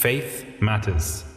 Faith 0.00 0.46
Matters. 0.62 1.29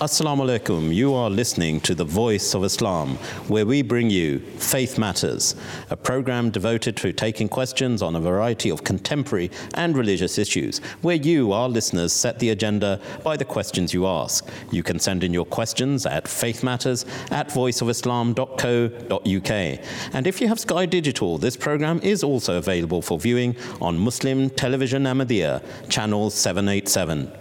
Assalamu 0.00 0.46
alaikum. 0.46 0.94
You 0.94 1.12
are 1.12 1.28
listening 1.28 1.80
to 1.80 1.92
The 1.92 2.04
Voice 2.04 2.54
of 2.54 2.62
Islam, 2.62 3.16
where 3.48 3.66
we 3.66 3.82
bring 3.82 4.10
you 4.10 4.38
Faith 4.38 4.96
Matters, 4.96 5.56
a 5.90 5.96
program 5.96 6.50
devoted 6.50 6.96
to 6.98 7.12
taking 7.12 7.48
questions 7.48 8.00
on 8.00 8.14
a 8.14 8.20
variety 8.20 8.70
of 8.70 8.84
contemporary 8.84 9.50
and 9.74 9.96
religious 9.96 10.38
issues, 10.38 10.78
where 11.02 11.16
you, 11.16 11.50
our 11.50 11.68
listeners, 11.68 12.12
set 12.12 12.38
the 12.38 12.50
agenda 12.50 13.00
by 13.24 13.36
the 13.36 13.44
questions 13.44 13.92
you 13.92 14.06
ask. 14.06 14.48
You 14.70 14.84
can 14.84 15.00
send 15.00 15.24
in 15.24 15.34
your 15.34 15.46
questions 15.46 16.06
at 16.06 16.26
faithmatters 16.26 17.04
at 17.32 17.48
voiceofislam.co.uk. 17.48 19.50
And 20.14 20.26
if 20.28 20.40
you 20.40 20.46
have 20.46 20.60
Sky 20.60 20.86
Digital, 20.86 21.38
this 21.38 21.56
program 21.56 21.98
is 22.04 22.22
also 22.22 22.56
available 22.56 23.02
for 23.02 23.18
viewing 23.18 23.56
on 23.80 23.98
Muslim 23.98 24.48
Television 24.50 25.02
Ahmadiyya, 25.02 25.60
channel 25.88 26.30
787. 26.30 27.32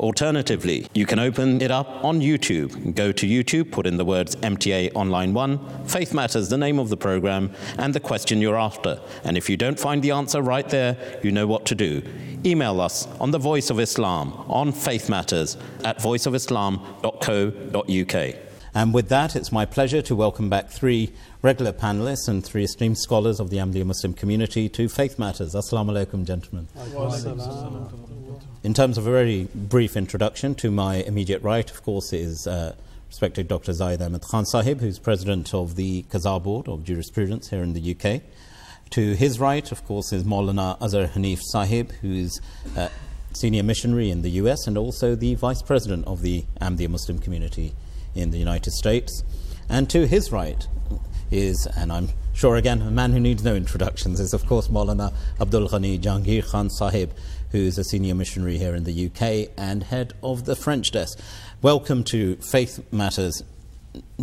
Alternatively, 0.00 0.86
you 0.92 1.06
can 1.06 1.18
open 1.18 1.62
it 1.62 1.70
up 1.70 2.04
on 2.04 2.20
YouTube. 2.20 2.94
Go 2.94 3.12
to 3.12 3.26
YouTube, 3.26 3.70
put 3.70 3.86
in 3.86 3.96
the 3.96 4.04
words 4.04 4.34
MTA 4.36 4.90
Online 4.94 5.32
1, 5.32 5.86
Faith 5.86 6.12
Matters, 6.12 6.48
the 6.48 6.58
name 6.58 6.80
of 6.80 6.88
the 6.88 6.96
program, 6.96 7.52
and 7.78 7.94
the 7.94 8.00
question 8.00 8.40
you're 8.40 8.58
after. 8.58 9.00
And 9.22 9.36
if 9.36 9.48
you 9.48 9.56
don't 9.56 9.78
find 9.78 10.02
the 10.02 10.10
answer 10.10 10.42
right 10.42 10.68
there, 10.68 10.96
you 11.22 11.30
know 11.30 11.46
what 11.46 11.64
to 11.66 11.76
do. 11.76 12.02
Email 12.44 12.80
us 12.80 13.06
on 13.20 13.30
The 13.30 13.38
Voice 13.38 13.70
of 13.70 13.78
Islam 13.78 14.32
on 14.48 14.72
Faith 14.72 15.08
Matters 15.08 15.56
at 15.84 15.98
voiceofislam.co.uk. 15.98 18.40
And 18.76 18.92
with 18.92 19.08
that, 19.08 19.36
it's 19.36 19.52
my 19.52 19.64
pleasure 19.64 20.02
to 20.02 20.16
welcome 20.16 20.50
back 20.50 20.68
three 20.68 21.12
regular 21.42 21.72
panelists 21.72 22.26
and 22.26 22.44
three 22.44 22.64
esteemed 22.64 22.98
scholars 22.98 23.38
of 23.38 23.50
the 23.50 23.58
Ahmadiyya 23.58 23.86
Muslim 23.86 24.14
community 24.14 24.68
to 24.70 24.88
Faith 24.88 25.16
Matters. 25.16 25.54
Assalamu 25.54 25.92
alaikum, 25.92 26.24
gentlemen. 26.24 26.66
In 28.64 28.72
terms 28.72 28.96
of 28.96 29.06
a 29.06 29.10
very 29.10 29.46
brief 29.54 29.94
introduction, 29.94 30.54
to 30.54 30.70
my 30.70 30.94
immediate 31.02 31.42
right, 31.42 31.70
of 31.70 31.82
course, 31.82 32.14
is 32.14 32.46
uh, 32.46 32.74
respected 33.08 33.46
Dr. 33.46 33.74
Zahid 33.74 34.00
Ahmed 34.00 34.22
Khan 34.22 34.46
Sahib, 34.46 34.80
who's 34.80 34.98
president 34.98 35.52
of 35.52 35.76
the 35.76 36.04
Qaza 36.04 36.42
Board 36.42 36.66
of 36.66 36.82
Jurisprudence 36.82 37.50
here 37.50 37.62
in 37.62 37.74
the 37.74 37.94
UK. 37.94 38.22
To 38.92 39.12
his 39.12 39.38
right, 39.38 39.70
of 39.70 39.84
course, 39.84 40.14
is 40.14 40.24
Maulana 40.24 40.80
Azhar 40.80 41.08
Hanif 41.08 41.40
Sahib, 41.42 41.92
who's 42.00 42.40
uh, 42.74 42.88
senior 43.34 43.62
missionary 43.62 44.08
in 44.08 44.22
the 44.22 44.30
US 44.30 44.66
and 44.66 44.78
also 44.78 45.14
the 45.14 45.34
vice 45.34 45.60
president 45.60 46.06
of 46.06 46.22
the 46.22 46.46
Ahmadiyya 46.58 46.88
Muslim 46.88 47.18
community 47.18 47.74
in 48.14 48.30
the 48.30 48.38
United 48.38 48.72
States. 48.72 49.22
And 49.68 49.90
to 49.90 50.06
his 50.06 50.32
right 50.32 50.66
is, 51.30 51.68
and 51.76 51.92
I'm 51.92 52.08
sure 52.34 52.56
again, 52.56 52.82
a 52.82 52.90
man 52.90 53.12
who 53.12 53.20
needs 53.20 53.44
no 53.44 53.54
introductions, 53.54 54.18
is 54.20 54.34
of 54.34 54.44
course 54.46 54.68
Maulana 54.68 55.14
Abdul 55.40 55.68
Ghani 55.68 55.98
Jahangir 56.00 56.44
Khan 56.50 56.68
Sahib, 56.68 57.12
who's 57.52 57.78
a 57.78 57.84
senior 57.84 58.14
missionary 58.14 58.58
here 58.58 58.74
in 58.74 58.84
the 58.84 59.06
UK 59.06 59.50
and 59.56 59.84
head 59.84 60.12
of 60.22 60.44
the 60.44 60.56
French 60.56 60.90
desk. 60.90 61.18
Welcome 61.62 62.02
to 62.04 62.36
Faith 62.36 62.84
Matters, 62.92 63.42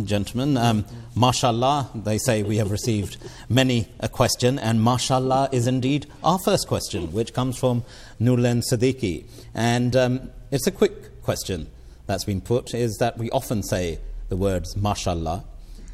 gentlemen. 0.04 0.58
Um, 0.58 0.84
mashallah, 1.16 1.90
they 1.94 2.18
say 2.18 2.42
we 2.42 2.58
have 2.58 2.70
received 2.70 3.16
many 3.48 3.88
a 3.98 4.10
question, 4.10 4.58
and 4.58 4.82
mashallah 4.82 5.48
is 5.50 5.66
indeed 5.66 6.06
our 6.22 6.38
first 6.44 6.68
question, 6.68 7.12
which 7.12 7.32
comes 7.32 7.58
from 7.58 7.82
Nurul 8.20 8.46
Ain 8.46 8.60
Siddiqui. 8.60 9.24
And 9.54 9.96
um, 9.96 10.30
it's 10.50 10.66
a 10.66 10.70
quick 10.70 11.22
question 11.22 11.68
that's 12.06 12.24
been 12.24 12.42
put, 12.42 12.74
is 12.74 12.98
that 12.98 13.16
we 13.16 13.30
often 13.30 13.62
say 13.62 14.00
the 14.28 14.36
words 14.36 14.76
mashallah 14.76 15.44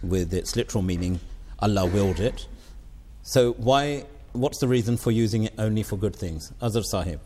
with 0.03 0.35
its 0.35 0.57
literal 0.57 0.83
meaning, 0.83 1.21
Allah 1.61 1.87
willed 1.87 2.21
it. 2.21 2.47
So 3.23 3.53
why 3.55 4.05
what's 4.33 4.59
the 4.59 4.69
reason 4.69 4.97
for 4.97 5.11
using 5.11 5.45
it 5.45 5.55
only 5.59 5.83
for 5.83 5.97
good 5.97 6.15
things? 6.15 6.53
Azhar 6.61 6.83
Sahib. 6.83 7.21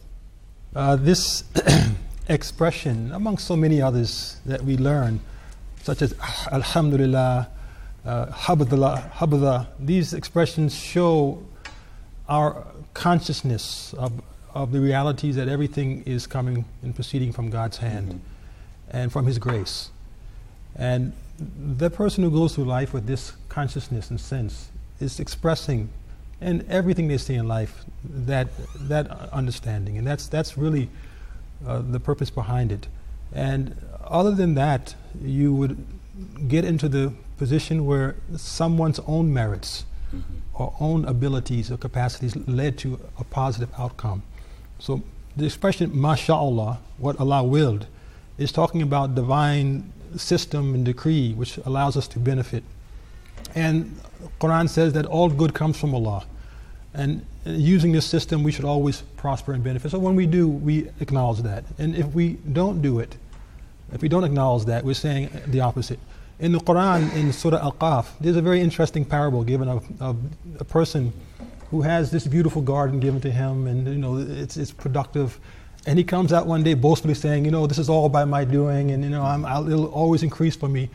Uh, 0.74 0.96
this 0.96 1.44
expression, 2.28 3.12
among 3.12 3.38
so 3.38 3.56
many 3.56 3.82
others 3.82 4.40
that 4.46 4.62
we 4.62 4.76
learn, 4.76 5.20
such 5.82 6.00
as 6.00 6.14
Alhamdulillah, 6.50 7.48
uh, 8.04 8.26
Habdullah, 8.26 9.66
these 9.78 10.14
expressions 10.14 10.74
show 10.74 11.42
our 12.28 12.64
consciousness 12.94 13.94
of, 13.94 14.12
of 14.54 14.72
the 14.72 14.80
realities 14.80 15.36
that 15.36 15.48
everything 15.48 16.02
is 16.04 16.26
coming 16.26 16.64
and 16.82 16.94
proceeding 16.94 17.32
from 17.32 17.50
God's 17.50 17.78
hand 17.78 18.08
mm-hmm. 18.08 18.96
and 18.96 19.12
from 19.12 19.26
His 19.26 19.38
grace. 19.38 19.90
And 20.76 21.12
the 21.38 21.90
person 21.90 22.24
who 22.24 22.30
goes 22.30 22.54
through 22.54 22.64
life 22.64 22.92
with 22.94 23.06
this 23.06 23.32
consciousness 23.52 24.10
and 24.10 24.18
sense 24.20 24.70
is 24.98 25.20
expressing 25.20 25.90
and 26.40 26.64
everything 26.68 27.08
they 27.08 27.18
see 27.18 27.34
in 27.34 27.46
life, 27.46 27.84
that 28.04 28.48
that 28.88 29.06
understanding, 29.32 29.96
and 29.98 30.06
that's 30.06 30.26
that's 30.26 30.58
really 30.58 30.88
uh, 31.66 31.80
the 31.80 32.00
purpose 32.00 32.30
behind 32.30 32.72
it. 32.72 32.88
And 33.32 33.76
other 34.04 34.32
than 34.32 34.54
that, 34.54 34.94
you 35.22 35.54
would 35.54 35.76
get 36.48 36.64
into 36.64 36.88
the 36.88 37.12
position 37.38 37.86
where 37.86 38.16
someone's 38.36 39.00
own 39.06 39.32
merits 39.32 39.84
mm-hmm. 40.14 40.34
or 40.54 40.74
own 40.80 41.04
abilities 41.04 41.70
or 41.70 41.76
capacities 41.76 42.36
led 42.48 42.76
to 42.78 42.98
a 43.18 43.24
positive 43.24 43.70
outcome. 43.78 44.22
So 44.78 45.02
the 45.36 45.46
expression 45.46 45.90
"mashallah," 45.94 46.80
what 46.98 47.20
Allah 47.20 47.44
willed, 47.44 47.86
is 48.36 48.50
talking 48.52 48.82
about 48.82 49.14
divine 49.14 49.92
system 50.16 50.74
and 50.74 50.84
decree 50.84 51.32
which 51.34 51.56
allows 51.58 51.96
us 51.96 52.08
to 52.08 52.18
benefit. 52.18 52.64
And 53.54 53.98
Quran 54.40 54.68
says 54.68 54.92
that 54.94 55.06
all 55.06 55.28
good 55.28 55.54
comes 55.54 55.78
from 55.78 55.94
Allah. 55.94 56.24
And 56.94 57.24
using 57.44 57.92
this 57.92 58.06
system, 58.06 58.42
we 58.42 58.52
should 58.52 58.64
always 58.64 59.02
prosper 59.16 59.52
and 59.52 59.64
benefit. 59.64 59.90
So 59.90 59.98
when 59.98 60.14
we 60.14 60.26
do, 60.26 60.48
we 60.48 60.90
acknowledge 61.00 61.40
that. 61.42 61.64
And 61.78 61.94
if 61.96 62.06
we 62.14 62.34
don't 62.52 62.82
do 62.82 62.98
it, 62.98 63.16
if 63.92 64.02
we 64.02 64.08
don't 64.08 64.24
acknowledge 64.24 64.66
that, 64.66 64.84
we're 64.84 64.94
saying 64.94 65.30
the 65.46 65.60
opposite. 65.60 65.98
In 66.38 66.52
the 66.52 66.58
Quran, 66.58 67.14
in 67.14 67.32
Surah 67.32 67.58
Al 67.58 67.72
Kahf, 67.72 68.06
there's 68.20 68.36
a 68.36 68.42
very 68.42 68.60
interesting 68.60 69.04
parable 69.04 69.44
given 69.44 69.68
of, 69.68 70.02
of 70.02 70.16
a 70.58 70.64
person 70.64 71.12
who 71.70 71.82
has 71.82 72.10
this 72.10 72.26
beautiful 72.26 72.60
garden 72.60 73.00
given 73.00 73.20
to 73.20 73.30
him, 73.30 73.66
and 73.66 73.86
you 73.86 73.94
know 73.94 74.18
it's, 74.18 74.56
it's 74.56 74.70
productive. 74.70 75.38
And 75.86 75.98
he 75.98 76.04
comes 76.04 76.32
out 76.32 76.46
one 76.46 76.62
day 76.62 76.74
boastfully 76.74 77.14
saying, 77.14 77.44
you 77.44 77.50
know, 77.50 77.66
this 77.66 77.78
is 77.78 77.88
all 77.88 78.08
by 78.08 78.24
my 78.24 78.44
doing, 78.44 78.90
and 78.90 79.02
you 79.02 79.10
know, 79.10 79.22
I'm, 79.22 79.44
I'll, 79.44 79.66
it'll 79.70 79.86
always 79.86 80.22
increase 80.22 80.56
for 80.56 80.68
me. 80.68 80.90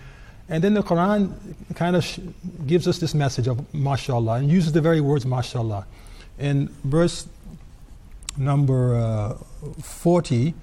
And 0.49 0.63
then 0.63 0.75
the 0.75 0.83
Quran 0.83 1.33
kind 1.75 1.97
of 1.97 2.05
sh- 2.05 2.19
gives 2.67 2.87
us 2.87 2.99
this 2.99 3.15
message 3.15 3.47
of 3.47 3.73
mashallah 3.73 4.35
and 4.35 4.51
uses 4.51 4.73
the 4.73 4.81
very 4.81 5.01
words 5.01 5.25
mashallah. 5.25 5.87
In 6.39 6.69
verse 6.85 7.27
number 8.37 8.97
uh, 8.97 9.35
40, 9.83 10.55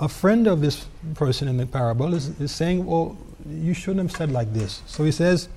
a 0.00 0.08
friend 0.08 0.46
of 0.46 0.60
this 0.60 0.86
person 1.14 1.48
in 1.48 1.56
the 1.56 1.66
parable 1.66 2.14
is, 2.14 2.28
is 2.40 2.52
saying, 2.52 2.84
Well, 2.86 3.16
you 3.48 3.74
shouldn't 3.74 4.10
have 4.10 4.16
said 4.16 4.32
like 4.32 4.52
this. 4.52 4.82
So 4.86 5.04
he 5.04 5.12
says, 5.12 5.48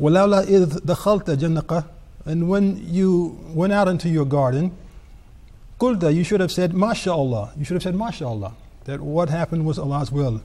وَلَوْلَا 0.00 0.46
إِذْ 0.46 0.66
دَخَلْتَ 0.80 1.36
جَنَّقَ 1.36 1.88
And 2.24 2.48
when 2.48 2.84
you 2.92 3.38
went 3.54 3.72
out 3.72 3.88
into 3.88 4.08
your 4.08 4.24
garden, 4.24 4.76
قُلْتَ 5.80 6.14
You 6.14 6.24
should 6.24 6.40
have 6.40 6.52
said, 6.52 6.72
MashaAllah. 6.72 7.58
You 7.58 7.64
should 7.64 7.74
have 7.74 7.82
said, 7.82 7.94
MashaAllah. 7.94 8.52
That 8.84 9.00
what 9.00 9.28
happened 9.28 9.64
was 9.64 9.78
Allah's 9.78 10.10
will. 10.10 10.42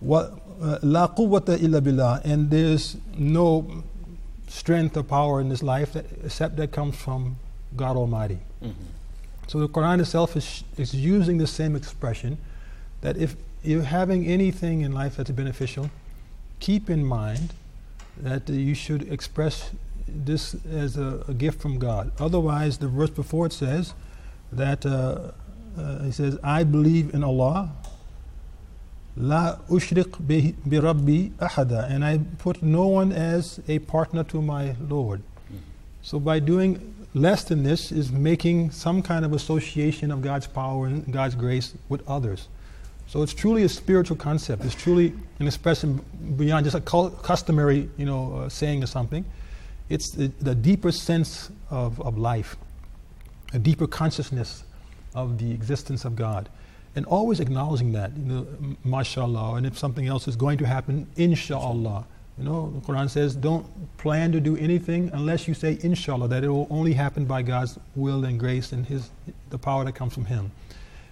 What 0.00 0.38
La 0.81 1.07
quwwata 1.07 1.61
illa 1.61 1.81
billah, 1.81 2.21
and 2.23 2.49
there's 2.49 2.97
no 3.17 3.83
strength 4.47 4.95
or 4.95 5.03
power 5.03 5.41
in 5.41 5.49
this 5.49 5.61
life 5.63 5.93
that, 5.93 6.05
except 6.23 6.55
that 6.57 6.71
comes 6.71 6.95
from 6.95 7.37
God 7.75 7.97
Almighty. 7.97 8.39
Mm-hmm. 8.63 8.71
So 9.47 9.59
the 9.59 9.69
Quran 9.69 9.99
itself 9.99 10.35
is, 10.35 10.63
is 10.77 10.95
using 10.95 11.37
the 11.37 11.47
same 11.47 11.75
expression 11.75 12.37
that 13.01 13.17
if 13.17 13.35
you're 13.63 13.83
having 13.83 14.25
anything 14.25 14.81
in 14.81 14.91
life 14.91 15.17
that's 15.17 15.31
beneficial, 15.31 15.89
keep 16.59 16.89
in 16.89 17.05
mind 17.05 17.53
that 18.17 18.49
uh, 18.49 18.53
you 18.53 18.73
should 18.73 19.11
express 19.11 19.71
this 20.07 20.55
as 20.71 20.97
a, 20.97 21.23
a, 21.27 21.33
gift 21.33 21.61
from 21.61 21.77
God. 21.77 22.11
Otherwise, 22.19 22.77
the 22.77 22.87
verse 22.87 23.09
before 23.09 23.47
it 23.47 23.53
says 23.53 23.93
that 24.51 24.85
uh, 24.85 25.31
uh, 25.77 26.05
it 26.05 26.13
says, 26.13 26.37
I 26.43 26.63
believe 26.63 27.13
in 27.13 27.23
Allah 27.23 27.71
La 29.17 29.57
ushriq 29.69 30.17
bi 30.27 30.77
rabbi 30.77 31.29
ahada, 31.39 31.89
and 31.89 32.03
I 32.03 32.19
put 32.37 32.61
no 32.61 32.87
one 32.87 33.13
as 33.13 33.61
a 33.67 33.79
partner 33.79 34.25
to 34.25 34.41
my 34.41 34.75
Lord. 34.89 35.21
So 36.01 36.19
by 36.19 36.39
doing 36.39 36.93
less 37.13 37.45
than 37.45 37.63
this 37.63 37.93
is 37.93 38.11
making 38.11 38.71
some 38.71 39.01
kind 39.01 39.23
of 39.23 39.31
association 39.31 40.11
of 40.11 40.21
God's 40.21 40.47
power 40.47 40.87
and 40.87 41.11
God's 41.11 41.33
grace 41.33 41.73
with 41.87 42.07
others. 42.09 42.49
So 43.07 43.23
it's 43.23 43.33
truly 43.33 43.63
a 43.63 43.69
spiritual 43.69 44.17
concept. 44.17 44.65
It's 44.65 44.75
truly 44.75 45.13
an 45.39 45.47
expression 45.47 46.03
beyond 46.35 46.65
just 46.65 46.75
a 46.75 46.81
customary, 46.81 47.89
you 47.97 48.05
know, 48.05 48.35
uh, 48.35 48.49
saying 48.49 48.83
or 48.83 48.87
something. 48.87 49.23
It's 49.87 50.11
the, 50.11 50.27
the 50.41 50.55
deeper 50.55 50.91
sense 50.91 51.49
of, 51.69 52.01
of 52.01 52.17
life, 52.17 52.57
a 53.53 53.59
deeper 53.59 53.87
consciousness 53.87 54.63
of 55.13 55.37
the 55.37 55.51
existence 55.51 56.03
of 56.03 56.17
God 56.17 56.49
and 56.95 57.05
always 57.05 57.39
acknowledging 57.39 57.91
that, 57.91 58.11
you 58.17 58.23
know, 58.23 58.47
mashallah, 58.83 59.55
and 59.55 59.65
if 59.65 59.77
something 59.77 60.07
else 60.07 60.27
is 60.27 60.35
going 60.35 60.57
to 60.59 60.65
happen, 60.65 61.07
inshallah. 61.17 62.05
You 62.37 62.43
know, 62.43 62.69
the 62.71 62.81
Quran 62.81 63.09
says, 63.09 63.35
don't 63.35 63.65
plan 63.97 64.31
to 64.33 64.41
do 64.41 64.57
anything 64.57 65.09
unless 65.13 65.47
you 65.47 65.53
say 65.53 65.77
inshallah, 65.81 66.27
that 66.29 66.43
it 66.43 66.49
will 66.49 66.67
only 66.69 66.93
happen 66.93 67.25
by 67.25 67.41
God's 67.41 67.79
will 67.95 68.25
and 68.25 68.39
grace 68.39 68.71
and 68.71 68.85
His 68.85 69.09
the 69.49 69.57
power 69.57 69.85
that 69.85 69.95
comes 69.95 70.13
from 70.13 70.25
Him. 70.25 70.51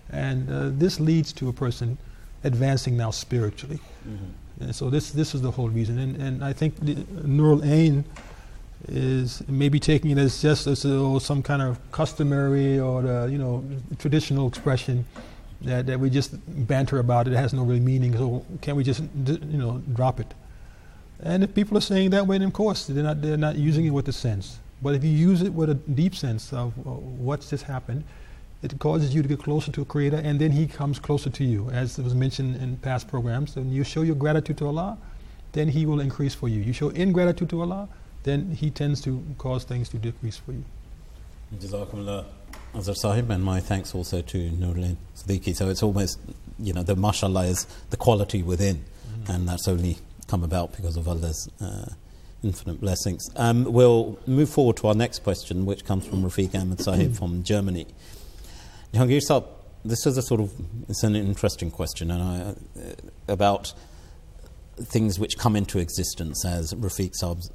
And 0.10 0.50
uh, 0.50 0.70
this 0.74 1.00
leads 1.00 1.32
to 1.34 1.50
a 1.50 1.54
person 1.54 1.98
advancing 2.44 2.98
now 2.98 3.12
spiritually. 3.12 3.80
Mm-hmm. 4.08 4.64
And 4.64 4.76
so 4.76 4.90
this, 4.90 5.12
this 5.12 5.34
is 5.34 5.42
the 5.42 5.52
whole 5.52 5.70
reason. 5.70 5.98
And, 5.98 6.22
and 6.22 6.44
I 6.44 6.54
think 6.54 6.78
the 6.80 6.96
Nurul 6.96 7.66
Ain 7.66 8.04
is 8.90 9.42
maybe 9.48 9.80
taking 9.80 10.12
it 10.12 10.18
as 10.18 10.42
just 10.42 10.68
as 10.68 10.86
oh, 10.86 11.20
some 11.20 11.42
kind 11.42 11.62
of 11.62 11.80
customary 11.92 12.80
or 12.80 13.02
the, 13.02 13.30
you 13.32 13.38
know 13.38 13.64
traditional 13.98 14.46
expression 14.46 15.06
that, 15.64 15.86
that 15.88 16.00
we 16.00 16.10
just 16.10 16.34
banter 16.68 17.00
about. 17.00 17.28
It 17.28 17.34
has 17.34 17.54
no 17.54 17.64
real 17.64 17.82
meaning. 17.82 18.16
So 18.16 18.46
can 18.62 18.76
we 18.76 18.84
just 18.84 19.04
you 19.26 19.58
know 19.58 19.82
drop 19.94 20.20
it? 20.20 20.34
And 21.22 21.44
if 21.44 21.54
people 21.54 21.78
are 21.78 21.82
saying 21.82 22.10
that 22.12 22.28
way, 22.28 22.38
then 22.38 22.48
of 22.48 22.54
course 22.54 22.88
they're 22.88 23.04
not 23.04 23.22
they're 23.22 23.38
not 23.38 23.56
using 23.56 23.86
it 23.86 23.92
with 23.92 24.08
a 24.08 24.14
sense. 24.14 24.60
But 24.82 24.96
if 24.96 25.04
you 25.04 25.12
use 25.12 25.42
it 25.42 25.54
with 25.54 25.70
a 25.70 25.76
deep 25.76 26.14
sense 26.14 26.52
of 26.52 26.78
uh, 26.80 26.92
what's 26.92 27.50
just 27.50 27.64
happened, 27.64 28.04
it 28.62 28.78
causes 28.80 29.16
you 29.16 29.22
to 29.22 29.28
get 29.28 29.40
closer 29.40 29.72
to 29.72 29.82
a 29.82 29.86
creator, 29.86 30.18
and 30.18 30.40
then 30.40 30.52
he 30.52 30.68
comes 30.68 31.00
closer 31.00 31.30
to 31.30 31.44
you, 31.44 31.70
as 31.70 31.98
was 31.98 32.14
mentioned 32.14 32.58
in 32.58 32.76
past 32.78 33.08
programs. 33.08 33.56
And 33.56 33.74
you 33.74 33.84
show 33.86 34.02
your 34.02 34.16
gratitude 34.16 34.58
to 34.58 34.68
Allah, 34.68 34.98
then 35.54 35.70
he 35.70 35.86
will 35.86 36.02
increase 36.02 36.34
for 36.34 36.50
you. 36.50 36.62
You 36.62 36.74
show 36.74 36.90
ingratitude 36.90 37.50
to 37.52 37.62
Allah, 37.62 37.88
then 38.24 38.52
he 38.52 38.70
tends 38.70 39.00
to 39.02 39.24
cause 39.38 39.64
things 39.64 39.88
to 39.90 39.98
decrease 39.98 40.38
for 40.38 40.52
you. 40.52 40.64
Jazakumullah. 41.56 42.26
Azhar 42.76 42.96
Sahib, 42.96 43.30
and 43.30 43.44
my 43.44 43.60
thanks 43.60 43.94
also 43.94 44.22
to 44.22 44.50
Nurul 44.52 44.98
Siddiqui. 45.16 45.56
So 45.56 45.70
it's 45.70 45.84
almost, 45.84 46.20
you 46.60 46.74
know, 46.74 46.84
the 46.84 46.96
mashallah 46.96 47.46
is 47.46 47.66
the 47.92 47.98
quality 47.98 48.42
within, 48.42 48.78
mm-hmm. 48.78 49.32
and 49.32 49.48
that's 49.48 49.68
only 49.68 49.98
come 50.28 50.44
about 50.44 50.76
because 50.76 50.98
of 50.98 51.08
Allah's 51.08 51.48
uh, 51.62 51.86
infinite 52.44 52.82
blessings. 52.82 53.30
Um, 53.36 53.66
we'll 53.66 54.18
move 54.26 54.50
forward 54.50 54.78
to 54.78 54.88
our 54.88 54.96
next 54.96 55.24
question, 55.24 55.66
which 55.66 55.86
comes 55.86 56.06
from 56.06 56.24
Rafiq 56.24 56.60
Ahmed 56.60 56.82
Sahib 56.82 57.16
from 57.20 57.44
Germany. 57.44 57.88
Jahangir 58.94 59.22
Saab, 59.28 59.46
this 59.86 60.06
is 60.06 60.18
a 60.18 60.22
sort 60.22 60.42
of, 60.42 60.52
it's 60.90 61.04
an 61.04 61.16
interesting 61.16 61.72
question, 61.72 62.12
and 62.12 62.24
I, 62.24 62.40
uh, 62.80 62.94
about 63.28 63.74
things 64.78 65.20
which 65.20 65.38
come 65.38 65.56
into 65.56 65.80
existence, 65.80 66.46
as 66.46 66.74
Rafiq 66.74 67.14
Saab 67.22 67.50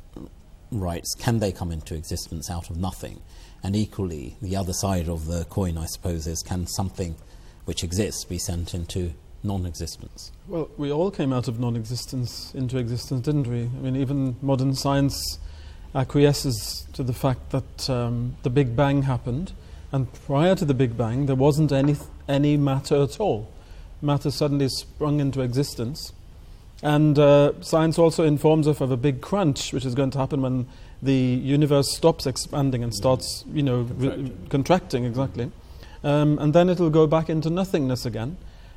writes, 0.71 1.15
can 1.19 1.39
they 1.39 1.53
come 1.53 1.73
into 1.73 1.95
existence 1.95 2.51
out 2.51 2.71
of 2.71 2.77
nothing? 2.77 3.21
And 3.63 3.75
equally, 3.75 4.37
the 4.41 4.57
other 4.57 4.73
side 4.73 5.09
of 5.09 5.27
the 5.27 5.45
coin, 5.47 5.77
I 5.77 5.87
suppose, 5.87 6.27
is 6.27 6.43
can 6.43 6.67
something 6.67 7.17
which 7.65 7.83
exists 7.83 8.25
be 8.25 8.39
sent 8.39 8.75
into 8.75 9.13
non 9.43 9.67
existence? 9.67 10.33
Well, 10.47 10.71
we 10.77 10.93
all 10.93 11.11
came 11.11 11.33
out 11.33 11.49
of 11.49 11.59
non 11.59 11.77
existence 11.77 12.55
into 12.55 12.79
existence, 12.79 13.23
didn't 13.23 13.47
we? 13.47 13.63
I 13.63 13.81
mean, 13.83 13.97
even 13.97 14.37
modern 14.43 14.75
science 14.75 15.39
acquiesces 15.95 16.87
to 16.93 17.03
the 17.03 17.13
fact 17.13 17.51
that 17.51 17.91
um, 17.91 18.37
the 18.43 18.51
Big 18.51 18.77
Bang 18.77 19.03
happened, 19.03 19.53
and 19.91 20.13
prior 20.27 20.55
to 20.55 20.65
the 20.65 20.75
Big 20.75 20.97
Bang, 20.97 21.27
there 21.27 21.37
wasn't 21.37 21.73
any, 21.73 21.97
any 22.29 22.57
matter 22.57 23.03
at 23.03 23.19
all. 23.21 23.49
Matter 24.01 24.31
suddenly 24.31 24.69
sprung 24.69 25.19
into 25.19 25.41
existence. 25.41 26.13
And 26.83 27.19
uh, 27.19 27.61
science 27.61 27.99
also 27.99 28.23
informs 28.23 28.69
us 28.69 28.81
of 28.81 28.93
a 28.93 28.97
big 28.97 29.21
crunch, 29.21 29.73
which 29.73 29.85
is 29.85 29.97
going 29.97 30.11
to 30.13 30.19
happen 30.19 30.43
when 30.43 30.69
the 31.03 31.15
universe 31.15 31.95
stops 31.95 32.27
expanding 32.27 32.83
and 32.83 32.95
starts, 32.95 33.45
you 33.53 33.63
know, 33.63 33.85
contracting, 33.85 34.25
re- 34.25 34.33
contracting 34.49 35.05
exactly. 35.05 35.53
Um, 36.03 36.39
and 36.39 36.55
then 36.55 36.69
it'll 36.69 36.91
go 36.91 37.07
back 37.07 37.29
into 37.29 37.51
nothingness 37.51 38.07
again, 38.07 38.37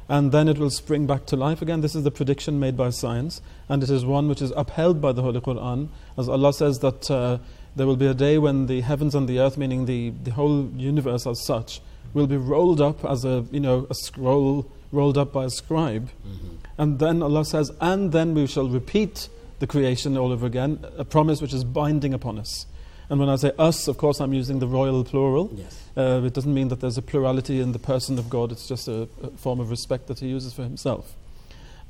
and 0.09 0.31
then 0.31 0.47
it 0.47 0.57
will 0.57 0.69
spring 0.69 1.07
back 1.07 1.25
to 1.27 1.35
life 1.35 1.61
again. 1.61 1.81
This 1.81 1.95
is 1.95 2.03
the 2.03 2.11
prediction 2.11 2.59
made 2.59 2.75
by 2.75 2.89
science, 2.89 3.41
and 3.69 3.83
it 3.83 3.89
is 3.89 4.05
one 4.05 4.27
which 4.27 4.41
is 4.41 4.51
upheld 4.55 5.01
by 5.01 5.11
the 5.11 5.21
Holy 5.21 5.39
Quran, 5.39 5.89
as 6.17 6.27
Allah 6.27 6.53
says 6.53 6.79
that 6.79 7.09
uh, 7.09 7.37
there 7.75 7.87
will 7.87 7.95
be 7.95 8.07
a 8.07 8.13
day 8.13 8.37
when 8.37 8.67
the 8.67 8.81
heavens 8.81 9.15
and 9.15 9.27
the 9.27 9.39
earth, 9.39 9.57
meaning 9.57 9.85
the, 9.85 10.09
the 10.23 10.31
whole 10.31 10.67
universe 10.75 11.25
as 11.25 11.45
such, 11.45 11.81
will 12.13 12.27
be 12.27 12.37
rolled 12.37 12.81
up 12.81 13.05
as 13.05 13.23
a 13.23 13.45
you 13.51 13.59
know 13.59 13.87
a 13.89 13.95
scroll 13.95 14.69
rolled 14.91 15.17
up 15.17 15.31
by 15.31 15.45
a 15.45 15.49
scribe, 15.49 16.09
mm-hmm. 16.27 16.55
and 16.77 16.99
then 16.99 17.23
Allah 17.23 17.45
says, 17.45 17.71
and 17.79 18.11
then 18.11 18.33
we 18.33 18.45
shall 18.45 18.67
repeat 18.67 19.29
the 19.61 19.67
creation 19.67 20.17
all 20.17 20.31
over 20.33 20.47
again, 20.47 20.83
a 20.97 21.05
promise 21.05 21.39
which 21.39 21.53
is 21.53 21.63
binding 21.63 22.13
upon 22.13 22.39
us. 22.39 22.65
And 23.09 23.19
when 23.19 23.29
I 23.29 23.35
say 23.35 23.51
us, 23.59 23.87
of 23.87 23.97
course, 23.97 24.19
I'm 24.19 24.33
using 24.33 24.57
the 24.57 24.67
royal 24.67 25.03
plural. 25.03 25.51
Yes. 25.53 25.83
Uh, 25.95 26.21
it 26.25 26.33
doesn't 26.33 26.53
mean 26.53 26.69
that 26.69 26.81
there's 26.81 26.97
a 26.97 27.01
plurality 27.01 27.59
in 27.59 27.71
the 27.71 27.79
person 27.79 28.17
of 28.17 28.29
God, 28.29 28.51
it's 28.51 28.67
just 28.67 28.87
a, 28.87 29.07
a 29.21 29.29
form 29.37 29.59
of 29.59 29.69
respect 29.69 30.07
that 30.07 30.19
he 30.19 30.27
uses 30.27 30.53
for 30.53 30.63
himself. 30.63 31.13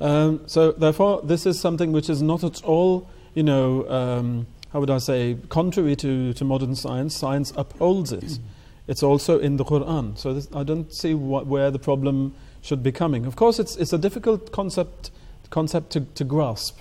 Um, 0.01 0.41
so, 0.47 0.73
therefore, 0.73 1.21
this 1.23 1.45
is 1.45 1.59
something 1.59 1.93
which 1.93 2.09
is 2.09 2.21
not 2.21 2.43
at 2.43 2.61
all, 2.63 3.07
you 3.35 3.43
know, 3.43 3.87
um, 3.89 4.47
how 4.73 4.81
would 4.81 4.89
I 4.89 4.97
say, 4.97 5.37
contrary 5.47 5.95
to, 5.97 6.33
to 6.33 6.43
modern 6.43 6.75
science. 6.75 7.15
Science 7.15 7.53
upholds 7.55 8.11
it. 8.11 8.39
It's 8.87 9.03
also 9.03 9.39
in 9.39 9.55
the 9.57 9.63
Quran. 9.63 10.17
So, 10.17 10.33
this, 10.33 10.49
I 10.53 10.63
don't 10.63 10.91
see 10.91 11.13
what, 11.13 11.47
where 11.47 11.71
the 11.71 11.79
problem 11.79 12.33
should 12.61 12.83
be 12.83 12.91
coming. 12.91 13.25
Of 13.25 13.37
course, 13.37 13.59
it's, 13.59 13.77
it's 13.77 13.93
a 13.93 13.97
difficult 13.97 14.51
concept, 14.51 15.11
concept 15.51 15.91
to, 15.91 16.01
to 16.01 16.23
grasp 16.25 16.79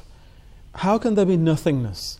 how 0.75 0.99
can 0.99 1.14
there 1.14 1.26
be 1.26 1.37
nothingness? 1.37 2.19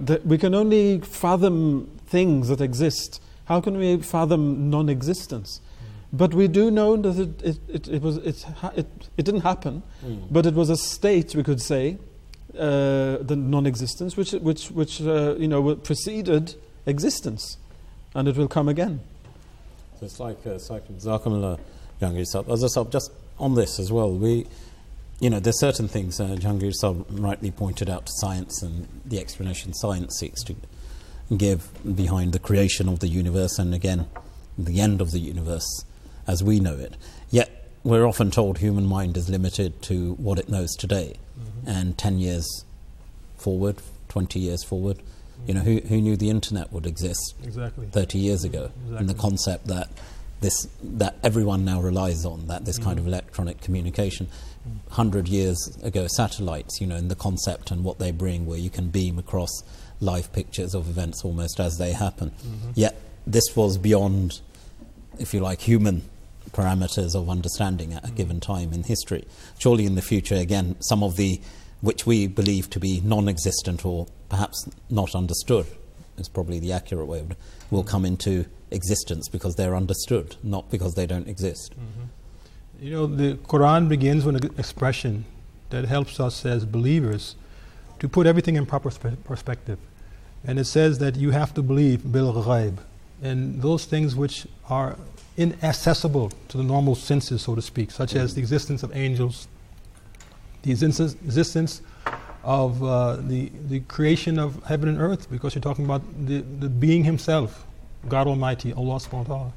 That 0.00 0.26
we 0.26 0.38
can 0.38 0.54
only 0.54 1.00
fathom 1.00 1.90
things 2.06 2.48
that 2.48 2.60
exist. 2.60 3.20
How 3.46 3.60
can 3.60 3.76
we 3.78 3.98
fathom 3.98 4.70
non 4.70 4.88
existence? 4.88 5.60
Mm. 5.60 6.18
But 6.18 6.34
we 6.34 6.48
do 6.48 6.70
know 6.70 6.96
that 6.96 7.18
it, 7.18 7.42
it, 7.42 7.58
it, 7.68 7.88
it 7.88 8.02
was, 8.02 8.16
it, 8.18 8.44
it, 8.76 8.86
it 9.16 9.22
didn't 9.24 9.40
happen, 9.40 9.82
mm. 10.04 10.26
but 10.30 10.46
it 10.46 10.54
was 10.54 10.70
a 10.70 10.76
state, 10.76 11.34
we 11.34 11.42
could 11.42 11.60
say, 11.60 11.98
uh, 12.54 13.18
the 13.20 13.36
non 13.36 13.66
existence, 13.66 14.16
which, 14.16 14.32
which, 14.32 14.70
which 14.70 15.00
uh, 15.02 15.34
you 15.36 15.48
know, 15.48 15.74
preceded 15.76 16.54
existence. 16.86 17.56
And 18.14 18.26
it 18.26 18.36
will 18.36 18.48
come 18.48 18.68
again. 18.68 19.00
So 20.00 20.06
it's 20.06 20.18
like, 20.18 20.38
uh, 20.46 20.58
like 20.70 20.88
Zakamullah 20.88 21.58
Jahangir 22.00 22.90
just 22.90 23.12
on 23.38 23.54
this 23.54 23.78
as 23.78 23.92
well. 23.92 24.12
We, 24.12 24.46
you 25.20 25.30
know, 25.30 25.40
there's 25.40 25.58
certain 25.58 25.88
things 25.88 26.20
uh, 26.20 26.36
Jahangir 26.38 26.72
Saab 26.80 27.04
rightly 27.10 27.50
pointed 27.50 27.90
out 27.90 28.06
to 28.06 28.12
science 28.16 28.62
and 28.62 28.86
the 29.04 29.18
explanation 29.18 29.74
science 29.74 30.18
seeks 30.18 30.42
to 30.44 30.54
give 31.36 31.70
behind 31.96 32.32
the 32.32 32.38
creation 32.38 32.88
of 32.88 33.00
the 33.00 33.08
universe 33.08 33.58
and 33.58 33.74
again 33.74 34.06
the 34.56 34.80
end 34.80 35.00
of 35.00 35.10
the 35.10 35.18
universe 35.18 35.84
as 36.26 36.42
we 36.42 36.60
know 36.60 36.76
it. 36.76 36.96
Yet 37.30 37.68
we're 37.84 38.06
often 38.06 38.30
told 38.30 38.58
human 38.58 38.86
mind 38.86 39.16
is 39.16 39.28
limited 39.28 39.82
to 39.82 40.14
what 40.14 40.38
it 40.38 40.48
knows 40.48 40.74
today, 40.76 41.16
mm-hmm. 41.38 41.68
and 41.68 41.98
10 41.98 42.18
years 42.18 42.64
forward, 43.36 43.76
20 44.08 44.38
years 44.38 44.62
forward. 44.64 44.98
Mm-hmm. 44.98 45.48
You 45.48 45.54
know, 45.54 45.60
who, 45.60 45.80
who 45.88 46.00
knew 46.00 46.16
the 46.16 46.30
internet 46.30 46.72
would 46.72 46.86
exist 46.86 47.34
exactly. 47.42 47.86
30 47.86 48.18
years 48.18 48.44
ago? 48.44 48.70
Exactly. 48.74 48.96
And 48.98 49.08
the 49.08 49.14
concept 49.14 49.66
that 49.68 49.88
this 50.40 50.68
that 50.82 51.16
everyone 51.22 51.64
now 51.64 51.80
relies 51.80 52.24
on, 52.24 52.46
that 52.48 52.64
this 52.64 52.76
mm-hmm. 52.76 52.88
kind 52.88 52.98
of 52.98 53.06
electronic 53.06 53.60
communication. 53.60 54.28
100 54.86 55.28
years 55.28 55.56
ago 55.82 56.06
satellites, 56.08 56.80
you 56.80 56.86
know, 56.86 56.96
in 56.96 57.08
the 57.08 57.14
concept 57.14 57.70
and 57.70 57.84
what 57.84 57.98
they 57.98 58.10
bring, 58.10 58.46
where 58.46 58.58
you 58.58 58.70
can 58.70 58.88
beam 58.88 59.18
across 59.18 59.50
live 60.00 60.32
pictures 60.32 60.74
of 60.74 60.88
events 60.88 61.24
almost 61.24 61.60
as 61.60 61.76
they 61.78 61.92
happen. 61.92 62.30
Mm-hmm. 62.30 62.70
Yet 62.74 63.00
this 63.26 63.56
was 63.56 63.78
beyond, 63.78 64.40
if 65.18 65.34
you 65.34 65.40
like, 65.40 65.60
human 65.60 66.02
parameters 66.50 67.14
of 67.14 67.28
understanding 67.28 67.92
at 67.92 68.04
a 68.04 68.06
mm-hmm. 68.06 68.16
given 68.16 68.40
time 68.40 68.72
in 68.72 68.84
history. 68.84 69.26
Surely 69.58 69.86
in 69.86 69.94
the 69.94 70.02
future, 70.02 70.36
again, 70.36 70.76
some 70.80 71.02
of 71.02 71.16
the 71.16 71.40
which 71.80 72.06
we 72.06 72.26
believe 72.26 72.68
to 72.70 72.80
be 72.80 73.00
non 73.04 73.28
existent 73.28 73.84
or 73.84 74.06
perhaps 74.28 74.68
not 74.90 75.14
understood 75.14 75.66
is 76.18 76.28
probably 76.28 76.58
the 76.58 76.72
accurate 76.72 77.06
way, 77.06 77.24
will 77.70 77.84
come 77.84 78.04
into 78.04 78.44
existence 78.70 79.28
because 79.28 79.54
they're 79.54 79.76
understood, 79.76 80.36
not 80.42 80.70
because 80.70 80.94
they 80.94 81.06
don't 81.06 81.28
exist. 81.28 81.72
Mm-hmm. 81.72 82.04
You 82.80 82.92
know, 82.92 83.06
the 83.08 83.34
Quran 83.34 83.88
begins 83.88 84.24
with 84.24 84.36
an 84.36 84.54
expression 84.56 85.24
that 85.70 85.86
helps 85.86 86.20
us 86.20 86.46
as 86.46 86.64
believers 86.64 87.34
to 87.98 88.08
put 88.08 88.24
everything 88.24 88.54
in 88.54 88.66
proper 88.66 88.92
spe- 88.92 89.24
perspective. 89.24 89.80
And 90.44 90.60
it 90.60 90.64
says 90.64 91.00
that 91.00 91.16
you 91.16 91.32
have 91.32 91.52
to 91.54 91.62
believe 91.62 92.12
bil 92.12 92.32
ghaib, 92.32 92.78
and 93.20 93.60
those 93.60 93.84
things 93.84 94.14
which 94.14 94.46
are 94.70 94.96
inaccessible 95.36 96.30
to 96.50 96.56
the 96.56 96.62
normal 96.62 96.94
senses, 96.94 97.42
so 97.42 97.56
to 97.56 97.62
speak, 97.62 97.90
such 97.90 98.14
as 98.14 98.36
the 98.36 98.40
existence 98.40 98.84
of 98.84 98.94
angels, 98.96 99.48
the 100.62 100.70
existence 100.70 101.82
of 102.44 102.84
uh, 102.84 103.16
the, 103.16 103.50
the 103.66 103.80
creation 103.80 104.38
of 104.38 104.62
heaven 104.66 104.88
and 104.88 105.00
earth, 105.00 105.28
because 105.28 105.52
you're 105.52 105.62
talking 105.62 105.84
about 105.84 106.02
the, 106.26 106.42
the 106.60 106.68
being 106.68 107.02
himself, 107.02 107.66
God 108.08 108.28
Almighty, 108.28 108.72
Allah 108.72 109.00
subhanahu 109.00 109.28
wa 109.28 109.36
ta'ala 109.36 109.52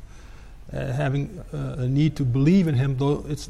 having 0.71 1.43
uh, 1.53 1.75
a 1.79 1.87
need 1.87 2.15
to 2.15 2.23
believe 2.23 2.67
in 2.67 2.75
Him, 2.75 2.97
though 2.97 3.25
it's 3.27 3.49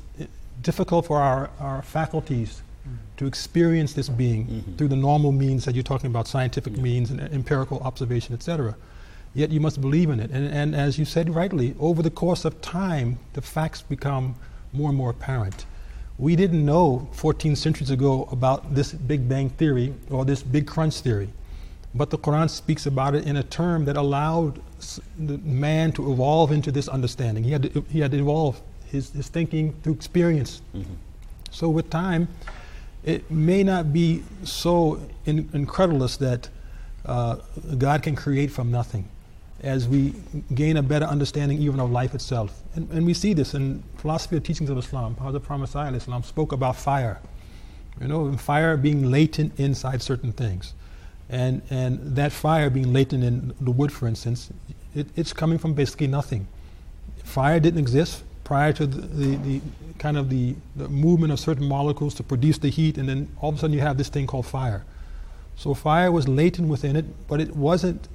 difficult 0.62 1.06
for 1.06 1.20
our, 1.20 1.50
our 1.60 1.82
faculties 1.82 2.62
mm-hmm. 2.82 2.96
to 3.18 3.26
experience 3.26 3.94
this 3.94 4.10
being 4.10 4.48
mm-hmm. 4.48 4.76
through 4.76 4.88
the 4.88 4.96
normal 4.96 5.32
means 5.32 5.66
that 5.66 5.76
you're 5.76 5.84
talking 5.84 6.10
about, 6.10 6.28
scientific 6.28 6.76
yeah. 6.76 6.84
means 6.84 7.12
and 7.12 7.22
empirical 7.22 7.80
observation, 7.80 8.34
etc. 8.34 8.76
Yet 9.34 9.50
you 9.50 9.60
must 9.60 9.80
believe 9.80 10.10
in 10.10 10.20
it. 10.20 10.32
And, 10.32 10.48
and 10.48 10.76
as 10.76 11.00
you 11.00 11.06
said 11.06 11.34
rightly, 11.34 11.76
over 11.80 12.02
the 12.02 12.10
course 12.10 12.44
of 12.44 12.60
time, 12.62 13.20
the 13.34 13.42
facts 13.42 13.82
become 13.82 14.36
more 14.74 14.90
and 14.90 14.98
more 14.98 15.10
apparent. 15.10 15.66
We 16.18 16.36
didn't 16.36 16.66
know 16.66 17.08
14 17.14 17.56
centuries 17.56 17.90
ago 17.90 18.28
about 18.32 18.76
this 18.76 18.92
Big 18.94 19.28
Bang 19.28 19.50
theory 19.50 19.94
or 20.10 20.26
this 20.26 20.44
Big 20.44 20.68
Crunch 20.68 21.00
theory. 21.00 21.30
But 21.96 22.10
the 22.10 22.18
Quran 22.18 22.50
speaks 22.50 22.86
about 22.86 23.16
it 23.16 23.26
in 23.26 23.38
a 23.38 23.44
term 23.44 23.86
that 23.86 23.98
allowed 23.98 24.62
man 25.18 25.92
to 25.94 26.12
evolve 26.12 26.52
into 26.52 26.72
this 26.72 26.88
understanding. 26.88 27.44
He 27.44 27.52
had 27.52 27.64
to, 27.64 27.86
he 27.90 28.00
had 28.00 28.12
to 28.12 28.18
evolve 28.18 28.62
his, 28.86 29.12
his 29.12 29.28
thinking 29.30 29.74
through 29.84 29.94
experience. 29.94 30.62
Mm-hmm. 30.76 30.94
So 31.52 31.70
with 31.70 31.90
time, 31.90 32.28
it 33.04 33.30
may 33.32 33.64
not 33.64 33.92
be 33.92 34.24
so 34.44 35.00
in, 35.26 35.50
incredulous 35.54 36.18
that 36.18 36.50
uh, 37.06 37.38
God 37.78 38.04
can 38.04 38.16
create 38.16 38.52
from 38.52 38.72
nothing 38.72 39.08
as 39.62 39.88
we 39.88 40.14
gain 40.56 40.78
a 40.78 40.84
better 40.84 41.06
understanding 41.06 41.60
even 41.60 41.80
of 41.80 41.92
life 41.92 42.16
itself. 42.16 42.62
And, 42.76 42.90
and 42.92 43.06
we 43.06 43.14
see 43.14 43.34
this 43.34 43.54
in 43.54 43.84
philosophy 43.98 44.38
of 44.38 44.44
teachings 44.44 44.70
of 44.70 44.78
Islam. 44.78 45.16
Hazrat 45.16 45.44
Prophet 45.44 45.96
Islam 45.96 46.24
spoke 46.24 46.52
about 46.52 46.76
fire. 46.76 47.20
You 48.00 48.08
know, 48.08 48.36
fire 48.38 48.78
being 48.78 49.12
latent 49.12 49.60
inside 49.60 50.02
certain 50.02 50.32
things. 50.32 50.74
And, 51.32 51.62
and 51.70 52.16
that 52.18 52.34
fire 52.34 52.70
being 52.70 52.92
latent 52.92 53.24
in 53.24 53.54
the 53.62 53.72
wood, 53.72 53.92
for 53.92 54.08
instance, 54.08 54.52
it, 54.94 55.08
it's 55.16 55.32
coming 55.32 55.58
from 55.58 55.74
basically 55.74 56.08
nothing. 56.08 56.46
Fire 57.24 57.60
didn't 57.60 57.80
exist 57.80 58.24
prior 58.44 58.74
to 58.74 58.86
the, 58.86 59.02
the, 59.02 59.36
the 59.38 59.62
kind 59.98 60.18
of 60.18 60.30
the, 60.30 60.56
the 60.76 60.90
movement 60.90 61.32
of 61.32 61.40
certain 61.40 61.66
molecules 61.66 62.14
to 62.16 62.24
produce 62.24 62.58
the 62.58 62.70
heat, 62.70 62.98
and 62.98 63.08
then 63.08 63.30
all 63.40 63.50
of 63.50 63.56
a 63.56 63.60
sudden 63.60 63.74
you 63.74 63.80
have 63.80 63.98
this 63.98 64.10
thing 64.10 64.28
called 64.28 64.46
fire. 64.46 64.84
So 65.56 65.74
fire 65.74 66.12
was 66.12 66.28
latent 66.28 66.68
within 66.68 66.98
it, 66.98 67.06
but 67.30 67.40
it 67.40 67.56
wasn't 67.56 68.10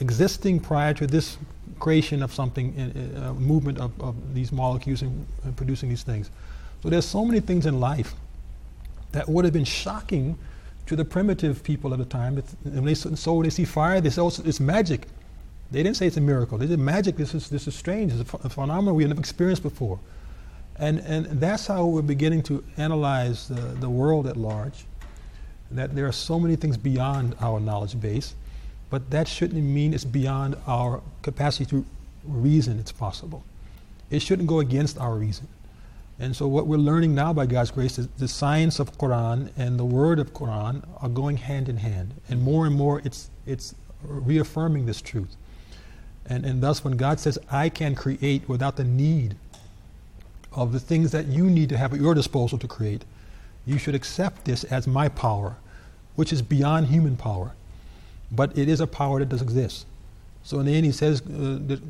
existing 0.00 0.60
prior 0.60 0.94
to 0.94 1.06
this 1.06 1.36
creation 1.80 2.22
of 2.22 2.32
something, 2.32 2.72
uh, 2.78 3.28
uh, 3.28 3.32
movement 3.34 3.78
of, 3.78 4.00
of, 4.00 4.14
these 4.32 4.52
molecules 4.52 5.02
and, 5.02 5.26
and, 5.44 5.56
producing 5.56 5.88
these 5.88 6.02
things. 6.02 6.30
So 6.82 6.88
there's 6.88 7.04
so 7.04 7.24
many 7.24 7.40
things 7.40 7.66
in 7.66 7.80
life 7.80 8.14
that 9.12 9.28
would 9.28 9.44
have 9.44 9.54
been 9.54 9.64
shocking 9.64 10.38
to 10.86 10.96
the 10.96 11.04
primitive 11.04 11.62
people 11.62 11.92
at 11.92 11.98
the 11.98 12.04
time. 12.04 12.42
And 12.64 12.86
they, 12.86 12.94
so 12.94 13.34
when 13.34 13.44
they 13.44 13.50
see 13.50 13.64
fire, 13.64 14.00
they 14.00 14.10
say, 14.10 14.20
oh, 14.20 14.32
it's 14.44 14.60
magic. 14.60 15.06
They 15.70 15.82
didn't 15.82 15.96
say 15.96 16.06
it's 16.06 16.16
a 16.16 16.20
miracle. 16.20 16.58
They 16.58 16.66
said 16.66 16.78
magic, 16.78 17.16
this 17.16 17.34
is, 17.34 17.48
this 17.48 17.66
is 17.66 17.74
strange. 17.74 18.12
It's 18.12 18.32
a, 18.32 18.48
phenomenon 18.48 18.94
we 18.94 19.02
have 19.02 19.10
never 19.10 19.20
experienced 19.20 19.62
before. 19.62 19.98
And, 20.76 20.98
and 21.00 21.26
that's 21.40 21.66
how 21.66 21.86
we're 21.86 22.02
beginning 22.02 22.42
to 22.44 22.64
analyze 22.76 23.48
the, 23.48 23.54
the 23.54 23.88
world 23.88 24.26
at 24.26 24.36
large, 24.36 24.84
that 25.70 25.94
there 25.94 26.06
are 26.06 26.12
so 26.12 26.38
many 26.38 26.56
things 26.56 26.76
beyond 26.76 27.34
our 27.40 27.60
knowledge 27.60 27.98
base 28.00 28.34
but 28.94 29.10
that 29.10 29.26
shouldn't 29.26 29.60
mean 29.60 29.92
it's 29.92 30.04
beyond 30.04 30.56
our 30.68 31.02
capacity 31.22 31.66
to 31.66 31.84
reason 32.22 32.78
it's 32.78 32.92
possible. 32.92 33.42
It 34.08 34.22
shouldn't 34.22 34.46
go 34.46 34.60
against 34.60 34.98
our 34.98 35.16
reason. 35.16 35.48
And 36.18 36.34
so 36.34 36.46
what 36.46 36.66
we're 36.66 36.76
learning 36.76 37.14
now 37.14 37.32
by 37.32 37.46
God's 37.46 37.70
grace 37.70 37.98
is 37.98 38.06
the 38.18 38.28
science 38.28 38.78
of 38.78 38.96
Quran 38.98 39.50
and 39.56 39.78
the 39.78 39.84
word 39.84 40.18
of 40.18 40.32
Quran 40.32 40.86
are 41.02 41.08
going 41.08 41.36
hand 41.36 41.68
in 41.68 41.76
hand. 41.76 42.14
And 42.28 42.42
more 42.42 42.66
and 42.66 42.74
more 42.74 43.00
it's 43.04 43.30
it's 43.46 43.74
reaffirming 44.02 44.86
this 44.86 45.00
truth. 45.00 45.36
And 46.26 46.44
and 46.44 46.62
thus 46.62 46.84
when 46.84 46.96
God 46.96 47.18
says, 47.20 47.38
I 47.50 47.68
can 47.68 47.94
create 47.94 48.48
without 48.48 48.76
the 48.76 48.84
need 48.84 49.36
of 50.52 50.72
the 50.72 50.80
things 50.80 51.10
that 51.10 51.26
you 51.26 51.50
need 51.50 51.68
to 51.70 51.76
have 51.76 51.92
at 51.92 52.00
your 52.00 52.14
disposal 52.14 52.58
to 52.58 52.68
create, 52.68 53.04
you 53.66 53.76
should 53.76 53.94
accept 53.94 54.44
this 54.44 54.62
as 54.64 54.86
my 54.86 55.08
power, 55.08 55.56
which 56.14 56.32
is 56.32 56.42
beyond 56.42 56.86
human 56.86 57.16
power 57.16 57.54
but 58.34 58.56
it 58.58 58.68
is 58.68 58.80
a 58.80 58.86
power 58.86 59.18
that 59.20 59.28
does 59.28 59.42
exist. 59.42 59.86
So 60.44 60.60
in 60.60 60.66
the 60.66 60.74
end, 60.74 60.84
he 60.84 60.92
says, 60.92 61.22
uh, 61.22 61.24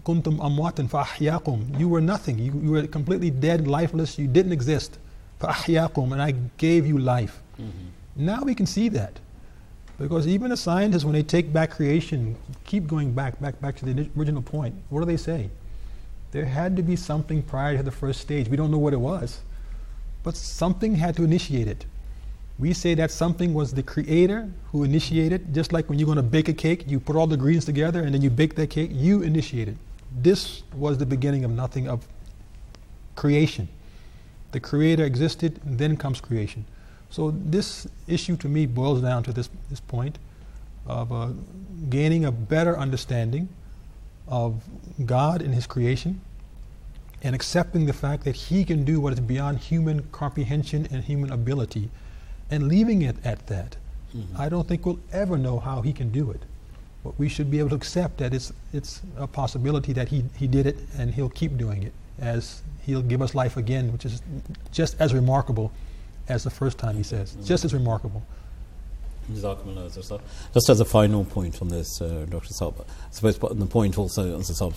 "Kuntum 0.06 0.38
amwatan 0.38 0.88
fa'ahyakum." 0.88 1.78
You 1.78 1.88
were 1.88 2.00
nothing. 2.00 2.38
You, 2.38 2.52
you, 2.62 2.70
were 2.70 2.86
completely 2.86 3.30
dead, 3.30 3.66
lifeless. 3.66 4.16
You 4.16 4.28
didn't 4.28 4.52
exist. 4.52 4.98
Fa'ahyakum, 5.40 6.12
and 6.12 6.22
I 6.22 6.34
gave 6.56 6.86
you 6.86 6.98
life. 6.98 7.42
Mm-hmm. 7.60 8.24
Now 8.24 8.42
we 8.44 8.54
can 8.54 8.66
see 8.66 8.88
that, 8.90 9.18
because 9.98 10.28
even 10.28 10.50
the 10.50 10.56
scientists, 10.56 11.04
when 11.04 11.14
they 11.14 11.24
take 11.24 11.52
back 11.52 11.72
creation, 11.72 12.36
keep 12.64 12.86
going 12.86 13.12
back, 13.12 13.40
back, 13.40 13.60
back 13.60 13.74
to 13.76 13.84
the 13.84 14.08
original 14.16 14.40
point. 14.40 14.76
What 14.88 15.00
do 15.00 15.06
they 15.06 15.16
say? 15.16 15.50
There 16.30 16.44
had 16.44 16.76
to 16.76 16.82
be 16.82 16.94
something 16.94 17.42
prior 17.42 17.76
to 17.76 17.82
the 17.82 17.90
first 17.90 18.20
stage. 18.20 18.48
We 18.48 18.56
don't 18.56 18.70
know 18.70 18.78
what 18.78 18.92
it 18.92 19.00
was, 19.00 19.40
but 20.22 20.36
something 20.36 20.94
had 20.94 21.16
to 21.16 21.24
initiate 21.24 21.66
it. 21.66 21.86
We 22.58 22.72
say 22.72 22.94
that 22.94 23.10
something 23.10 23.52
was 23.52 23.72
the 23.72 23.82
creator 23.82 24.48
who 24.70 24.84
initiated, 24.84 25.52
just 25.52 25.72
like 25.72 25.88
when 25.88 25.98
you're 25.98 26.06
going 26.06 26.16
to 26.16 26.22
bake 26.22 26.48
a 26.48 26.52
cake, 26.52 26.84
you 26.86 27.00
put 27.00 27.16
all 27.16 27.26
the 27.26 27.34
ingredients 27.34 27.66
together 27.66 28.02
and 28.02 28.14
then 28.14 28.22
you 28.22 28.30
bake 28.30 28.54
that 28.54 28.70
cake, 28.70 28.90
you 28.92 29.22
initiated. 29.22 29.76
This 30.16 30.62
was 30.74 30.98
the 30.98 31.06
beginning 31.06 31.44
of 31.44 31.50
nothing 31.50 31.88
of 31.88 32.06
creation. 33.16 33.68
The 34.52 34.60
creator 34.60 35.04
existed, 35.04 35.60
then 35.64 35.96
comes 35.96 36.20
creation. 36.20 36.64
So 37.10 37.32
this 37.32 37.88
issue 38.06 38.36
to 38.36 38.48
me 38.48 38.66
boils 38.66 39.02
down 39.02 39.24
to 39.24 39.32
this, 39.32 39.50
this 39.68 39.80
point 39.80 40.18
of 40.86 41.12
uh, 41.12 41.30
gaining 41.90 42.24
a 42.24 42.32
better 42.32 42.78
understanding 42.78 43.48
of 44.28 44.62
God 45.04 45.42
and 45.42 45.54
His 45.54 45.66
creation 45.66 46.20
and 47.22 47.34
accepting 47.34 47.86
the 47.86 47.92
fact 47.92 48.24
that 48.24 48.36
He 48.36 48.64
can 48.64 48.84
do 48.84 49.00
what 49.00 49.12
is 49.12 49.20
beyond 49.20 49.58
human 49.58 50.04
comprehension 50.12 50.86
and 50.92 51.02
human 51.02 51.32
ability 51.32 51.90
and 52.50 52.68
leaving 52.68 53.02
it 53.02 53.16
at 53.24 53.46
that. 53.48 53.76
Mm-hmm. 54.16 54.40
I 54.40 54.48
don't 54.48 54.66
think 54.66 54.86
we'll 54.86 55.00
ever 55.12 55.36
know 55.36 55.58
how 55.58 55.80
he 55.82 55.92
can 55.92 56.10
do 56.10 56.30
it. 56.30 56.40
But 57.02 57.18
we 57.18 57.28
should 57.28 57.50
be 57.50 57.58
able 57.58 57.70
to 57.70 57.74
accept 57.74 58.18
that 58.18 58.32
it's, 58.32 58.52
it's 58.72 59.02
a 59.16 59.26
possibility 59.26 59.92
that 59.92 60.08
he, 60.08 60.24
he 60.36 60.46
did 60.46 60.66
it 60.66 60.76
and 60.96 61.14
he'll 61.14 61.28
keep 61.28 61.58
doing 61.58 61.82
it 61.82 61.92
as 62.18 62.62
he'll 62.86 63.02
give 63.02 63.20
us 63.20 63.34
life 63.34 63.56
again, 63.56 63.92
which 63.92 64.04
is 64.04 64.22
just 64.72 64.98
as 65.00 65.12
remarkable 65.12 65.72
as 66.28 66.44
the 66.44 66.50
first 66.50 66.78
time 66.78 66.96
he 66.96 67.02
says. 67.02 67.32
Mm-hmm. 67.32 67.44
Just 67.44 67.64
as 67.64 67.74
remarkable. 67.74 68.22
Just 70.52 70.70
as 70.70 70.80
a 70.80 70.84
final 70.84 71.24
point 71.24 71.60
on 71.60 71.68
this, 71.68 72.00
uh, 72.00 72.26
Dr. 72.28 72.48
Saab, 72.48 72.80
I 72.80 72.84
suppose 73.10 73.38
the 73.38 73.66
point 73.66 73.98
also, 73.98 74.38
as 74.38 74.50
Saab, 74.50 74.76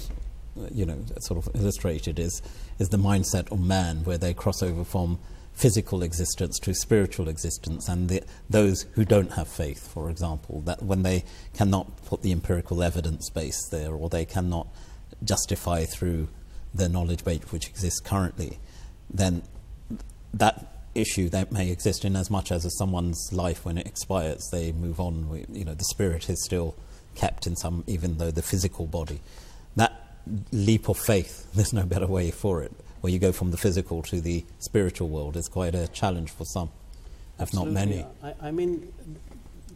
you 0.74 0.86
know, 0.86 0.98
sort 1.20 1.46
of 1.46 1.56
illustrated, 1.56 2.18
is, 2.18 2.42
is 2.80 2.90
the 2.90 2.98
mindset 2.98 3.52
of 3.52 3.60
man, 3.60 4.04
where 4.06 4.18
they 4.18 4.34
cross 4.34 4.64
over 4.64 4.84
from 4.84 5.20
physical 5.58 6.04
existence 6.04 6.60
to 6.60 6.72
spiritual 6.72 7.28
existence, 7.28 7.90
and 7.90 8.10
the, 8.10 8.22
those 8.48 8.84
who 8.94 9.04
don't 9.04 9.32
have 9.34 9.48
faith, 9.48 9.92
for 9.92 10.12
example, 10.12 10.62
that 10.62 10.84
when 10.84 11.02
they 11.02 11.24
cannot 11.56 12.06
put 12.06 12.22
the 12.22 12.32
empirical 12.32 12.84
evidence 12.84 13.28
base 13.32 13.68
there, 13.70 13.92
or 13.92 14.08
they 14.08 14.24
cannot 14.24 14.68
justify 15.24 15.84
through 15.84 16.28
the 16.76 16.88
knowledge 16.88 17.24
base 17.24 17.42
which 17.52 17.68
exists 17.68 18.00
currently, 18.00 18.60
then 19.10 19.42
that 20.32 20.78
issue 20.94 21.28
that 21.30 21.52
may 21.52 21.72
exist 21.72 22.06
in 22.06 22.16
as 22.16 22.30
much 22.30 22.52
as 22.52 22.78
someone's 22.78 23.30
life 23.34 23.66
when 23.66 23.80
it 23.80 23.88
expires, 23.88 24.48
they 24.52 24.72
move 24.72 25.00
on. 25.00 25.28
We, 25.28 25.46
you 25.52 25.66
know, 25.66 25.74
the 25.74 25.86
spirit 25.86 26.30
is 26.30 26.44
still 26.46 26.76
kept 27.16 27.48
in 27.48 27.56
some, 27.56 27.84
even 27.88 28.20
though 28.20 28.30
the 28.30 28.44
physical 28.44 28.86
body. 28.86 29.22
That 29.76 30.20
leap 30.52 30.88
of 30.88 31.00
faith, 31.00 31.52
there's 31.56 31.74
no 31.74 31.84
better 31.88 32.06
way 32.06 32.30
for 32.30 32.62
it 32.62 32.72
where 33.02 33.12
you 33.12 33.20
go 33.20 33.32
from 33.32 33.52
the 33.52 33.58
physical 33.58 34.02
to 34.04 34.22
the 34.22 34.46
spiritual 34.60 35.10
world 35.10 35.36
is 35.36 35.48
quite 35.48 35.76
a 35.76 35.88
challenge 35.88 36.32
for 36.32 36.46
some, 36.46 36.70
if 37.36 37.42
Absolutely. 37.42 37.74
not 37.74 37.88
many. 37.88 38.06
I, 38.24 38.48
I, 38.48 38.52
mean, 38.52 38.92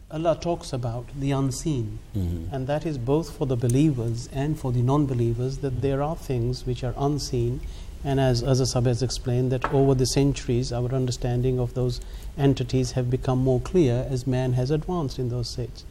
Allah 0.10 0.38
talks 0.40 0.74
about 0.74 1.06
the 1.18 1.32
unseen, 1.32 2.00
mm-hmm. 2.16 2.54
and 2.54 2.68
that 2.68 2.86
is 2.86 2.98
both 2.98 3.36
for 3.38 3.46
the 3.46 3.56
believers 3.56 4.28
and 4.34 4.60
for 4.60 4.72
the 4.72 4.82
non 4.82 5.06
believers, 5.06 5.60
that 5.60 5.82
there 5.82 6.02
are 6.02 6.16
things 6.16 6.66
which 6.66 6.84
are 6.84 6.94
unseen. 6.98 7.62
And 8.04 8.20
as 8.20 8.42
Azhar 8.42 8.66
Sab 8.66 8.88
has 8.88 9.04
explained, 9.04 9.52
that 9.52 9.72
over 9.72 9.94
the 9.94 10.08
centuries, 10.08 10.74
our 10.74 10.92
understanding 10.92 11.60
of 11.60 11.76
those 11.76 12.02
entities 12.36 12.94
have 12.94 13.12
become 13.12 13.38
more 13.40 13.60
clear 13.60 14.08
as 14.10 14.26
man 14.26 14.54
has 14.54 14.72
advanced 14.72 15.20
in 15.20 15.30
those 15.30 15.50
states. 15.50 15.86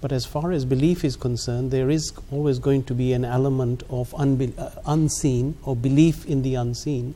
But 0.00 0.12
as 0.12 0.26
far 0.26 0.52
as 0.52 0.64
belief 0.64 1.04
is 1.04 1.16
concerned, 1.16 1.70
there 1.70 1.90
is 1.90 2.12
always 2.30 2.58
going 2.58 2.84
to 2.84 2.94
be 2.94 3.12
an 3.12 3.24
element 3.24 3.82
of 3.88 4.10
unbe- 4.10 4.58
uh, 4.58 4.70
unseen 4.86 5.56
or 5.64 5.74
belief 5.74 6.26
in 6.26 6.42
the 6.42 6.54
unseen. 6.54 7.14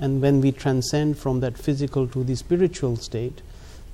And 0.00 0.20
when 0.20 0.40
we 0.40 0.50
transcend 0.50 1.18
from 1.18 1.40
that 1.40 1.58
physical 1.58 2.08
to 2.08 2.24
the 2.24 2.34
spiritual 2.34 2.96
state, 2.96 3.42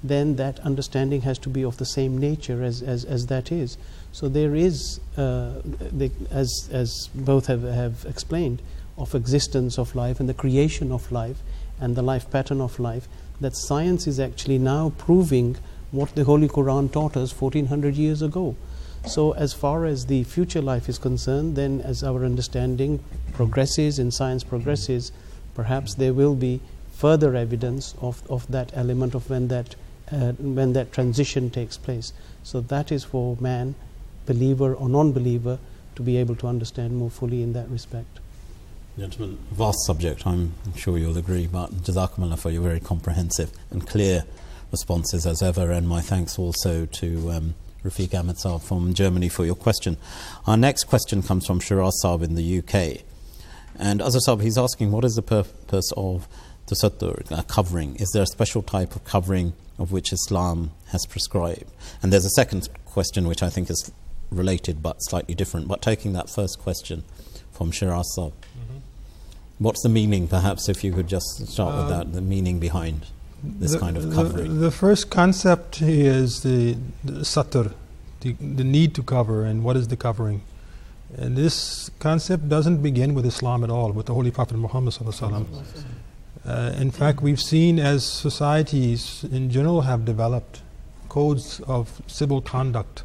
then 0.03 0.37
that 0.37 0.59
understanding 0.61 1.23
has 1.23 1.39
to 1.39 1.49
be 1.49 1.63
of 1.63 1.77
the 1.77 1.85
same 1.85 2.17
nature 2.17 2.63
as, 2.63 2.83
as, 2.83 3.05
as 3.05 3.27
that 3.27 3.53
is. 3.53 3.77
So 4.13 4.29
there 4.29 4.55
is, 4.55 5.01
uh, 5.17 5.61
the, 5.65 6.11
as, 6.31 6.69
as 6.73 7.09
both 7.15 7.47
have, 7.47 7.63
have 7.63 8.07
explained, 8.09 8.63
of 8.97 9.15
existence 9.15 9.79
of 9.79 9.95
life 9.95 10.21
and 10.21 10.29
the 10.29 10.35
creation 10.35 10.93
of 10.93 11.11
life 11.13 11.39
and 11.81 11.97
the 11.97 12.03
life 12.03 12.31
pattern 12.31 12.61
of 12.61 12.79
life, 12.79 13.09
that 13.41 13.57
science 13.57 14.07
is 14.07 14.21
actually 14.21 14.59
now 14.59 14.93
proving 14.99 15.57
what 15.91 16.15
the 16.15 16.25
Holy 16.25 16.49
Quran 16.49 16.93
taught 16.93 17.17
us 17.17 17.33
1400 17.33 17.97
years 17.97 18.23
ago. 18.23 18.57
So, 19.07 19.33
as 19.33 19.55
far 19.55 19.87
as 19.87 20.07
the 20.07 20.25
future 20.25 20.61
life 20.61 20.89
is 20.89 20.99
concerned, 20.99 21.57
then 21.57 21.81
as 21.81 22.05
our 22.05 22.25
understanding 22.25 23.03
progresses 23.33 23.99
and 23.99 24.13
science 24.13 24.45
progresses, 24.45 25.11
perhaps 25.55 25.95
there 25.95 26.13
will 26.13 26.35
be 26.35 26.61
further 26.93 27.35
evidence 27.35 27.95
of, 28.03 28.23
of 28.31 28.47
that 28.53 28.71
element 28.75 29.15
of 29.15 29.31
when 29.31 29.49
that, 29.49 29.75
uh, 30.13 30.33
when 30.33 30.75
that 30.75 30.93
transition 30.93 31.49
takes 31.49 31.79
place. 31.79 32.13
So, 32.43 32.61
that 32.61 32.93
is 32.93 33.05
for 33.05 33.37
man, 33.41 33.75
believer 34.27 34.75
or 34.75 34.89
non 34.89 35.13
believer, 35.13 35.59
to 35.97 36.03
be 36.03 36.19
able 36.19 36.37
to 36.37 36.47
understand 36.47 36.97
more 36.97 37.11
fully 37.11 37.43
in 37.43 37.55
that 37.55 37.69
respect. 37.71 38.21
Gentlemen, 38.99 39.39
vast 39.51 39.79
subject, 39.87 40.27
I'm 40.27 40.53
sure 40.77 40.99
you'll 40.99 41.17
agree, 41.17 41.47
but 41.47 41.71
Jazakumullah 41.73 42.39
for 42.39 42.51
your 42.51 42.63
very 42.63 42.81
comprehensive 42.81 43.51
and 43.71 43.87
clear 43.87 44.25
responses 44.71 45.27
as 45.27 45.43
ever, 45.43 45.71
and 45.71 45.89
my 45.89 46.01
thanks 46.01 46.39
also 46.39 46.87
to 46.87 47.31
um, 47.31 47.55
Rafiq 47.85 48.19
Ahmed 48.19 48.37
Saab 48.37 48.63
from 48.63 48.95
Germany 48.95 49.29
for 49.29 49.45
your 49.45 49.55
question. 49.55 49.97
Our 50.47 50.57
next 50.57 50.85
question 50.85 51.23
comes 51.23 51.47
from 51.47 51.61
Shiraz 51.61 52.01
Saab 52.05 52.23
in 52.23 52.35
the 52.35 52.59
UK. 52.59 53.03
And 53.79 54.01
Azhar 54.01 54.39
he's 54.43 54.59
asking, 54.59 54.91
what 54.93 55.05
is 55.05 55.15
the 55.15 55.23
purpose 55.23 55.91
of 55.97 56.29
the 56.67 56.75
satr, 56.75 57.33
uh, 57.33 57.43
covering? 57.45 57.97
Is 57.97 58.11
there 58.13 58.23
a 58.23 58.27
special 58.27 58.63
type 58.63 58.95
of 58.95 59.05
covering 59.05 59.55
of 59.79 59.93
which 59.93 60.13
Islam 60.13 60.73
has 60.89 61.07
prescribed? 61.07 61.65
And 62.03 62.13
there's 62.13 62.27
a 62.27 62.31
second 62.31 62.69
question 62.85 63.27
which 63.27 63.43
I 63.43 63.49
think 63.49 63.71
is 63.71 63.91
related 64.31 64.83
but 64.83 64.99
slightly 65.01 65.35
different. 65.35 65.67
But 65.67 65.81
taking 65.81 66.13
that 66.13 66.29
first 66.29 66.59
question 66.59 67.05
from 67.53 67.71
Shiraz 67.71 68.15
Sab, 68.15 68.33
mm-hmm. 68.33 68.79
what's 69.59 69.83
the 69.83 69.89
meaning, 69.89 70.29
perhaps, 70.29 70.69
if 70.69 70.85
you 70.85 70.93
could 70.93 71.09
just 71.09 71.47
start 71.47 71.77
with 71.77 71.89
that, 71.89 72.13
the 72.13 72.21
meaning 72.21 72.59
behind 72.59 73.07
this 73.43 73.73
the, 73.73 73.79
kind 73.79 73.97
of 73.97 74.13
covering? 74.15 74.55
The, 74.55 74.61
the 74.67 74.71
first 74.71 75.11
concept 75.11 75.83
is 75.83 76.43
the, 76.43 76.77
the 77.05 77.21
satr, 77.21 77.73
the, 78.21 78.33
the 78.33 78.65
need 78.65 78.95
to 78.95 79.03
cover, 79.03 79.45
and 79.45 79.65
what 79.65 79.77
is 79.77 79.89
the 79.89 79.97
covering. 79.97 80.43
And 81.17 81.37
this 81.37 81.91
concept 81.99 82.49
doesn't 82.49 82.83
begin 82.83 83.15
with 83.15 83.27
Islam 83.27 83.65
at 83.65 83.71
all, 83.71 83.93
with 83.93 84.07
the 84.07 84.15
Holy 84.15 84.31
Prophet 84.31 84.57
Muhammad. 84.57 84.97
Uh, 86.47 86.73
in 86.79 86.91
fact, 86.91 87.21
we've 87.21 87.41
seen 87.41 87.79
as 87.79 88.05
societies 88.05 89.25
in 89.31 89.51
general 89.51 89.83
have 89.83 90.05
developed 90.05 90.63
codes 91.09 91.61
of 91.67 92.01
civil 92.07 92.41
conduct. 92.41 93.03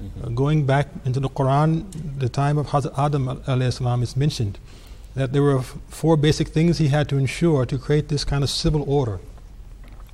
Mm-hmm. 0.00 0.24
Uh, 0.24 0.28
going 0.28 0.66
back 0.66 0.88
into 1.04 1.18
the 1.18 1.28
Quran, 1.28 1.86
the 2.18 2.28
time 2.28 2.56
of 2.58 2.68
Hazrat 2.68 2.96
Adam 2.96 3.72
salam 3.72 4.02
is 4.02 4.16
mentioned 4.16 4.58
that 5.14 5.32
there 5.32 5.42
were 5.42 5.58
f- 5.58 5.76
four 5.88 6.16
basic 6.16 6.48
things 6.48 6.78
he 6.78 6.88
had 6.88 7.08
to 7.08 7.16
ensure 7.16 7.66
to 7.66 7.78
create 7.78 8.08
this 8.08 8.22
kind 8.24 8.44
of 8.44 8.50
civil 8.50 8.84
order. 8.86 9.18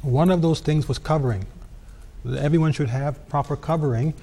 One 0.05 0.31
of 0.31 0.43
those 0.43 0.61
things 0.61 0.87
was 0.87 0.99
covering. 0.99 1.47
Everyone 2.39 2.73
should 2.73 2.89
have 2.89 3.29
proper 3.29 3.57
covering 3.57 4.15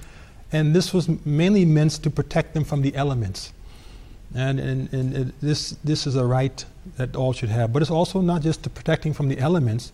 and 0.51 0.75
this 0.75 0.93
was 0.93 1.07
mainly 1.25 1.65
meant 1.65 1.91
to 2.03 2.09
protect 2.09 2.53
them 2.53 2.63
from 2.63 2.81
the 2.81 2.93
elements. 2.95 3.53
And, 4.35 4.59
and, 4.59 4.93
and 4.93 5.15
it, 5.15 5.41
this, 5.41 5.71
this 5.83 6.05
is 6.07 6.15
a 6.15 6.25
right 6.25 6.63
that 6.97 7.15
all 7.15 7.33
should 7.33 7.49
have. 7.49 7.71
But 7.71 7.81
it's 7.81 7.91
also 7.91 8.21
not 8.21 8.41
just 8.41 8.63
to 8.63 8.69
protecting 8.69 9.13
from 9.13 9.29
the 9.29 9.39
elements, 9.39 9.91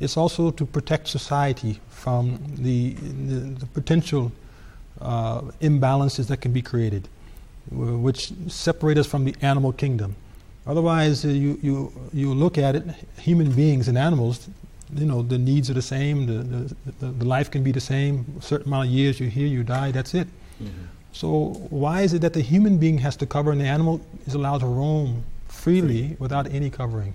it's 0.00 0.16
also 0.16 0.50
to 0.50 0.66
protect 0.66 1.08
society 1.08 1.80
from 1.88 2.40
the, 2.56 2.94
the, 2.94 3.34
the 3.60 3.66
potential 3.66 4.32
uh, 5.00 5.42
imbalances 5.60 6.26
that 6.28 6.40
can 6.40 6.52
be 6.52 6.62
created, 6.62 7.08
which 7.70 8.32
separate 8.48 8.98
us 8.98 9.06
from 9.06 9.24
the 9.24 9.34
animal 9.42 9.72
kingdom. 9.72 10.16
Otherwise, 10.66 11.24
uh, 11.24 11.28
you, 11.28 11.58
you, 11.62 11.92
you 12.12 12.34
look 12.34 12.58
at 12.58 12.76
it, 12.76 12.84
human 13.18 13.50
beings 13.52 13.88
and 13.88 13.98
animals, 13.98 14.48
you 14.94 15.06
know, 15.06 15.22
the 15.22 15.38
needs 15.38 15.70
are 15.70 15.74
the 15.74 15.82
same, 15.82 16.26
the, 16.26 16.74
the, 17.00 17.06
the, 17.06 17.24
life 17.24 17.50
can 17.50 17.62
be 17.62 17.72
the 17.72 17.80
same, 17.80 18.26
a 18.38 18.42
certain 18.42 18.68
amount 18.68 18.88
of 18.88 18.92
years, 18.92 19.18
you're 19.18 19.28
here, 19.28 19.46
you 19.46 19.62
die, 19.62 19.90
that's 19.90 20.14
it. 20.14 20.28
Mm-hmm. 20.62 20.84
So 21.12 21.54
why 21.70 22.02
is 22.02 22.14
it 22.14 22.20
that 22.22 22.32
the 22.32 22.40
human 22.40 22.78
being 22.78 22.98
has 22.98 23.16
to 23.16 23.26
cover 23.26 23.52
and 23.52 23.60
the 23.60 23.66
animal 23.66 24.00
is 24.26 24.34
allowed 24.34 24.58
to 24.58 24.66
roam 24.66 25.24
freely 25.48 26.08
Free. 26.08 26.16
without 26.18 26.46
any 26.52 26.70
covering? 26.70 27.14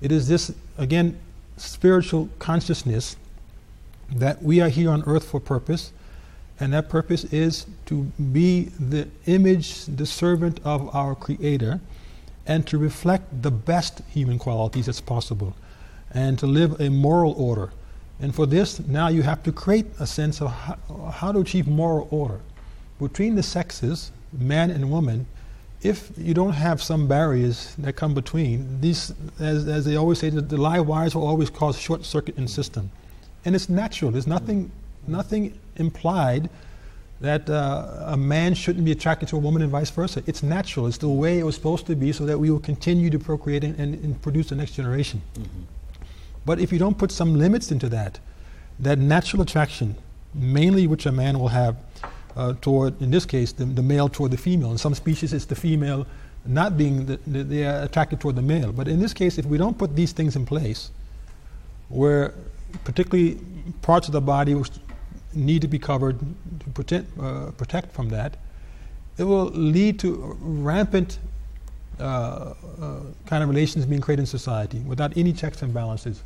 It 0.00 0.12
is 0.12 0.28
this, 0.28 0.52
again, 0.76 1.18
spiritual 1.56 2.28
consciousness 2.38 3.16
that 4.10 4.42
we 4.42 4.60
are 4.60 4.68
here 4.68 4.90
on 4.90 5.02
earth 5.04 5.28
for 5.28 5.40
purpose, 5.40 5.92
and 6.60 6.72
that 6.72 6.88
purpose 6.88 7.24
is 7.24 7.66
to 7.86 8.04
be 8.32 8.64
the 8.78 9.08
image, 9.26 9.84
the 9.86 10.06
servant 10.06 10.60
of 10.64 10.94
our 10.94 11.14
Creator, 11.14 11.80
and 12.46 12.66
to 12.66 12.78
reflect 12.78 13.42
the 13.42 13.50
best 13.50 14.02
human 14.08 14.38
qualities 14.38 14.86
that's 14.86 15.00
possible 15.00 15.54
and 16.12 16.38
to 16.38 16.46
live 16.46 16.80
a 16.80 16.88
moral 16.88 17.32
order. 17.32 17.70
And 18.20 18.34
for 18.34 18.46
this, 18.46 18.80
now 18.80 19.08
you 19.08 19.22
have 19.22 19.42
to 19.44 19.52
create 19.52 19.86
a 20.00 20.06
sense 20.06 20.40
of 20.40 20.50
how, 20.50 20.76
how 21.12 21.32
to 21.32 21.40
achieve 21.40 21.68
moral 21.68 22.08
order. 22.10 22.40
Between 23.00 23.36
the 23.36 23.42
sexes, 23.42 24.10
man 24.32 24.70
and 24.70 24.90
woman, 24.90 25.26
if 25.82 26.10
you 26.16 26.34
don't 26.34 26.54
have 26.54 26.82
some 26.82 27.06
barriers 27.06 27.74
that 27.78 27.94
come 27.94 28.12
between, 28.14 28.80
these, 28.80 29.14
as, 29.38 29.68
as 29.68 29.84
they 29.84 29.94
always 29.94 30.18
say, 30.18 30.30
the, 30.30 30.40
the 30.40 30.56
live 30.56 30.86
wires 30.86 31.14
will 31.14 31.26
always 31.26 31.50
cause 31.50 31.78
short 31.78 32.04
circuit 32.04 32.36
in 32.36 32.48
system. 32.48 32.90
And 33.44 33.54
it's 33.54 33.68
natural. 33.68 34.10
There's 34.10 34.26
nothing, 34.26 34.72
nothing 35.06 35.56
implied 35.76 36.50
that 37.20 37.48
uh, 37.48 38.04
a 38.06 38.16
man 38.16 38.54
shouldn't 38.54 38.84
be 38.84 38.92
attracted 38.92 39.28
to 39.28 39.36
a 39.36 39.38
woman 39.38 39.62
and 39.62 39.70
vice 39.70 39.90
versa. 39.90 40.22
It's 40.26 40.42
natural. 40.42 40.86
It's 40.88 40.98
the 40.98 41.08
way 41.08 41.38
it 41.38 41.44
was 41.44 41.54
supposed 41.54 41.86
to 41.86 41.96
be 41.96 42.12
so 42.12 42.26
that 42.26 42.38
we 42.38 42.50
will 42.50 42.60
continue 42.60 43.10
to 43.10 43.18
procreate 43.18 43.62
and, 43.62 43.78
and, 43.78 43.94
and 44.04 44.20
produce 44.20 44.48
the 44.48 44.56
next 44.56 44.72
generation. 44.72 45.22
Mm-hmm. 45.34 45.77
But 46.48 46.60
if 46.60 46.72
you 46.72 46.78
don't 46.78 46.96
put 46.96 47.12
some 47.12 47.34
limits 47.34 47.70
into 47.70 47.90
that, 47.90 48.20
that 48.80 48.98
natural 48.98 49.42
attraction, 49.42 49.94
mainly 50.32 50.86
which 50.86 51.04
a 51.04 51.12
man 51.12 51.38
will 51.38 51.48
have 51.48 51.76
uh, 52.36 52.54
toward, 52.62 52.98
in 53.02 53.10
this 53.10 53.26
case, 53.26 53.52
the, 53.52 53.66
the, 53.66 53.82
male 53.82 54.08
toward 54.08 54.30
the 54.30 54.38
female. 54.38 54.70
In 54.70 54.78
some 54.78 54.94
species, 54.94 55.34
it's 55.34 55.44
the 55.44 55.54
female 55.54 56.06
not 56.46 56.78
being, 56.78 57.04
the, 57.04 57.18
the, 57.26 57.42
they 57.42 57.66
are 57.66 57.82
attracted 57.82 58.18
toward 58.20 58.36
the 58.36 58.40
male. 58.54 58.72
But 58.72 58.88
in 58.88 58.98
this 58.98 59.12
case, 59.12 59.36
if 59.36 59.44
we 59.44 59.58
don't 59.58 59.76
put 59.76 59.94
these 59.94 60.12
things 60.12 60.36
in 60.36 60.46
place, 60.46 60.90
where 61.90 62.32
particularly 62.82 63.38
parts 63.82 64.08
of 64.08 64.12
the 64.12 64.22
body 64.22 64.54
which 64.54 64.70
need 65.34 65.60
to 65.60 65.68
be 65.68 65.78
covered 65.78 66.18
to 66.60 66.70
protect, 66.70 67.06
uh, 67.20 67.50
protect 67.58 67.92
from 67.92 68.08
that, 68.08 68.38
it 69.18 69.24
will 69.24 69.50
lead 69.50 69.98
to 69.98 70.34
rampant 70.40 71.18
uh, 72.00 72.54
uh, 72.80 73.00
kind 73.26 73.42
of 73.42 73.50
relations 73.50 73.84
being 73.84 74.00
created 74.00 74.22
in 74.22 74.26
society 74.26 74.78
without 74.78 75.14
any 75.14 75.34
checks 75.34 75.60
and 75.60 75.74
balances 75.74 76.22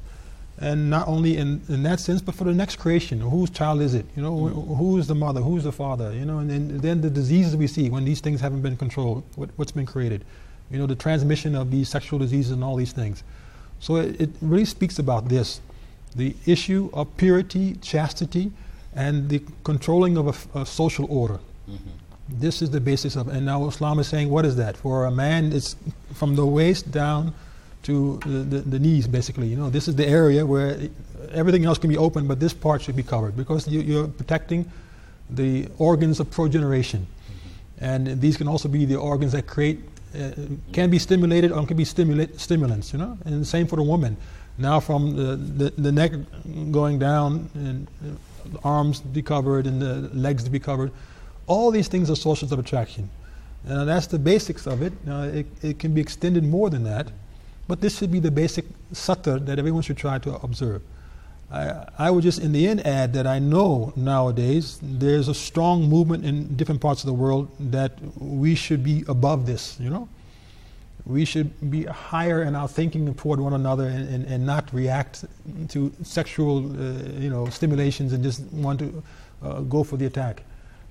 and 0.59 0.91
not 0.91 1.09
only 1.09 1.37
in, 1.37 1.61
in 1.69 1.83
that 1.83 1.99
sense, 2.01 2.21
but 2.21 2.35
for 2.35 2.45
the 2.45 2.53
next 2.53 2.77
creation. 2.77 3.21
Whose 3.21 3.51
child 3.51 3.81
is 3.81 3.95
it? 3.95 4.07
You 4.17 4.23
know, 4.23 4.33
mm. 4.33 4.77
who's 4.77 5.07
the 5.07 5.15
mother? 5.15 5.41
Who's 5.41 5.65
the 5.65 5.73
father? 5.73 6.12
You 6.12 6.25
know, 6.25 6.38
and 6.38 6.51
then, 6.51 6.79
then 6.79 7.01
the 7.01 7.11
diseases 7.11 7.57
we 7.57 7.67
see 7.67 7.91
when 7.91 8.05
these 8.05 8.21
things 8.21 8.41
haven't 8.41 8.62
been 8.62 8.77
controlled. 8.77 9.25
What, 9.35 9.51
has 9.59 9.73
been 9.73 9.87
created? 9.87 10.25
You 10.71 10.79
know, 10.79 10.87
the 10.87 10.95
transmission 10.95 11.55
of 11.55 11.71
these 11.71 11.88
sexual 11.88 12.19
diseases 12.19 12.53
and 12.53 12.62
all 12.62 12.77
these 12.77 12.93
things. 12.93 13.25
So 13.81 13.97
it, 13.97 14.21
it 14.21 14.31
really 14.41 14.65
speaks 14.65 14.99
about 14.99 15.29
this, 15.29 15.61
the 16.15 16.37
issue 16.47 16.91
of 16.93 17.17
purity, 17.17 17.75
chastity, 17.83 18.53
and 18.95 19.29
the 19.29 19.43
controlling 19.65 20.17
of 20.17 20.55
a, 20.55 20.61
a 20.61 20.67
social 20.67 21.07
order. 21.11 21.41
Mm-hmm. 21.69 21.91
This 22.29 22.62
is 22.62 22.71
the 22.71 22.81
basis 22.81 23.17
of, 23.17 23.29
and 23.29 23.45
now 23.45 23.67
Islam 23.67 23.99
is 23.99 24.07
saying, 24.07 24.31
what 24.31 24.45
is 24.45 24.57
that? 24.57 24.77
For 24.77 25.07
a 25.07 25.11
man, 25.11 25.53
it's 25.53 25.77
from 26.15 26.37
the 26.37 26.47
waist 26.47 26.91
down 26.91 27.35
to 27.83 28.18
the, 28.25 28.29
the, 28.29 28.59
the, 28.61 28.79
knees, 28.79 29.07
basically. 29.07 29.49
You 29.49 29.57
know, 29.57 29.71
this 29.71 29.88
is 29.88 29.97
the 29.97 30.07
area 30.07 30.47
where 30.47 30.79
everything 31.33 31.64
else 31.64 31.79
can 31.79 31.90
be 31.90 31.99
open, 31.99 32.27
but 32.27 32.38
this 32.38 32.55
part 32.55 32.83
should 32.83 32.97
be 32.97 33.03
covered 33.03 33.37
because 33.37 33.66
you, 33.68 34.05
are 34.05 34.09
protecting 34.09 34.71
the 35.31 35.68
organs 35.79 36.21
of 36.21 36.31
progeneration. 36.31 37.07
Mm-hmm. 37.07 37.85
And 37.85 38.21
these 38.21 38.37
can 38.37 38.49
also 38.49 38.68
be 38.68 38.85
the 38.85 38.97
organs 38.97 39.33
that 39.33 39.47
create, 39.47 39.81
uh, 40.14 40.31
can 40.73 40.90
be 40.90 40.99
stimulated 40.99 41.51
or 41.53 41.66
can 41.66 41.77
be 41.77 41.85
stimulate, 41.85 42.38
stimulants, 42.38 42.92
you 42.92 42.99
know. 42.99 43.18
And 43.25 43.40
the 43.40 43.47
same 43.47 43.66
for 43.66 43.77
the 43.77 43.83
woman. 43.83 44.16
Now 44.59 44.81
from 44.81 45.16
the, 45.16 45.37
the, 45.37 45.71
the 45.71 45.92
neck 45.92 46.12
going 46.71 46.99
down 46.99 47.51
and 47.55 47.88
the 48.45 48.59
arms 48.64 49.01
to 49.01 49.07
be 49.09 49.23
covered 49.23 49.66
and 49.66 49.81
the 49.81 50.11
legs 50.12 50.45
to 50.45 50.51
be 50.51 50.59
covered, 50.59 50.92
all 51.47 51.71
these 51.71 51.88
things 51.88 52.11
are 52.11 52.16
sources 52.16 52.53
of 52.53 52.59
attraction. 52.59 53.09
And 53.64 53.88
that's 53.88 54.07
the 54.07 54.18
basics 54.18 54.66
of 54.66 54.83
it. 54.83 54.92
Now, 55.07 55.23
it, 55.23 55.47
it 55.62 55.79
can 55.79 55.95
be 55.95 56.01
extended 56.01 56.45
more 56.45 56.68
than 56.68 56.85
that. 56.85 57.09
But 57.68 57.81
this 57.81 57.98
should 57.98 58.11
be 58.11 58.18
the 58.18 58.31
basic 58.31 58.64
satr 58.92 59.44
that 59.46 59.59
everyone 59.59 59.83
should 59.83 59.96
try 59.96 60.18
to 60.18 60.35
observe. 60.42 60.83
I, 61.51 61.87
I 61.98 62.11
would 62.11 62.22
just 62.22 62.40
in 62.40 62.53
the 62.53 62.66
end 62.66 62.87
add 62.87 63.12
that 63.12 63.27
I 63.27 63.38
know 63.38 63.92
nowadays 63.94 64.79
there's 64.83 65.29
a 65.29 65.35
strong 65.35 65.88
movement 65.88 66.25
in 66.25 66.57
different 66.57 66.81
parts 66.81 67.03
of 67.03 67.07
the 67.07 67.12
world 67.12 67.48
that 67.59 67.92
we 68.18 68.55
should 68.55 68.83
be 68.83 69.05
above 69.07 69.46
this, 69.46 69.79
you 69.79 69.90
know? 69.90 70.09
We 71.05 71.25
should 71.25 71.70
be 71.70 71.85
higher 71.85 72.42
in 72.42 72.55
our 72.55 72.68
thinking 72.68 73.12
toward 73.14 73.40
one 73.40 73.53
another 73.53 73.87
and, 73.87 74.09
and, 74.09 74.25
and 74.25 74.46
not 74.46 74.72
react 74.72 75.25
to 75.70 75.92
sexual, 76.05 76.59
uh, 76.59 77.18
you 77.18 77.29
know, 77.29 77.46
stimulations 77.48 78.12
and 78.12 78.22
just 78.22 78.40
want 78.53 78.79
to 78.79 79.03
uh, 79.42 79.61
go 79.62 79.83
for 79.83 79.96
the 79.96 80.07
attack. 80.07 80.44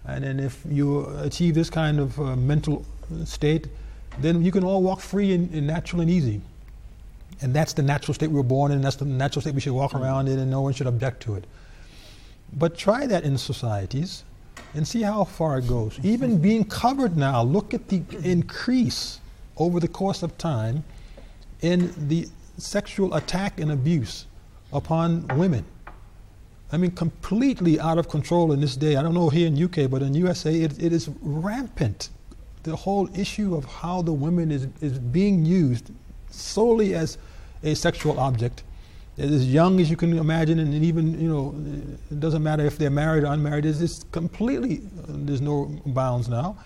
And, 0.06 0.26
and 0.26 0.42
if 0.42 0.62
you 0.70 1.08
achieve 1.20 1.56
this 1.56 1.70
kind 1.70 2.00
of 2.00 2.20
uh, 2.20 2.36
mental 2.36 2.86
state, 3.24 3.68
then 4.20 4.44
you 4.44 4.52
can 4.52 4.64
all 4.64 4.84
walk 4.84 5.00
free 5.00 5.34
and, 5.34 5.52
and 5.54 5.66
natural 5.66 6.02
and 6.02 6.10
easy. 6.10 6.42
And 7.42 7.54
that's 7.54 7.74
the 7.74 7.82
natural 7.82 8.14
state 8.14 8.28
we 8.28 8.36
were 8.36 8.44
born 8.44 8.72
in, 8.72 8.82
that's 8.82 8.96
the 8.96 9.06
natural 9.06 9.42
state 9.42 9.56
we 9.56 9.62
should 9.62 9.74
walk 9.74 9.96
around 9.96 10.28
in, 10.28 10.38
and 10.40 10.50
no 10.50 10.62
one 10.62 10.74
should 10.74 10.88
object 10.88 11.24
to 11.24 11.36
it. 11.36 11.46
But 12.54 12.78
try 12.78 13.08
that 13.08 13.24
in 13.24 13.38
societies 13.38 14.24
and 14.74 14.88
see 14.88 15.02
how 15.02 15.24
far 15.24 15.58
it 15.58 15.68
goes. 15.68 16.00
Even 16.04 16.40
being 16.40 16.64
covered 16.66 17.18
now, 17.18 17.42
look 17.42 17.74
at 17.74 17.88
the 17.88 18.04
increase 18.24 19.20
over 19.58 19.80
the 19.80 19.88
course 19.88 20.24
of 20.24 20.38
time 20.38 20.84
in 21.62 21.94
the 22.08 22.28
sexual 22.58 23.14
attack 23.16 23.60
and 23.60 23.72
abuse 23.72 24.28
upon 24.74 25.28
women. 25.30 25.66
I 26.72 26.78
mean, 26.78 26.92
completely 26.92 27.80
out 27.80 27.98
of 27.98 28.08
control 28.08 28.54
in 28.54 28.62
this 28.62 28.76
day. 28.78 28.96
I 28.96 29.04
don't 29.04 29.14
know 29.14 29.30
here 29.30 29.48
in 29.48 29.62
UK, 29.62 29.90
but 29.90 30.02
in 30.02 30.14
USA, 30.14 30.54
it, 30.54 30.82
it 30.82 30.94
is 30.94 31.10
rampant. 31.22 32.10
The 32.64 32.76
whole 32.76 33.10
issue 33.18 33.56
of 33.56 33.66
how 33.66 34.02
the 34.02 34.14
women 34.14 34.52
is, 34.52 34.68
is 34.80 34.98
being 34.98 35.44
used 35.44 35.92
solely 36.30 36.94
as 36.94 37.18
a 37.64 37.76
sexual 37.76 38.20
object, 38.20 38.64
as 39.18 39.52
young 39.52 39.80
as 39.80 39.90
you 39.90 39.98
can 39.98 40.18
imagine, 40.18 40.60
and 40.60 40.74
even, 40.74 41.20
you 41.20 41.30
know, 41.30 41.56
it 42.10 42.20
doesn't 42.20 42.42
matter 42.42 42.66
if 42.66 42.78
they're 42.78 42.90
married 42.90 43.24
or 43.24 43.28
unmarried, 43.28 43.66
it's 43.66 43.80
just 43.80 44.12
completely, 44.12 44.82
uh, 45.04 45.06
there's 45.10 45.42
no 45.42 45.66
bounds 45.86 46.28
now. 46.28 46.58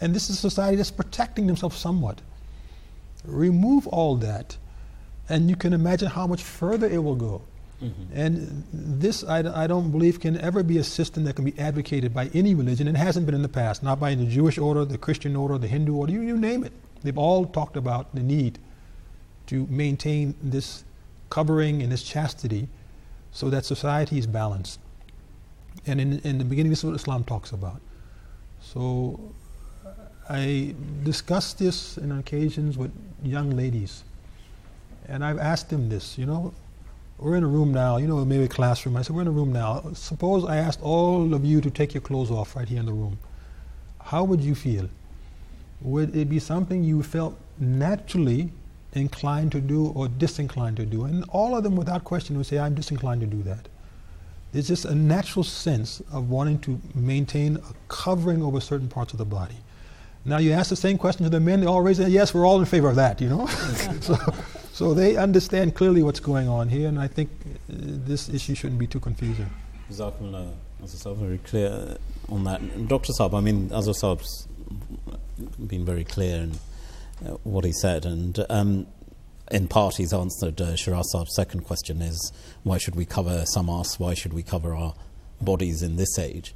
And 0.00 0.14
this 0.14 0.28
is 0.30 0.36
a 0.36 0.40
society 0.40 0.76
that's 0.76 0.90
protecting 0.90 1.46
themselves 1.46 1.76
somewhat. 1.76 2.20
Remove 3.24 3.86
all 3.86 4.16
that, 4.16 4.56
and 5.28 5.48
you 5.48 5.54
can 5.54 5.72
imagine 5.72 6.08
how 6.08 6.26
much 6.26 6.42
further 6.42 6.88
it 6.88 6.98
will 6.98 7.14
go. 7.14 7.42
Mm-hmm. 7.80 8.18
And 8.18 8.64
this, 8.72 9.22
I, 9.24 9.64
I 9.64 9.66
don't 9.66 9.90
believe, 9.90 10.18
can 10.18 10.38
ever 10.38 10.62
be 10.62 10.78
a 10.78 10.84
system 10.84 11.24
that 11.24 11.36
can 11.36 11.44
be 11.44 11.56
advocated 11.58 12.14
by 12.14 12.30
any 12.34 12.54
religion. 12.54 12.88
It 12.88 12.96
hasn't 12.96 13.26
been 13.26 13.34
in 13.34 13.42
the 13.42 13.48
past, 13.48 13.82
not 13.82 14.00
by 14.00 14.14
the 14.14 14.24
Jewish 14.24 14.58
order, 14.58 14.84
the 14.84 14.98
Christian 14.98 15.36
order, 15.36 15.58
the 15.58 15.68
Hindu 15.68 15.94
order, 15.94 16.12
you, 16.12 16.22
you 16.22 16.36
name 16.36 16.64
it. 16.64 16.72
They've 17.02 17.18
all 17.18 17.44
talked 17.44 17.76
about 17.76 18.14
the 18.14 18.22
need 18.22 18.58
to 19.52 19.66
maintain 19.68 20.34
this 20.42 20.82
covering 21.28 21.82
and 21.82 21.92
this 21.92 22.02
chastity 22.02 22.66
so 23.32 23.50
that 23.50 23.66
society 23.66 24.18
is 24.18 24.26
balanced. 24.26 24.80
And 25.86 26.00
in, 26.00 26.20
in 26.20 26.38
the 26.38 26.44
beginning, 26.44 26.70
this 26.70 26.78
is 26.78 26.84
what 26.86 26.94
Islam 26.94 27.22
talks 27.24 27.52
about. 27.52 27.82
So 28.62 29.20
uh, 29.84 29.90
I 30.30 30.74
discuss 31.02 31.52
this 31.52 31.98
in 31.98 32.12
occasions 32.12 32.78
with 32.78 32.92
young 33.22 33.50
ladies. 33.50 34.04
And 35.06 35.22
I've 35.22 35.38
asked 35.38 35.68
them 35.68 35.90
this, 35.90 36.16
you 36.16 36.24
know, 36.24 36.54
we're 37.18 37.36
in 37.36 37.44
a 37.44 37.54
room 37.58 37.74
now, 37.74 37.98
you 37.98 38.06
know, 38.06 38.24
maybe 38.24 38.44
a 38.44 38.48
classroom. 38.48 38.96
I 38.96 39.02
said, 39.02 39.14
we're 39.14 39.22
in 39.22 39.28
a 39.28 39.32
room 39.32 39.52
now. 39.52 39.82
Suppose 39.92 40.46
I 40.46 40.56
asked 40.56 40.80
all 40.80 41.34
of 41.34 41.44
you 41.44 41.60
to 41.60 41.70
take 41.70 41.92
your 41.92 42.00
clothes 42.00 42.30
off 42.30 42.56
right 42.56 42.66
here 42.66 42.80
in 42.80 42.86
the 42.86 42.92
room. 42.94 43.18
How 44.00 44.24
would 44.24 44.40
you 44.40 44.54
feel? 44.54 44.88
Would 45.82 46.16
it 46.16 46.30
be 46.30 46.38
something 46.38 46.82
you 46.82 47.02
felt 47.02 47.38
naturally 47.58 48.50
inclined 49.00 49.52
to 49.52 49.60
do 49.60 49.88
or 49.88 50.08
disinclined 50.08 50.76
to 50.78 50.86
do? 50.86 51.04
And 51.04 51.24
all 51.28 51.56
of 51.56 51.62
them, 51.62 51.76
without 51.76 52.04
question, 52.04 52.36
would 52.36 52.46
say, 52.46 52.58
I'm 52.58 52.74
disinclined 52.74 53.20
to 53.20 53.26
do 53.26 53.42
that. 53.42 53.68
There's 54.52 54.68
just 54.68 54.84
a 54.84 54.94
natural 54.94 55.44
sense 55.44 56.02
of 56.12 56.28
wanting 56.28 56.58
to 56.60 56.80
maintain 56.94 57.56
a 57.56 57.74
covering 57.88 58.42
over 58.42 58.60
certain 58.60 58.88
parts 58.88 59.12
of 59.12 59.18
the 59.18 59.24
body. 59.24 59.56
Now 60.24 60.38
you 60.38 60.52
ask 60.52 60.68
the 60.68 60.76
same 60.76 60.98
question 60.98 61.24
to 61.24 61.30
the 61.30 61.40
men, 61.40 61.60
they 61.60 61.66
all 61.66 61.80
raise 61.80 61.98
their 61.98 62.08
yes, 62.08 62.32
we're 62.32 62.46
all 62.46 62.60
in 62.60 62.66
favor 62.66 62.88
of 62.88 62.96
that, 62.96 63.20
you 63.20 63.28
know? 63.28 63.46
so, 64.00 64.16
so 64.72 64.94
they 64.94 65.16
understand 65.16 65.74
clearly 65.74 66.02
what's 66.02 66.20
going 66.20 66.48
on 66.48 66.68
here, 66.68 66.88
and 66.88 67.00
I 67.00 67.08
think 67.08 67.30
uh, 67.44 67.48
this 67.68 68.28
issue 68.28 68.54
shouldn't 68.54 68.78
be 68.78 68.86
too 68.86 69.00
confusing. 69.00 69.50
Jazakumullah, 69.90 70.52
Azhar 70.82 71.14
very 71.14 71.38
clear 71.38 71.96
on 72.28 72.44
that. 72.44 72.88
Dr. 72.88 73.12
Saab, 73.12 73.34
I 73.34 73.40
mean, 73.40 73.70
Azhar 73.72 73.94
Saab's 73.94 74.46
been 75.66 75.84
very 75.84 76.04
clear 76.04 76.42
in 76.42 76.52
uh, 76.52 76.56
what 77.42 77.64
he 77.64 77.72
said, 77.72 78.04
and 78.04 78.44
um, 78.48 78.86
in 79.50 79.68
part 79.68 79.96
he's 79.96 80.12
answered 80.12 80.60
uh, 80.60 80.76
second 80.76 81.64
question 81.64 82.00
is 82.00 82.32
why 82.62 82.78
should 82.78 82.96
we 82.96 83.04
cover 83.04 83.44
some 83.46 83.68
us, 83.68 83.98
why 83.98 84.14
should 84.14 84.32
we 84.32 84.42
cover 84.42 84.74
our 84.74 84.94
bodies 85.40 85.82
in 85.82 85.96
this 85.96 86.18
age? 86.18 86.54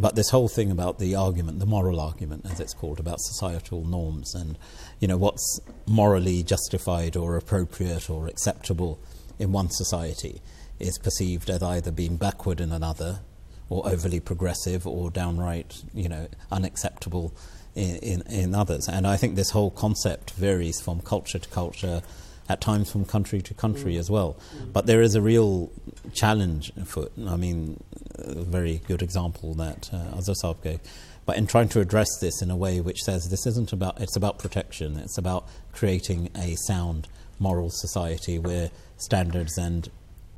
But 0.00 0.14
this 0.14 0.30
whole 0.30 0.48
thing 0.48 0.70
about 0.70 1.00
the 1.00 1.16
argument, 1.16 1.58
the 1.58 1.66
moral 1.66 1.98
argument, 1.98 2.46
as 2.48 2.60
it's 2.60 2.72
called, 2.72 3.00
about 3.00 3.20
societal 3.20 3.84
norms 3.84 4.34
and 4.34 4.56
you 5.00 5.08
know 5.08 5.16
what's 5.16 5.60
morally 5.86 6.42
justified 6.42 7.16
or 7.16 7.36
appropriate 7.36 8.08
or 8.08 8.28
acceptable 8.28 9.00
in 9.38 9.52
one 9.52 9.70
society 9.70 10.40
is 10.78 10.98
perceived 10.98 11.50
as 11.50 11.62
either 11.62 11.90
being 11.90 12.16
backward 12.16 12.60
in 12.60 12.70
another, 12.70 13.20
or 13.68 13.86
overly 13.88 14.20
progressive, 14.20 14.86
or 14.86 15.10
downright 15.10 15.82
you 15.92 16.08
know 16.08 16.28
unacceptable 16.52 17.34
in, 17.78 17.96
in, 17.96 18.22
in 18.22 18.54
others. 18.54 18.88
And 18.88 19.06
I 19.06 19.16
think 19.16 19.36
this 19.36 19.50
whole 19.50 19.70
concept 19.70 20.32
varies 20.32 20.80
from 20.80 21.00
culture 21.00 21.38
to 21.38 21.48
culture, 21.48 22.02
at 22.48 22.60
times 22.60 22.90
from 22.90 23.04
country 23.04 23.40
to 23.42 23.54
country 23.54 23.94
mm. 23.94 23.98
as 23.98 24.10
well. 24.10 24.36
Mm. 24.56 24.72
But 24.72 24.86
there 24.86 25.02
is 25.02 25.14
a 25.14 25.20
real 25.20 25.70
challenge 26.12 26.72
for, 26.84 27.08
I 27.26 27.36
mean, 27.36 27.82
a 28.14 28.42
very 28.42 28.80
good 28.88 29.02
example 29.02 29.54
that 29.54 29.90
uh, 29.92 30.16
Azhar 30.18 30.34
Saab 30.42 30.62
gave. 30.62 30.80
But 31.26 31.36
in 31.36 31.46
trying 31.46 31.68
to 31.70 31.80
address 31.80 32.08
this 32.20 32.40
in 32.40 32.50
a 32.50 32.56
way 32.56 32.80
which 32.80 33.02
says 33.02 33.28
this 33.28 33.46
isn't 33.46 33.72
about, 33.72 34.00
it's 34.00 34.16
about 34.16 34.38
protection, 34.38 34.96
it's 34.96 35.18
about 35.18 35.46
creating 35.72 36.30
a 36.34 36.56
sound 36.66 37.06
moral 37.38 37.70
society 37.70 38.38
where 38.38 38.70
standards 38.96 39.58
and 39.58 39.90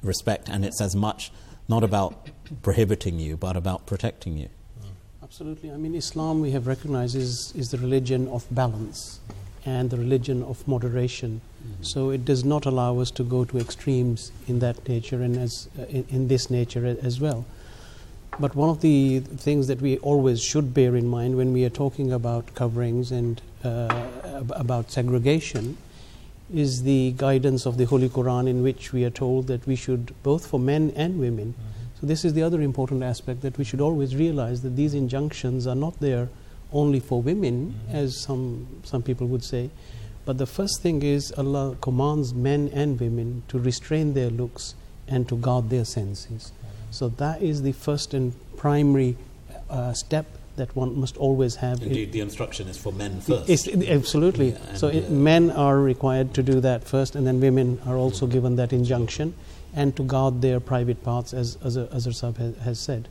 respect, 0.02 0.48
and 0.48 0.64
it's 0.64 0.80
as 0.80 0.96
much 0.96 1.30
not 1.68 1.84
about 1.84 2.28
prohibiting 2.62 3.20
you, 3.20 3.36
but 3.36 3.56
about 3.56 3.86
protecting 3.86 4.36
you. 4.36 4.48
Absolutely. 5.40 5.72
I 5.72 5.78
mean, 5.78 5.94
Islam 5.94 6.42
we 6.42 6.50
have 6.50 6.66
recognized 6.66 7.16
is, 7.16 7.54
is 7.56 7.70
the 7.70 7.78
religion 7.78 8.28
of 8.28 8.44
balance 8.50 9.20
and 9.64 9.88
the 9.88 9.96
religion 9.96 10.42
of 10.42 10.68
moderation. 10.68 11.40
Mm-hmm. 11.40 11.82
So 11.82 12.10
it 12.10 12.26
does 12.26 12.44
not 12.44 12.66
allow 12.66 12.98
us 12.98 13.10
to 13.12 13.22
go 13.22 13.46
to 13.46 13.56
extremes 13.56 14.32
in 14.48 14.58
that 14.58 14.86
nature 14.86 15.22
and 15.22 15.38
as 15.38 15.70
uh, 15.78 15.84
in, 15.84 16.04
in, 16.10 16.28
this 16.28 16.50
nature 16.50 16.84
as 17.02 17.20
well. 17.22 17.46
But 18.38 18.54
one 18.54 18.68
of 18.68 18.82
the 18.82 19.20
things 19.20 19.66
that 19.68 19.80
we 19.80 19.96
always 20.00 20.42
should 20.42 20.74
bear 20.74 20.94
in 20.94 21.06
mind 21.06 21.38
when 21.38 21.54
we 21.54 21.64
are 21.64 21.70
talking 21.70 22.12
about 22.12 22.54
coverings 22.54 23.10
and 23.10 23.40
uh, 23.64 24.08
about 24.50 24.90
segregation 24.90 25.78
is 26.52 26.82
the 26.82 27.14
guidance 27.16 27.64
of 27.64 27.78
the 27.78 27.86
Holy 27.86 28.10
Quran, 28.10 28.46
in 28.46 28.62
which 28.62 28.92
we 28.92 29.06
are 29.06 29.16
told 29.24 29.46
that 29.46 29.66
we 29.66 29.74
should, 29.74 30.12
both 30.22 30.46
for 30.46 30.60
men 30.60 30.92
and 30.94 31.18
women. 31.18 31.54
Mm-hmm. 31.54 31.79
So, 32.00 32.06
this 32.06 32.24
is 32.24 32.32
the 32.32 32.42
other 32.42 32.62
important 32.62 33.02
aspect 33.02 33.42
that 33.42 33.58
we 33.58 33.64
should 33.64 33.80
always 33.80 34.16
realize 34.16 34.62
that 34.62 34.76
these 34.76 34.94
injunctions 34.94 35.66
are 35.66 35.74
not 35.74 36.00
there 36.00 36.28
only 36.72 37.00
for 37.00 37.20
women, 37.20 37.74
mm-hmm. 37.86 37.96
as 37.96 38.18
some, 38.18 38.66
some 38.84 39.02
people 39.02 39.26
would 39.26 39.44
say. 39.44 39.70
But 40.24 40.38
the 40.38 40.46
first 40.46 40.80
thing 40.82 41.02
is 41.02 41.32
Allah 41.32 41.76
commands 41.80 42.32
men 42.34 42.70
and 42.72 42.98
women 43.00 43.42
to 43.48 43.58
restrain 43.58 44.14
their 44.14 44.30
looks 44.30 44.74
and 45.08 45.28
to 45.28 45.36
guard 45.36 45.70
their 45.70 45.84
senses. 45.84 46.52
So 46.90 47.08
that 47.08 47.42
is 47.42 47.62
the 47.62 47.72
first 47.72 48.14
and 48.14 48.32
primary 48.56 49.16
uh, 49.68 49.92
step 49.92 50.26
that 50.56 50.74
one 50.76 50.98
must 50.98 51.16
always 51.16 51.56
have. 51.56 51.82
Indeed, 51.82 52.12
the 52.12 52.20
instruction 52.20 52.68
is 52.68 52.76
for 52.76 52.92
men 52.92 53.20
first. 53.20 53.48
It's, 53.48 53.68
absolutely. 53.68 54.50
Yeah, 54.50 54.74
so 54.74 54.88
it, 54.88 55.06
uh, 55.06 55.10
men 55.10 55.50
are 55.50 55.78
required 55.78 56.34
to 56.34 56.42
do 56.42 56.60
that 56.60 56.84
first, 56.84 57.14
and 57.14 57.26
then 57.26 57.40
women 57.40 57.80
are 57.86 57.96
also 57.96 58.26
given 58.26 58.56
that 58.56 58.72
injunction, 58.72 59.34
and 59.74 59.96
to 59.96 60.02
guard 60.02 60.42
their 60.42 60.60
private 60.60 61.02
parts, 61.04 61.32
as 61.32 61.56
Azhar 61.62 62.12
Sahib 62.12 62.38
has, 62.38 62.56
has 62.58 62.78
said. 62.80 63.08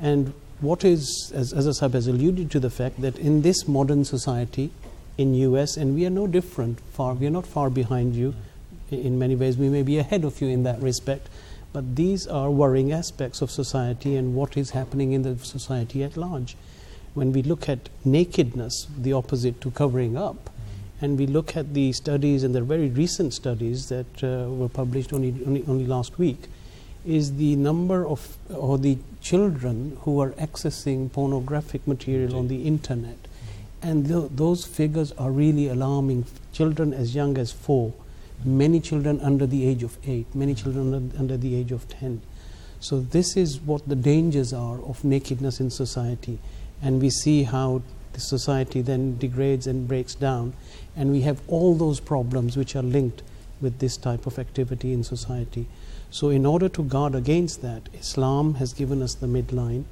And 0.00 0.32
what 0.60 0.84
is, 0.84 1.32
as 1.34 1.52
Azhar 1.52 1.72
Sahib 1.72 1.94
has 1.94 2.06
alluded 2.06 2.50
to 2.50 2.60
the 2.60 2.70
fact 2.70 3.00
that 3.00 3.18
in 3.18 3.42
this 3.42 3.68
modern 3.68 4.04
society, 4.04 4.70
in 5.16 5.34
US, 5.34 5.76
and 5.76 5.94
we 5.94 6.06
are 6.06 6.10
no 6.10 6.26
different. 6.26 6.80
Far, 6.92 7.14
we 7.14 7.26
are 7.26 7.30
not 7.30 7.46
far 7.46 7.70
behind 7.70 8.16
you. 8.16 8.34
In 8.90 9.18
many 9.18 9.36
ways, 9.36 9.56
we 9.56 9.68
may 9.68 9.82
be 9.82 9.98
ahead 9.98 10.24
of 10.24 10.40
you 10.40 10.48
in 10.48 10.62
that 10.64 10.80
respect. 10.80 11.28
But 11.72 11.96
these 11.96 12.26
are 12.26 12.50
worrying 12.50 12.92
aspects 12.92 13.42
of 13.42 13.50
society 13.50 14.16
and 14.16 14.34
what 14.34 14.56
is 14.56 14.70
happening 14.70 15.12
in 15.12 15.22
the 15.22 15.38
society 15.38 16.04
at 16.04 16.16
large. 16.16 16.56
When 17.14 17.32
we 17.32 17.42
look 17.42 17.68
at 17.68 17.88
nakedness, 18.04 18.88
the 18.96 19.12
opposite 19.12 19.60
to 19.60 19.70
covering 19.70 20.16
up, 20.16 20.50
and 21.04 21.18
we 21.18 21.26
look 21.26 21.54
at 21.54 21.74
the 21.74 21.92
studies 21.92 22.44
and 22.44 22.54
the 22.54 22.62
very 22.62 22.88
recent 22.88 23.34
studies 23.34 23.88
that 23.90 24.24
uh, 24.24 24.50
were 24.50 24.70
published 24.70 25.12
only, 25.12 25.34
only, 25.46 25.62
only 25.68 25.86
last 25.86 26.18
week, 26.18 26.48
is 27.04 27.36
the 27.36 27.56
number 27.56 28.06
of 28.06 28.38
or 28.48 28.78
the 28.78 28.96
children 29.20 29.98
who 30.02 30.18
are 30.20 30.30
accessing 30.30 31.12
pornographic 31.12 31.86
material 31.86 32.34
on 32.36 32.48
the 32.48 32.62
internet. 32.66 33.18
And 33.82 34.08
th- 34.08 34.30
those 34.30 34.64
figures 34.64 35.12
are 35.12 35.30
really 35.30 35.68
alarming. 35.68 36.24
Children 36.54 36.94
as 36.94 37.14
young 37.14 37.36
as 37.36 37.52
four 37.52 37.92
many 38.44 38.80
children 38.80 39.20
under 39.20 39.46
the 39.46 39.66
age 39.66 39.82
of 39.82 39.96
8, 40.06 40.34
many 40.34 40.54
children 40.54 41.12
under 41.18 41.36
the 41.36 41.54
age 41.54 41.72
of 41.72 41.88
10. 41.88 42.20
So, 42.80 43.00
this 43.00 43.36
is 43.36 43.60
what 43.60 43.88
the 43.88 43.96
dangers 43.96 44.52
are 44.52 44.78
of 44.82 45.04
nakedness 45.04 45.60
in 45.60 45.70
society. 45.70 46.38
And 46.82 47.00
we 47.00 47.10
see 47.10 47.44
how 47.44 47.82
the 48.14 48.20
society 48.20 48.80
then 48.80 49.18
degrades 49.18 49.66
and 49.66 49.86
breaks 49.86 50.14
down. 50.14 50.54
And 50.96 51.10
we 51.12 51.20
have 51.22 51.40
all 51.48 51.74
those 51.74 52.00
problems 52.00 52.56
which 52.56 52.74
are 52.74 52.82
linked 52.82 53.22
with 53.60 53.78
this 53.78 53.96
type 53.96 54.26
of 54.26 54.38
activity 54.38 54.92
in 54.92 55.04
society. 55.04 55.66
So, 56.10 56.30
in 56.30 56.46
order 56.46 56.68
to 56.68 56.82
guard 56.82 57.14
against 57.14 57.62
that, 57.62 57.88
Islam 57.92 58.54
has 58.54 58.72
given 58.72 59.02
us 59.02 59.14
the 59.14 59.26
midline, 59.26 59.84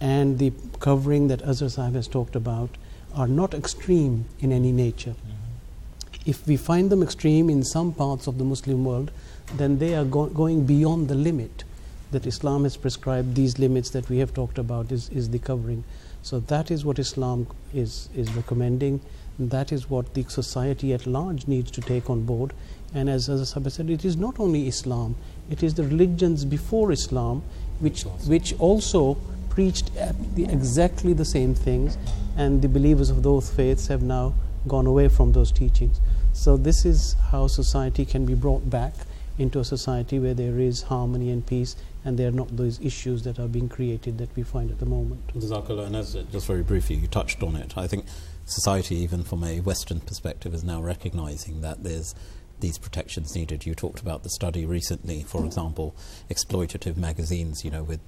and 0.00 0.38
the 0.38 0.52
covering 0.80 1.28
that 1.28 1.42
Azhar 1.42 1.68
Sahib 1.68 1.94
has 1.94 2.08
talked 2.08 2.36
about 2.36 2.70
are 3.14 3.28
not 3.28 3.54
extreme 3.54 4.26
in 4.40 4.52
any 4.52 4.70
nature 4.70 5.10
mm-hmm. 5.10 6.30
if 6.30 6.46
we 6.46 6.56
find 6.56 6.90
them 6.90 7.02
extreme 7.02 7.48
in 7.50 7.64
some 7.64 7.92
parts 7.92 8.26
of 8.26 8.38
the 8.38 8.44
Muslim 8.44 8.84
world, 8.84 9.10
then 9.56 9.78
they 9.78 9.94
are 9.94 10.04
go- 10.04 10.26
going 10.26 10.66
beyond 10.66 11.08
the 11.08 11.14
limit 11.14 11.64
that 12.10 12.26
Islam 12.26 12.64
has 12.64 12.76
prescribed. 12.76 13.34
These 13.34 13.58
limits 13.58 13.90
that 13.90 14.08
we 14.08 14.18
have 14.18 14.34
talked 14.34 14.58
about 14.58 14.92
is, 14.92 15.08
is 15.08 15.30
the 15.30 15.38
covering. 15.38 15.84
So 16.22 16.40
that 16.40 16.70
is 16.70 16.84
what 16.84 16.98
Islam 16.98 17.46
is, 17.72 18.08
is 18.14 18.32
recommending. 18.34 19.00
That 19.38 19.72
is 19.72 19.88
what 19.88 20.14
the 20.14 20.24
society 20.24 20.92
at 20.92 21.06
large 21.06 21.46
needs 21.46 21.70
to 21.72 21.80
take 21.80 22.10
on 22.10 22.24
board. 22.24 22.52
And 22.94 23.08
as, 23.08 23.28
as 23.28 23.50
said, 23.50 23.90
it 23.90 24.04
is 24.04 24.16
not 24.16 24.40
only 24.40 24.66
Islam, 24.66 25.14
it 25.50 25.62
is 25.62 25.74
the 25.74 25.84
religions 25.84 26.44
before 26.44 26.90
Islam 26.92 27.42
which, 27.80 28.02
which 28.26 28.58
also 28.58 29.16
preached 29.50 29.90
the, 30.34 30.44
exactly 30.44 31.12
the 31.12 31.24
same 31.24 31.54
things, 31.54 31.96
and 32.36 32.62
the 32.62 32.68
believers 32.68 33.10
of 33.10 33.22
those 33.22 33.50
faiths 33.50 33.86
have 33.86 34.02
now 34.02 34.34
gone 34.66 34.86
away 34.86 35.08
from 35.08 35.32
those 35.32 35.52
teachings. 35.52 36.00
So, 36.32 36.56
this 36.56 36.84
is 36.84 37.16
how 37.30 37.46
society 37.46 38.04
can 38.04 38.24
be 38.24 38.34
brought 38.34 38.68
back 38.70 38.94
into 39.38 39.60
a 39.60 39.64
society 39.64 40.18
where 40.18 40.34
there 40.34 40.58
is 40.58 40.82
harmony 40.82 41.30
and 41.30 41.46
peace 41.46 41.76
and 42.04 42.18
there 42.18 42.28
are 42.28 42.32
not 42.32 42.56
those 42.56 42.80
issues 42.80 43.22
that 43.22 43.38
are 43.38 43.48
being 43.48 43.68
created 43.68 44.18
that 44.18 44.34
we 44.36 44.42
find 44.42 44.70
at 44.70 44.78
the 44.78 44.86
moment. 44.86 45.20
And 45.34 45.96
as 45.96 46.14
just 46.32 46.46
very 46.46 46.62
briefly, 46.62 46.96
you 46.96 47.06
touched 47.06 47.42
on 47.42 47.56
it. 47.56 47.76
I 47.76 47.86
think 47.86 48.06
society, 48.44 48.96
even 48.96 49.22
from 49.24 49.44
a 49.44 49.60
Western 49.60 50.00
perspective, 50.00 50.54
is 50.54 50.64
now 50.64 50.80
recognizing 50.80 51.60
that 51.60 51.82
there's 51.82 52.14
these 52.60 52.78
protections 52.78 53.34
needed. 53.34 53.64
You 53.66 53.74
talked 53.74 54.00
about 54.00 54.22
the 54.22 54.28
study 54.30 54.64
recently, 54.66 55.22
for 55.22 55.44
example, 55.44 55.94
exploitative 56.30 56.96
magazines, 56.96 57.64
you 57.64 57.70
know, 57.70 57.82
with 57.82 58.00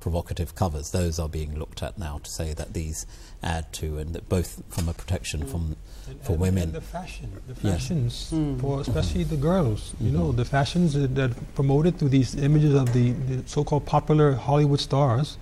provocative 0.00 0.54
covers. 0.54 0.90
Those 0.90 1.18
are 1.18 1.28
being 1.28 1.58
looked 1.58 1.82
at 1.82 1.98
now 1.98 2.18
to 2.18 2.30
say 2.30 2.52
that 2.54 2.72
these 2.74 3.06
add 3.42 3.72
to, 3.74 3.98
and 3.98 4.14
that 4.14 4.28
both 4.28 4.62
from 4.68 4.88
a 4.88 4.92
protection 4.94 5.46
from 5.46 5.76
And- 6.08 6.20
for 6.22 6.32
and- 6.32 6.40
women. 6.40 6.62
and 6.64 6.72
the 6.74 6.80
fashion, 6.80 7.30
the 7.46 7.54
Yeah. 7.66 7.74
fashions 7.74 8.30
Mm. 8.32 8.60
for 8.60 8.80
especially 8.80 9.24
the 9.24 9.36
girls. 9.36 9.92
You 10.00 10.10
Mhm. 10.10 10.14
know, 10.14 10.32
the 10.32 10.44
fashions 10.44 10.92
that, 10.94 11.14
that 11.14 11.54
promoted 11.54 11.98
through 11.98 12.10
these 12.10 12.34
images 12.34 12.74
of 12.74 12.92
the, 12.92 13.12
the 13.12 13.42
so-called 13.46 13.86
popular 13.86 14.34
Hollywood 14.34 14.80
stars 14.80 15.36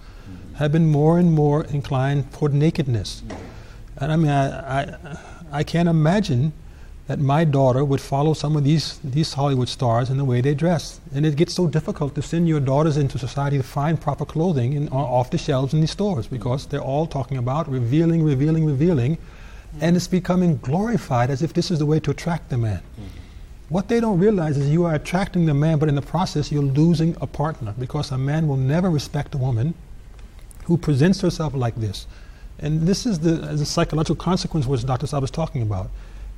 have 0.54 0.70
been 0.72 0.86
more 0.86 1.18
and 1.18 1.32
more 1.32 1.64
inclined 1.64 2.32
toward 2.32 2.54
nakedness. 2.54 3.22
And 3.96 4.12
I 4.12 4.16
mean, 4.16 4.30
I, 4.30 4.80
I, 4.80 5.18
I 5.52 5.62
can't 5.64 5.88
imagine 5.88 6.52
that 7.06 7.18
my 7.18 7.44
daughter 7.44 7.84
would 7.84 8.00
follow 8.00 8.32
some 8.32 8.56
of 8.56 8.64
these, 8.64 8.98
these 9.04 9.34
Hollywood 9.34 9.68
stars 9.68 10.08
in 10.08 10.16
the 10.16 10.24
way 10.24 10.40
they 10.40 10.54
dress. 10.54 11.00
And 11.14 11.26
it 11.26 11.36
gets 11.36 11.52
so 11.52 11.66
difficult 11.66 12.14
to 12.14 12.22
send 12.22 12.48
your 12.48 12.60
daughters 12.60 12.96
into 12.96 13.18
society 13.18 13.58
to 13.58 13.62
find 13.62 14.00
proper 14.00 14.24
clothing 14.24 14.72
in, 14.72 14.88
off 14.88 15.30
the 15.30 15.36
shelves 15.36 15.74
in 15.74 15.80
these 15.80 15.90
stores 15.90 16.26
because 16.26 16.66
they're 16.66 16.80
all 16.80 17.06
talking 17.06 17.36
about 17.36 17.68
revealing, 17.68 18.22
revealing, 18.22 18.64
revealing. 18.64 19.16
Mm-hmm. 19.16 19.78
And 19.82 19.96
it's 19.96 20.08
becoming 20.08 20.56
glorified 20.58 21.28
as 21.28 21.42
if 21.42 21.52
this 21.52 21.70
is 21.70 21.78
the 21.78 21.86
way 21.86 22.00
to 22.00 22.10
attract 22.10 22.48
the 22.48 22.56
man. 22.56 22.78
Mm-hmm. 22.78 23.20
What 23.68 23.88
they 23.88 24.00
don't 24.00 24.18
realize 24.18 24.56
is 24.56 24.70
you 24.70 24.84
are 24.84 24.94
attracting 24.94 25.44
the 25.44 25.54
man, 25.54 25.78
but 25.78 25.88
in 25.88 25.94
the 25.94 26.02
process, 26.02 26.50
you're 26.50 26.62
losing 26.62 27.16
a 27.20 27.26
partner 27.26 27.74
because 27.78 28.12
a 28.12 28.18
man 28.18 28.48
will 28.48 28.56
never 28.56 28.88
respect 28.88 29.34
a 29.34 29.38
woman 29.38 29.74
who 30.64 30.78
presents 30.78 31.20
herself 31.20 31.54
like 31.54 31.74
this. 31.76 32.06
And 32.58 32.82
this 32.82 33.04
is 33.04 33.18
the, 33.18 33.32
the 33.32 33.66
psychological 33.66 34.16
consequence 34.16 34.66
which 34.66 34.86
Dr. 34.86 35.06
Saab 35.06 35.24
is 35.24 35.30
talking 35.30 35.60
about. 35.60 35.90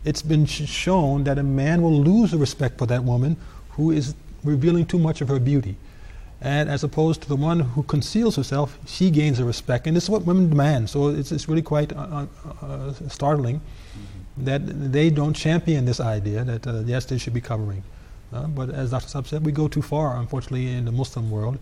It's 0.06 0.22
been 0.22 0.46
shown 0.46 1.24
that 1.24 1.36
a 1.36 1.42
man 1.42 1.82
will 1.82 2.00
lose 2.00 2.30
the 2.30 2.38
respect 2.38 2.78
for 2.78 2.86
that 2.86 3.02
woman 3.02 3.36
who 3.70 3.90
is 3.90 4.14
revealing 4.44 4.86
too 4.86 5.00
much 5.00 5.20
of 5.20 5.26
her 5.26 5.40
beauty. 5.40 5.76
And 6.40 6.68
as 6.68 6.84
opposed 6.84 7.22
to 7.22 7.28
the 7.28 7.34
one 7.34 7.58
who 7.58 7.82
conceals 7.82 8.36
herself, 8.36 8.78
she 8.86 9.10
gains 9.10 9.38
the 9.38 9.44
respect. 9.44 9.88
And 9.88 9.96
this 9.96 10.04
is 10.04 10.10
what 10.10 10.22
women 10.22 10.48
demand. 10.48 10.90
So 10.90 11.08
it's, 11.08 11.32
it's 11.32 11.48
really 11.48 11.62
quite 11.62 11.92
uh, 11.92 12.26
uh, 12.62 12.64
uh, 12.64 12.92
startling 13.08 13.60
that 14.36 14.92
they 14.92 15.10
don't 15.10 15.34
champion 15.34 15.86
this 15.86 15.98
idea 15.98 16.44
that, 16.44 16.66
uh, 16.68 16.82
yes, 16.86 17.06
they 17.06 17.18
should 17.18 17.34
be 17.34 17.40
covering. 17.40 17.82
Uh, 18.32 18.46
but 18.46 18.70
as 18.70 18.92
Dr. 18.92 19.06
Saab 19.06 19.26
said, 19.26 19.44
we 19.44 19.50
go 19.50 19.66
too 19.66 19.82
far, 19.82 20.16
unfortunately, 20.18 20.68
in 20.70 20.84
the 20.84 20.92
Muslim 20.92 21.32
world 21.32 21.58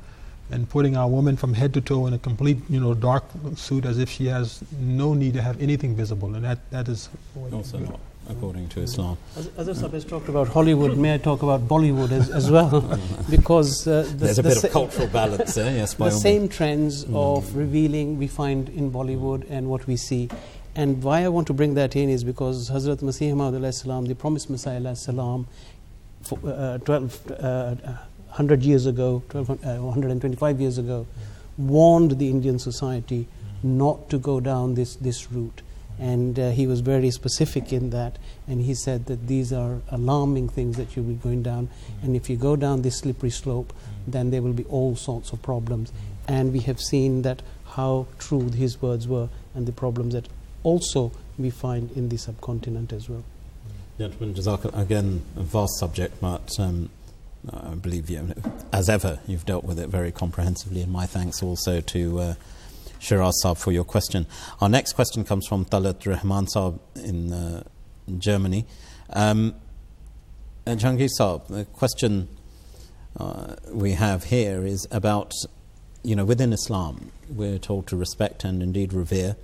and 0.50 0.68
putting 0.68 0.98
our 0.98 1.08
woman 1.08 1.36
from 1.36 1.54
head 1.54 1.72
to 1.72 1.80
toe 1.80 2.06
in 2.06 2.12
a 2.12 2.18
complete, 2.18 2.58
you 2.68 2.78
know, 2.78 2.92
dark 2.92 3.24
suit 3.56 3.86
as 3.86 3.98
if 3.98 4.10
she 4.10 4.26
has 4.26 4.62
no 4.78 5.14
need 5.14 5.32
to 5.32 5.40
have 5.40 5.58
anything 5.62 5.96
visible, 5.96 6.34
and 6.34 6.44
that, 6.44 6.58
that 6.70 6.88
is 6.88 7.08
Also 7.50 7.98
according 8.28 8.68
to 8.68 8.80
Islam. 8.80 9.16
As 9.36 9.50
Azhar 9.58 9.74
Sahib 9.74 9.92
has 9.92 10.04
talked 10.04 10.28
about 10.28 10.48
Hollywood, 10.48 10.96
may 10.96 11.14
I 11.14 11.18
talk 11.18 11.42
about 11.42 11.68
Bollywood 11.68 12.10
as, 12.10 12.30
as 12.30 12.50
well? 12.50 12.80
because 13.30 13.86
uh, 13.86 14.02
the, 14.02 14.16
There's 14.16 14.38
a 14.38 14.42
the 14.42 14.48
bit 14.48 14.58
sa- 14.58 14.66
of 14.68 14.72
cultural 14.72 15.08
balance 15.08 15.54
there, 15.54 15.74
yes, 15.74 15.94
by 16.02 16.06
the 16.06 16.16
same 16.16 16.48
trends 16.48 17.04
of 17.12 17.54
revealing 17.54 18.18
we 18.18 18.26
find 18.26 18.68
in 18.70 18.90
Bollywood 18.90 19.48
and 19.50 19.68
what 19.68 19.86
we 19.86 19.96
see. 19.96 20.28
And 20.76 21.02
why 21.02 21.22
I 21.24 21.28
want 21.28 21.46
to 21.48 21.52
bring 21.52 21.74
that 21.74 21.94
in 21.94 22.08
is 22.08 22.24
because 22.24 22.70
Hazrat 22.70 22.98
Masih 22.98 23.34
Maud 23.36 23.54
the 24.08 24.14
promised 24.14 24.50
Messiah 24.50 24.96
salam, 24.96 25.46
for, 26.22 26.38
uh, 26.44 26.78
12, 26.78 27.30
uh, 27.30 27.74
100 28.34 28.62
years 28.62 28.86
ago, 28.86 29.22
12, 29.28 29.50
uh, 29.50 29.54
125 29.54 30.60
years 30.60 30.78
ago, 30.78 31.06
warned 31.56 32.18
the 32.18 32.28
Indian 32.28 32.58
society 32.58 33.28
not 33.62 34.10
to 34.10 34.18
go 34.18 34.40
down 34.40 34.74
this, 34.74 34.96
this 34.96 35.30
route. 35.30 35.62
And 35.98 36.38
uh, 36.38 36.50
he 36.50 36.66
was 36.66 36.80
very 36.80 37.10
specific 37.10 37.72
in 37.72 37.90
that. 37.90 38.18
And 38.48 38.60
he 38.60 38.74
said 38.74 39.06
that 39.06 39.26
these 39.26 39.52
are 39.52 39.80
alarming 39.90 40.48
things 40.48 40.76
that 40.76 40.96
you'll 40.96 41.06
be 41.06 41.14
going 41.14 41.42
down. 41.42 41.68
And 42.02 42.16
if 42.16 42.28
you 42.28 42.36
go 42.36 42.56
down 42.56 42.82
this 42.82 42.98
slippery 42.98 43.30
slope, 43.30 43.72
then 44.06 44.30
there 44.30 44.42
will 44.42 44.52
be 44.52 44.64
all 44.64 44.96
sorts 44.96 45.32
of 45.32 45.42
problems. 45.42 45.92
And 46.26 46.52
we 46.52 46.60
have 46.60 46.80
seen 46.80 47.22
that 47.22 47.42
how 47.66 48.06
true 48.18 48.50
his 48.50 48.80
words 48.80 49.06
were 49.06 49.28
and 49.54 49.66
the 49.66 49.72
problems 49.72 50.14
that 50.14 50.28
also 50.62 51.12
we 51.38 51.50
find 51.50 51.90
in 51.92 52.08
the 52.08 52.16
subcontinent 52.16 52.92
as 52.92 53.08
well. 53.08 53.24
Gentlemen, 53.98 54.34
again, 54.74 55.22
a 55.36 55.42
vast 55.42 55.78
subject, 55.78 56.20
but 56.20 56.50
um, 56.58 56.90
I 57.52 57.74
believe, 57.74 58.10
you, 58.10 58.34
as 58.72 58.88
ever, 58.88 59.20
you've 59.26 59.44
dealt 59.44 59.64
with 59.64 59.78
it 59.78 59.88
very 59.88 60.10
comprehensively, 60.10 60.82
and 60.82 60.90
my 60.90 61.06
thanks 61.06 61.42
also 61.42 61.80
to 61.80 62.18
uh, 62.18 62.34
Shiraz 63.04 63.42
Saab 63.44 63.58
for 63.58 63.70
your 63.70 63.84
question. 63.84 64.26
Our 64.62 64.68
next 64.68 64.94
question 64.94 65.24
comes 65.24 65.46
from 65.46 65.66
Talat 65.66 66.06
Rahman 66.06 66.46
Saab 66.46 66.78
in 66.96 67.32
uh, 67.32 67.64
Germany. 68.18 68.64
Um, 69.10 69.54
uh, 70.66 70.70
Saab, 70.70 71.48
the 71.48 71.66
question 71.66 72.28
uh, 73.20 73.56
we 73.70 73.92
have 73.92 74.24
here 74.24 74.64
is 74.64 74.88
about, 74.90 75.32
you 76.02 76.16
know, 76.16 76.24
within 76.24 76.54
Islam, 76.54 77.12
we're 77.28 77.58
told 77.58 77.86
to 77.88 77.96
respect 77.96 78.42
and 78.42 78.62
indeed 78.62 78.94
revere 78.94 79.36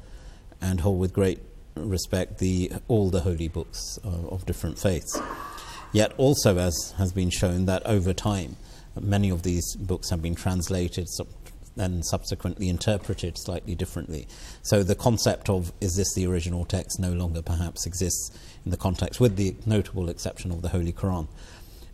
and 0.63 0.81
hold 0.81 0.99
with 0.99 1.13
great 1.13 1.41
respect 1.77 2.39
the 2.39 2.73
all 2.89 3.11
the 3.11 3.21
holy 3.21 3.49
books 3.49 3.99
uh, 4.05 4.09
of 4.29 4.47
different 4.47 4.79
faiths. 4.79 5.21
Yet 5.93 6.13
also, 6.17 6.57
as 6.57 6.95
has 6.97 7.13
been 7.13 7.31
shown, 7.31 7.67
that 7.67 7.85
over 7.85 8.15
time, 8.15 8.57
many 8.99 9.29
of 9.29 9.43
these 9.43 9.77
books 9.77 10.09
have 10.11 10.23
been 10.23 10.35
translated 10.35 11.09
and 11.81 12.05
subsequently 12.05 12.69
interpreted 12.69 13.39
slightly 13.39 13.75
differently. 13.75 14.29
So 14.63 14.83
the 14.83 14.95
concept 14.95 15.49
of 15.49 15.73
is 15.81 15.97
this 15.97 16.15
the 16.15 16.27
original 16.27 16.65
text 16.65 17.01
no 17.01 17.13
longer 17.13 17.43
perhaps 17.43 17.87
exists 17.87 18.31
in 18.65 18.71
the 18.71 18.77
context, 18.77 19.19
with 19.19 19.37
the 19.37 19.57
notable 19.65 20.09
exception 20.09 20.53
of 20.53 20.63
the 20.63 20.69
Holy 20.69 20.93
Quran. 20.93 21.27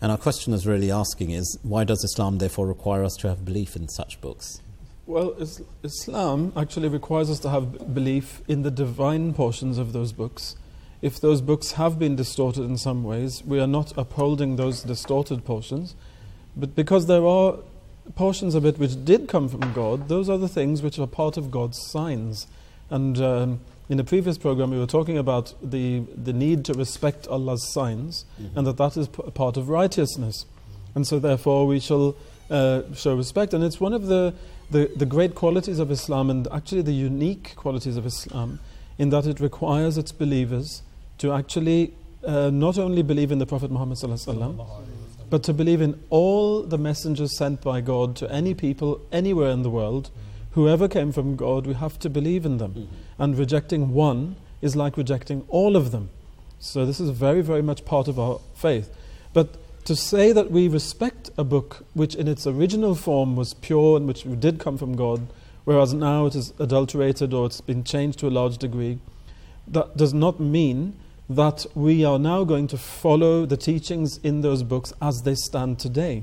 And 0.01 0.13
our 0.13 0.19
question 0.19 0.53
is 0.53 0.67
really 0.67 0.91
asking 0.91 1.31
is 1.31 1.59
why 1.63 1.85
does 1.85 2.03
Islam 2.05 2.39
therefore 2.39 2.67
require 2.67 3.05
us 3.05 3.15
to 3.21 3.29
have 3.29 3.45
belief 3.45 3.77
in 3.77 3.89
such 3.89 4.21
books? 4.21 4.61
Well, 5.07 5.31
is, 5.35 5.63
Islam 5.85 6.53
actually 6.57 6.89
requires 6.89 7.31
us 7.31 7.39
to 7.41 7.51
have 7.51 7.95
belief 7.95 8.43
in 8.49 8.63
the 8.63 8.73
divine 8.73 9.35
portions 9.35 9.79
of 9.79 9.93
those 9.93 10.13
books. 10.13 10.57
If 11.01 11.21
those 11.21 11.41
books 11.41 11.73
have 11.73 11.99
been 11.99 12.17
distorted 12.17 12.63
in 12.63 12.77
some 12.77 13.05
ways, 13.05 13.45
we 13.45 13.61
are 13.61 13.69
not 13.69 13.97
upholding 13.97 14.57
those 14.57 14.83
distorted 14.83 15.45
portions. 15.45 15.95
But 16.57 16.75
because 16.75 17.07
there 17.07 17.25
are 17.25 17.59
portions 18.15 18.55
of 18.55 18.65
it 18.65 18.79
which 18.79 19.05
did 19.05 19.29
come 19.29 19.49
from 19.49 19.73
God, 19.73 20.09
those 20.09 20.29
are 20.29 20.39
the 20.39 20.49
things 20.49 20.83
which 20.83 20.99
are 20.99 21.07
part 21.07 21.37
of 21.37 21.51
God's 21.51 21.79
signs. 21.91 22.47
And 22.91 23.21
um, 23.21 23.61
in 23.89 23.97
the 23.97 24.05
previous 24.05 24.39
program, 24.39 24.71
we 24.71 24.79
were 24.79 24.87
talking 24.87 25.19
about 25.19 25.55
the, 25.63 26.01
the 26.17 26.33
need 26.33 26.65
to 26.67 26.75
respect 26.75 27.27
Allah's 27.29 27.73
signs, 27.73 28.25
and 28.55 28.67
that 28.67 28.77
that 28.77 28.97
is 28.97 29.09
p- 29.09 29.23
part 29.35 29.57
of 29.57 29.69
righteousness. 29.69 30.45
And 30.95 31.07
so, 31.07 31.19
therefore, 31.19 31.67
we 31.67 31.79
shall 31.81 32.17
uh, 32.51 32.83
show 32.95 33.15
respect. 33.17 33.53
And 33.55 33.63
it's 33.63 33.81
one 33.81 33.93
of 33.93 34.07
the, 34.07 34.35
the, 34.71 34.91
the 34.97 35.07
great 35.07 35.35
qualities 35.35 35.79
of 35.79 35.91
Islam, 35.91 36.31
and 36.31 36.49
actually 36.53 36.83
the 36.83 36.95
unique 36.95 37.55
qualities 37.57 37.97
of 37.97 38.07
Islam, 38.07 38.61
in 38.99 39.11
that 39.11 39.27
it 39.27 39.41
requires 39.41 39.99
its 39.99 40.13
believers 40.13 40.83
to 41.19 41.33
actually 41.33 41.93
uh, 42.25 42.51
not 42.51 42.79
only 42.79 43.03
believe 43.03 43.31
in 43.31 43.39
the 43.39 43.47
Prophet 43.47 43.71
Muhammad, 43.71 43.99
sallallahu 43.99 44.27
alaihi 44.27 44.57
wasallam, 44.57 44.87
but 45.29 45.43
to 45.45 45.53
believe 45.53 45.81
in 45.81 46.01
all 46.11 46.63
the 46.63 46.79
messengers 46.79 47.37
sent 47.37 47.61
by 47.61 47.81
God 47.81 48.17
to 48.17 48.31
any 48.31 48.55
people 48.55 49.01
anywhere 49.11 49.51
in 49.51 49.63
the 49.63 49.71
world. 49.71 50.11
Whoever 50.53 50.89
came 50.89 51.13
from 51.13 51.37
God, 51.37 51.67
we 51.67 51.75
have 51.75 51.99
to 52.01 52.09
believe 52.09 52.47
in 52.47 52.59
them. 52.59 52.73
Mm-hmm. 52.73 53.23
And 53.23 53.39
rejecting 53.39 53.93
one 53.93 54.37
is 54.63 54.77
like 54.77 54.97
rejecting 54.97 55.45
all 55.49 55.77
of 55.77 55.91
them. 55.91 56.11
So 56.59 56.87
this 56.87 57.01
is 57.01 57.11
very, 57.11 57.43
very 57.43 57.63
much 57.63 57.85
part 57.85 58.09
of 58.09 58.19
our 58.19 58.41
faith. 58.55 58.91
But 59.33 59.57
to 59.85 59.95
say 59.95 60.33
that 60.33 60.51
we 60.51 60.69
respect 60.69 61.31
a 61.37 61.45
book 61.45 61.85
which 61.95 62.15
in 62.15 62.27
its 62.27 62.47
original 62.47 62.95
form 62.95 63.37
was 63.37 63.55
pure 63.55 63.97
and 63.97 64.07
which 64.07 64.25
did 64.41 64.59
come 64.59 64.79
from 64.79 64.97
God, 64.97 65.27
whereas 65.65 65.93
now 65.93 66.27
it 66.27 66.35
is 66.35 66.53
adulterated 66.59 67.35
or 67.35 67.47
it's 67.47 67.61
been 67.61 67.85
changed 67.85 68.19
to 68.21 68.29
a 68.29 68.31
large 68.31 68.59
degree, 68.59 68.99
that 69.69 69.97
does 69.97 70.15
not 70.15 70.41
mean 70.41 70.99
that 71.29 71.67
we 71.75 72.05
are 72.05 72.19
now 72.19 72.45
going 72.45 72.69
to 72.69 72.79
follow 72.79 73.47
the 73.47 73.57
teachings 73.57 74.19
in 74.19 74.43
those 74.43 74.63
books 74.63 74.93
as 75.03 75.23
they 75.23 75.35
stand 75.35 75.79
today. 75.79 76.23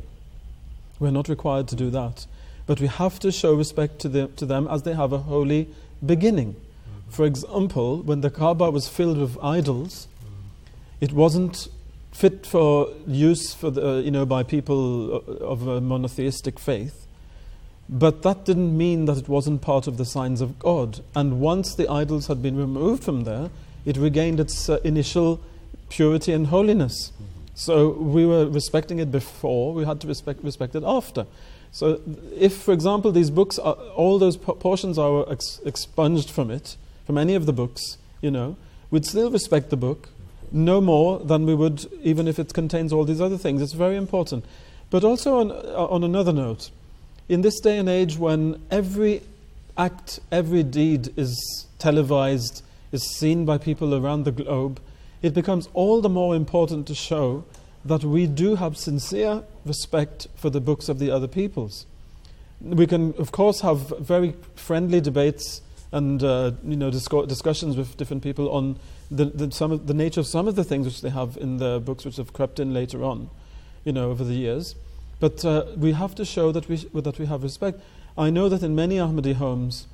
We're 1.00 1.12
not 1.12 1.28
required 1.28 1.68
to 1.70 1.76
do 1.76 1.89
that. 1.89 2.26
But 2.66 2.80
we 2.80 2.88
have 2.88 3.20
to 3.20 3.32
show 3.32 3.54
respect 3.54 4.00
to, 4.00 4.10
the, 4.10 4.28
to 4.28 4.46
them 4.46 4.68
as 4.70 4.84
they 4.84 4.94
have 4.94 5.12
a 5.12 5.18
holy 5.18 5.68
beginning. 6.06 6.54
Mm-hmm. 6.54 7.10
For 7.10 7.26
example, 7.26 8.02
when 8.02 8.22
the 8.22 8.30
Kaaba 8.30 8.72
was 8.72 8.88
filled 8.88 9.18
with 9.18 9.38
idols, 9.44 10.08
it 11.02 11.12
wasn't 11.12 11.68
fit 12.13 12.46
for 12.46 12.94
use 13.06 13.54
for 13.54 13.72
the, 13.72 13.86
uh, 13.86 13.98
you 13.98 14.12
know, 14.12 14.26
by 14.26 14.44
people 14.44 15.16
uh, 15.16 15.46
of 15.46 15.68
a 15.68 15.82
monotheistic 15.82 16.60
faith. 16.60 17.06
But 17.89 18.22
that 18.22 18.46
didn't 18.46 18.78
mean 18.78 19.06
that 19.06 19.18
it 19.18 19.28
wasn't 19.28 19.62
part 19.62 19.88
of 19.88 19.98
the 19.98 20.06
signs 20.06 20.39
of 20.39 20.58
God. 20.58 21.02
And 21.13 21.42
once 21.42 21.76
the 21.76 21.89
idols 21.89 22.28
had 22.28 22.42
been 22.42 22.56
removed 22.56 23.04
from 23.04 23.26
there, 23.26 23.50
it 23.86 23.98
regained 23.98 24.39
its 24.39 24.69
uh, 24.69 24.80
initial 24.84 25.39
purity 25.89 26.34
and 26.34 26.48
holiness. 26.48 27.12
So 27.56 27.89
we 27.89 28.26
were 28.26 28.48
respecting 28.48 29.00
it 29.00 29.12
before, 29.12 29.74
we 29.74 29.86
had 29.86 30.02
to 30.02 30.08
respect, 30.08 30.43
respect 30.43 30.76
it 30.76 30.84
after. 30.86 31.26
So 31.72 32.02
if, 32.36 32.56
for 32.56 32.72
example, 32.72 33.12
these 33.12 33.30
books, 33.30 33.60
are, 33.60 33.74
all 33.96 34.19
those 34.19 34.38
portions 34.38 34.98
are 34.98 35.32
ex- 35.32 35.60
expunged 35.65 36.30
from 36.30 36.52
it, 36.52 36.78
from 37.06 37.17
any 37.17 37.36
of 37.36 37.46
the 37.46 37.54
books, 37.54 37.98
you 38.22 38.32
know, 38.32 38.58
we'd 38.91 39.06
still 39.06 39.30
respect 39.30 39.69
the 39.69 39.78
book 39.78 40.10
no 40.52 40.80
more 40.80 41.19
than 41.19 41.46
we 41.46 41.56
would 41.56 41.86
even 42.04 42.28
if 42.28 42.38
it 42.38 42.54
contains 42.54 42.93
all 42.93 43.06
these 43.06 43.19
other 43.19 43.38
things. 43.38 43.62
It's 43.62 43.74
very 43.74 43.98
important. 43.98 44.46
But 44.91 45.04
also 45.04 45.39
on, 45.39 45.52
uh, 45.52 45.88
on 45.89 46.04
another 46.04 46.32
note, 46.32 46.69
in 47.28 47.41
this 47.41 47.60
day 47.60 47.78
and 47.78 47.89
age 47.89 48.17
when 48.17 48.62
every 48.69 49.24
act, 49.76 50.19
every 50.32 50.62
deed 50.62 51.12
is 51.17 51.65
televised, 51.80 52.62
is 52.93 53.03
seen 53.17 53.43
by 53.43 53.58
people 53.58 53.93
around 53.93 54.23
the 54.23 54.32
globe, 54.32 54.79
it 55.21 55.34
becomes 55.34 55.67
all 55.73 55.99
the 55.99 56.10
more 56.10 56.36
important 56.36 56.88
to 56.88 56.95
show 56.95 57.43
that 57.84 58.03
we 58.03 58.27
do 58.27 58.56
have 58.56 58.77
sincere 58.77 59.43
respect 59.65 60.27
for 60.36 60.49
the 60.49 60.62
books 60.62 60.88
of 60.88 60.99
the 60.99 61.12
other 61.12 61.27
peoples. 61.27 61.86
We 62.62 62.88
can, 62.88 63.13
of 63.17 63.34
course, 63.34 63.60
have 63.60 63.89
very 63.99 64.36
friendly 64.56 65.01
debates 65.01 65.62
and 65.91 66.23
uh, 66.23 66.51
you 66.63 66.75
know 66.75 66.89
discussions 66.89 67.77
with 67.77 67.97
different 67.97 68.23
people 68.23 68.49
on 68.49 68.79
the, 69.12 69.25
the, 69.25 69.51
some 69.51 69.71
of 69.71 69.86
the 69.86 69.93
nature 69.93 70.21
of 70.21 70.27
some 70.27 70.47
of 70.47 70.56
the 70.56 70.63
things 70.63 70.86
which 70.86 71.01
they 71.01 71.10
have 71.10 71.38
in 71.38 71.58
the 71.58 71.79
books 71.79 72.06
which 72.06 72.17
have 72.17 72.34
crept 72.34 72.60
in 72.60 72.73
later 72.73 73.03
on, 73.03 73.29
you 73.84 73.91
know, 73.91 74.10
over 74.10 74.23
the 74.23 74.34
years. 74.34 74.75
But 75.19 75.45
uh, 75.45 75.65
we 75.77 75.91
have 75.91 76.15
to 76.15 76.25
show 76.25 76.51
that 76.51 76.67
we, 76.67 76.77
that 76.93 77.19
we 77.19 77.25
have 77.27 77.43
respect. 77.43 77.79
I 78.17 78.29
know 78.29 78.49
that 78.49 78.63
in 78.63 78.75
many 78.75 78.97
Ahmadi 78.97 79.36
homes, 79.36 79.88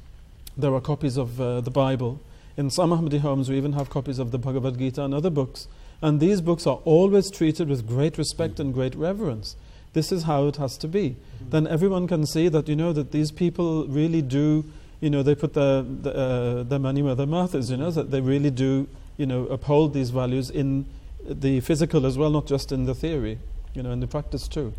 there 0.58 0.74
are 0.74 0.82
copies 0.82 1.18
of 1.18 1.40
uh, 1.40 1.62
the 1.62 1.72
Bible. 1.72 2.20
In 2.58 2.70
some 2.70 2.92
Ahmadi 2.92 3.20
homes, 3.20 3.50
we 3.50 3.58
even 3.58 3.74
have 3.74 3.90
copies 3.90 4.20
of 4.20 4.32
the 4.32 4.38
Bhagavad 4.38 4.78
Gita 4.78 5.04
and 5.04 5.14
other 5.14 5.30
books. 5.30 5.68
And 6.02 6.20
these 6.20 6.42
books 6.42 6.66
are 6.66 6.80
always 6.86 7.30
treated 7.30 7.68
with 7.70 7.88
great 7.88 8.18
respect 8.18 8.60
and 8.60 8.74
great 8.74 8.96
reverence. 8.96 9.56
This 9.94 10.12
is 10.12 10.24
how 10.24 10.48
it 10.48 10.58
has 10.58 10.78
to 10.78 10.88
be. 10.88 11.10
Mm-hmm. 11.10 11.50
Then 11.50 11.68
everyone 11.68 12.08
can 12.08 12.26
see 12.26 12.48
that, 12.50 12.68
you 12.68 12.76
know, 12.76 12.94
that 12.94 13.12
these 13.12 13.32
people 13.32 13.86
really 13.88 14.22
do, 14.22 14.66
you 15.02 15.10
know, 15.10 15.24
they 15.24 15.36
put 15.36 15.54
their, 15.54 15.82
the, 15.82 16.16
uh, 16.16 16.64
their 16.64 16.80
money 16.80 17.02
where 17.02 17.16
their 17.16 17.28
mouth 17.28 17.56
is, 17.56 17.72
you 17.72 17.78
know, 17.78 17.92
that 17.92 18.12
they 18.12 18.22
really 18.22 18.52
do, 18.52 18.88
you 19.18 19.26
know, 19.26 19.46
uphold 19.48 19.94
these 19.94 20.12
values 20.12 20.50
in 20.50 20.86
the 21.26 21.60
physical 21.62 22.06
as 22.06 22.18
well, 22.18 22.30
not 22.30 22.46
just 22.46 22.72
in 22.72 22.86
the 22.86 22.96
theory, 22.96 23.40
you 23.74 23.84
know, 23.84 23.92
in 23.92 24.00
the 24.00 24.08
practice 24.08 24.48
too. 24.48 24.74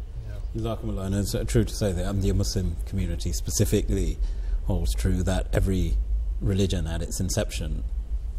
Yeah. 0.55 0.77
And 0.83 1.15
it's 1.15 1.35
uh, 1.35 1.45
true 1.45 1.65
to 1.65 1.75
say 1.75 1.93
that 1.93 2.05
Ahmadiyya 2.05 2.35
Muslim 2.35 2.77
community 2.87 3.33
specifically 3.33 4.19
holds 4.65 4.95
true 4.95 5.23
that 5.25 5.47
every 5.53 5.95
religion 6.41 6.87
at 6.87 7.03
its 7.03 7.21
inception 7.21 7.85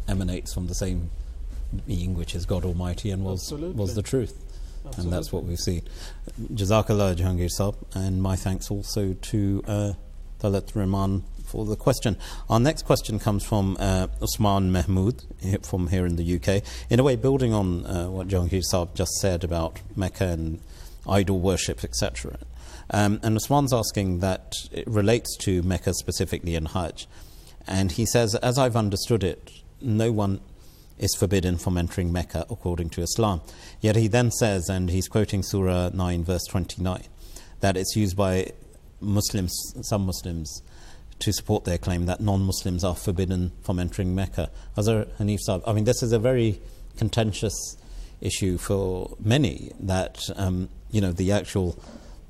emanates 0.08 0.52
from 0.52 0.66
the 0.66 0.74
same 0.74 1.10
being, 1.86 2.14
which 2.14 2.34
is 2.34 2.44
God 2.46 2.64
Almighty, 2.64 3.10
and 3.10 3.24
was 3.24 3.52
was 3.52 3.94
the 3.94 4.02
truth. 4.02 4.38
Absolutely. 4.84 5.04
And 5.04 5.12
that's 5.12 5.32
what 5.32 5.44
we've 5.44 5.58
seen. 5.58 5.82
Jazakallah 6.40 7.14
Jahangir 7.14 7.48
Saab, 7.56 7.76
and 7.94 8.20
my 8.20 8.34
thanks 8.36 8.70
also 8.70 9.14
to 9.14 9.62
uh, 9.66 9.92
Talat 10.40 10.74
Rahman 10.74 11.22
for 11.44 11.64
the 11.64 11.76
question. 11.76 12.16
Our 12.50 12.58
next 12.58 12.84
question 12.84 13.18
comes 13.18 13.44
from 13.44 13.76
uh, 13.78 14.08
Usman 14.20 14.72
Mahmood 14.72 15.22
from 15.62 15.88
here 15.88 16.04
in 16.04 16.16
the 16.16 16.36
UK. 16.36 16.64
In 16.90 16.98
a 16.98 17.02
way, 17.02 17.14
building 17.16 17.52
on 17.54 17.86
uh, 17.86 18.08
what 18.08 18.28
Jahangir 18.28 18.62
Saab 18.72 18.94
just 18.94 19.12
said 19.20 19.44
about 19.44 19.80
Mecca 19.94 20.26
and 20.26 20.60
idol 21.08 21.38
worship, 21.38 21.84
etc. 21.84 22.38
Um, 22.90 23.20
and 23.22 23.36
Usman's 23.36 23.72
asking 23.72 24.20
that 24.20 24.54
it 24.72 24.86
relates 24.86 25.36
to 25.38 25.62
Mecca 25.62 25.94
specifically 25.94 26.54
in 26.54 26.66
Hajj. 26.66 27.06
And 27.66 27.92
he 27.92 28.06
says, 28.06 28.34
as 28.36 28.58
I've 28.58 28.76
understood 28.76 29.22
it, 29.24 29.50
no 29.80 30.12
one 30.12 30.40
is 30.98 31.14
forbidden 31.14 31.58
from 31.58 31.76
entering 31.76 32.12
Mecca 32.12 32.46
according 32.50 32.90
to 32.90 33.02
Islam. 33.02 33.40
Yet 33.80 33.96
he 33.96 34.08
then 34.08 34.30
says, 34.30 34.68
and 34.68 34.90
he's 34.90 35.08
quoting 35.08 35.42
Surah 35.42 35.90
9, 35.92 36.24
verse 36.24 36.44
29, 36.44 37.04
that 37.60 37.76
it's 37.76 37.96
used 37.96 38.16
by 38.16 38.52
Muslims, 39.00 39.52
some 39.82 40.06
Muslims, 40.06 40.62
to 41.18 41.32
support 41.32 41.64
their 41.64 41.78
claim 41.78 42.06
that 42.06 42.20
non 42.20 42.42
Muslims 42.42 42.82
are 42.84 42.96
forbidden 42.96 43.52
from 43.62 43.78
entering 43.78 44.14
Mecca. 44.14 44.50
Azhar 44.76 45.06
Hanif 45.18 45.38
Saab, 45.48 45.62
I 45.66 45.72
mean, 45.72 45.84
this 45.84 46.02
is 46.02 46.12
a 46.12 46.18
very 46.18 46.60
contentious 46.96 47.76
issue 48.20 48.58
for 48.58 49.16
many 49.20 49.72
that 49.80 50.28
um, 50.36 50.68
you 50.90 51.00
know 51.00 51.12
the 51.12 51.32
actual 51.32 51.78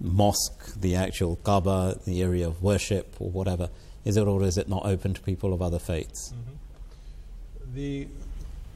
mosque, 0.00 0.74
the 0.80 0.96
actual 0.96 1.36
Kaaba, 1.36 1.98
the 2.06 2.22
area 2.22 2.46
of 2.46 2.62
worship 2.62 3.16
or 3.18 3.30
whatever, 3.30 3.70
is 4.04 4.16
it 4.16 4.26
or 4.26 4.42
is 4.42 4.58
it 4.58 4.68
not 4.68 4.84
open 4.84 5.14
to 5.14 5.20
people 5.20 5.52
of 5.52 5.62
other 5.62 5.78
faiths? 5.78 6.32
Mm-hmm. 6.34 7.74
The 7.74 8.08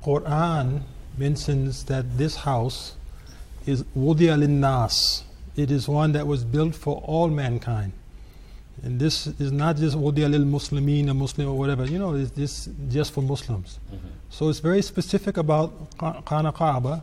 Quran 0.05 0.83
mentions 1.19 1.85
that 1.85 2.17
this 2.17 2.37
house 2.37 2.95
is 3.67 3.83
wudiya 3.97 4.49
nas. 4.49 5.25
It 5.57 5.71
is 5.71 5.89
one 5.89 6.13
that 6.13 6.27
was 6.27 6.45
built 6.45 6.75
for 6.75 7.03
all 7.05 7.29
mankind. 7.29 7.93
And 8.83 9.01
this 9.01 9.27
is 9.27 9.53
not 9.53 9.77
just 9.77 9.97
wudiya 9.97 10.31
lil 10.31 10.45
muslimin, 10.45 11.09
a 11.09 11.15
Muslim 11.15 11.49
or 11.49 11.59
whatever. 11.59 11.87
You 11.87 11.99
know, 11.99 12.15
it's 12.15 12.31
this 12.31 12.69
just 12.89 13.13
for 13.13 13.23
Muslims. 13.23 13.79
Mm-hmm. 13.87 14.09
So 14.31 14.49
it's 14.49 14.61
very 14.61 14.83
specific 14.83 15.37
about 15.37 15.97
Khana 15.99 16.53
Kaaba 16.55 17.03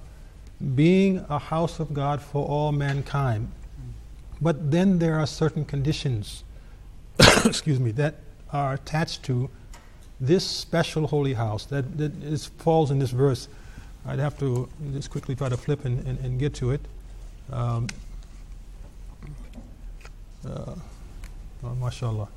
being 0.75 1.25
a 1.29 1.39
house 1.39 1.79
of 1.79 1.93
God 1.93 2.21
for 2.21 2.47
all 2.47 2.71
mankind. 2.71 3.51
But 4.41 4.71
then 4.71 4.99
there 4.99 5.19
are 5.19 5.25
certain 5.25 5.65
conditions, 5.65 6.43
excuse 7.45 7.80
me, 7.80 7.91
that 7.91 8.15
are 8.52 8.73
attached 8.73 9.23
to 9.23 9.49
this 10.19 10.45
special 10.45 11.08
holy 11.08 11.34
house 11.34 11.65
that, 11.65 11.97
that 11.97 12.13
is, 12.23 12.45
falls 12.45 12.91
in 12.91 12.99
this 12.99 13.12
verse. 13.12 13.47
I'd 14.06 14.19
have 14.19 14.38
to 14.39 14.69
just 14.93 15.10
quickly 15.10 15.36
try 15.36 15.49
to 15.49 15.58
flip 15.58 15.86
and, 15.86 16.06
and, 16.06 16.19
and 16.19 16.39
get 16.39 16.54
to 16.56 16.71
it. 16.71 16.82
Um, 17.52 17.88
uh, 20.45 20.76
oh, 21.63 21.76
mashallah. 21.76 22.28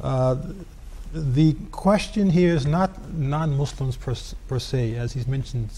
Uh, 0.00 0.36
the 1.12 1.54
question 1.72 2.30
here 2.30 2.54
is 2.54 2.66
not 2.66 2.90
non 3.12 3.56
Muslims 3.56 3.96
per, 3.96 4.14
per 4.48 4.58
se, 4.58 4.94
as 4.94 5.12
he's 5.12 5.26
mentioned. 5.26 5.70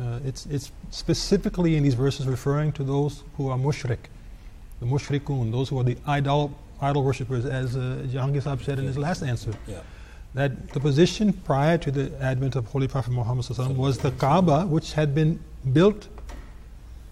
uh, 0.00 0.18
it's, 0.24 0.46
it's 0.46 0.72
specifically 0.90 1.76
in 1.76 1.82
these 1.82 1.94
verses 1.94 2.26
referring 2.26 2.72
to 2.72 2.84
those 2.84 3.22
who 3.36 3.48
are 3.48 3.58
mushrik, 3.58 3.98
the 4.80 4.86
mushrikun, 4.86 5.52
those 5.52 5.68
who 5.68 5.78
are 5.78 5.84
the 5.84 5.96
idol, 6.06 6.56
idol 6.80 7.02
worshippers, 7.02 7.44
as 7.44 7.76
uh, 7.76 8.02
Jahangir 8.06 8.42
Saab 8.42 8.62
said 8.62 8.78
in 8.78 8.86
his 8.86 8.98
last 8.98 9.22
answer. 9.22 9.52
Yeah. 9.66 9.80
That 10.34 10.70
the 10.70 10.80
position 10.80 11.32
prior 11.32 11.76
to 11.78 11.90
the 11.90 12.12
advent 12.22 12.54
of 12.54 12.66
Holy 12.66 12.86
Prophet 12.86 13.10
Muhammad 13.10 13.48
was 13.76 13.98
the 13.98 14.12
Kaaba, 14.12 14.64
which 14.66 14.92
had 14.92 15.14
been 15.14 15.40
built 15.72 16.08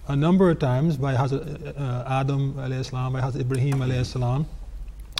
a 0.07 0.17
number 0.17 0.51
of 0.51 0.59
times 0.59 0.97
by 0.97 1.15
Hazrat 1.15 1.79
uh, 1.79 2.05
Adam, 2.09 2.53
by 2.53 2.69
Hazrat 2.69 3.41
Ibrahim, 3.41 4.05
salam, 4.05 4.47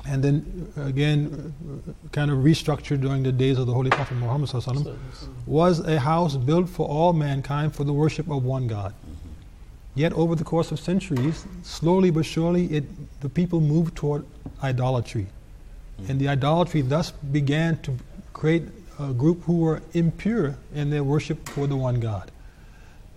and 0.07 0.23
then 0.23 0.73
again 0.77 1.53
kind 2.13 2.31
of 2.31 2.39
restructured 2.39 3.01
during 3.01 3.23
the 3.23 3.33
days 3.33 3.59
of 3.59 3.67
the 3.67 3.75
Holy 3.75 3.91
Prophet 3.91 4.15
Muhammad 4.15 4.49
was 5.47 5.81
a 5.81 5.99
house 5.99 6.37
built 6.37 6.69
for 6.69 6.89
all 6.89 7.13
mankind 7.13 7.75
for 7.75 7.85
the 7.85 7.93
worship 7.93 8.31
of 8.31 8.45
one 8.45 8.67
God. 8.67 8.95
Yet 9.99 10.13
over 10.13 10.37
the 10.37 10.45
course 10.45 10.71
of 10.71 10.79
centuries, 10.79 11.45
slowly 11.65 12.11
but 12.11 12.25
surely, 12.25 12.67
it, 12.67 12.85
the 13.21 13.29
people 13.29 13.61
moved 13.61 13.97
toward 13.97 14.25
idolatry. 14.63 15.27
And 16.07 16.21
the 16.21 16.29
idolatry 16.29 16.83
thus 16.83 17.11
began 17.11 17.79
to 17.83 17.97
create 18.33 18.63
a 19.01 19.13
group 19.13 19.43
who 19.43 19.57
were 19.57 19.83
impure 19.95 20.55
in 20.73 20.91
their 20.91 21.03
worship 21.03 21.49
for 21.49 21.67
the 21.67 21.77
one 21.77 21.99
God. 21.99 22.31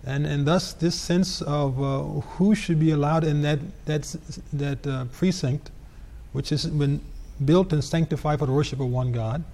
And, 0.04 0.26
and 0.26 0.44
thus, 0.44 0.72
this 0.72 0.96
sense 0.96 1.40
of 1.42 1.80
uh, 1.80 2.02
who 2.34 2.56
should 2.56 2.80
be 2.80 2.90
allowed 2.90 3.22
in 3.22 3.42
that, 3.42 3.60
that, 3.84 4.16
that 4.52 4.84
uh, 4.84 5.04
precinct 5.12 5.70
which 6.32 6.48
has 6.48 6.66
been 6.66 7.00
built 7.44 7.72
and 7.72 7.84
sanctified 7.84 8.40
for 8.40 8.46
the 8.46 8.52
worship 8.52 8.80
of 8.80 8.88
one 8.88 9.12
God, 9.12 9.44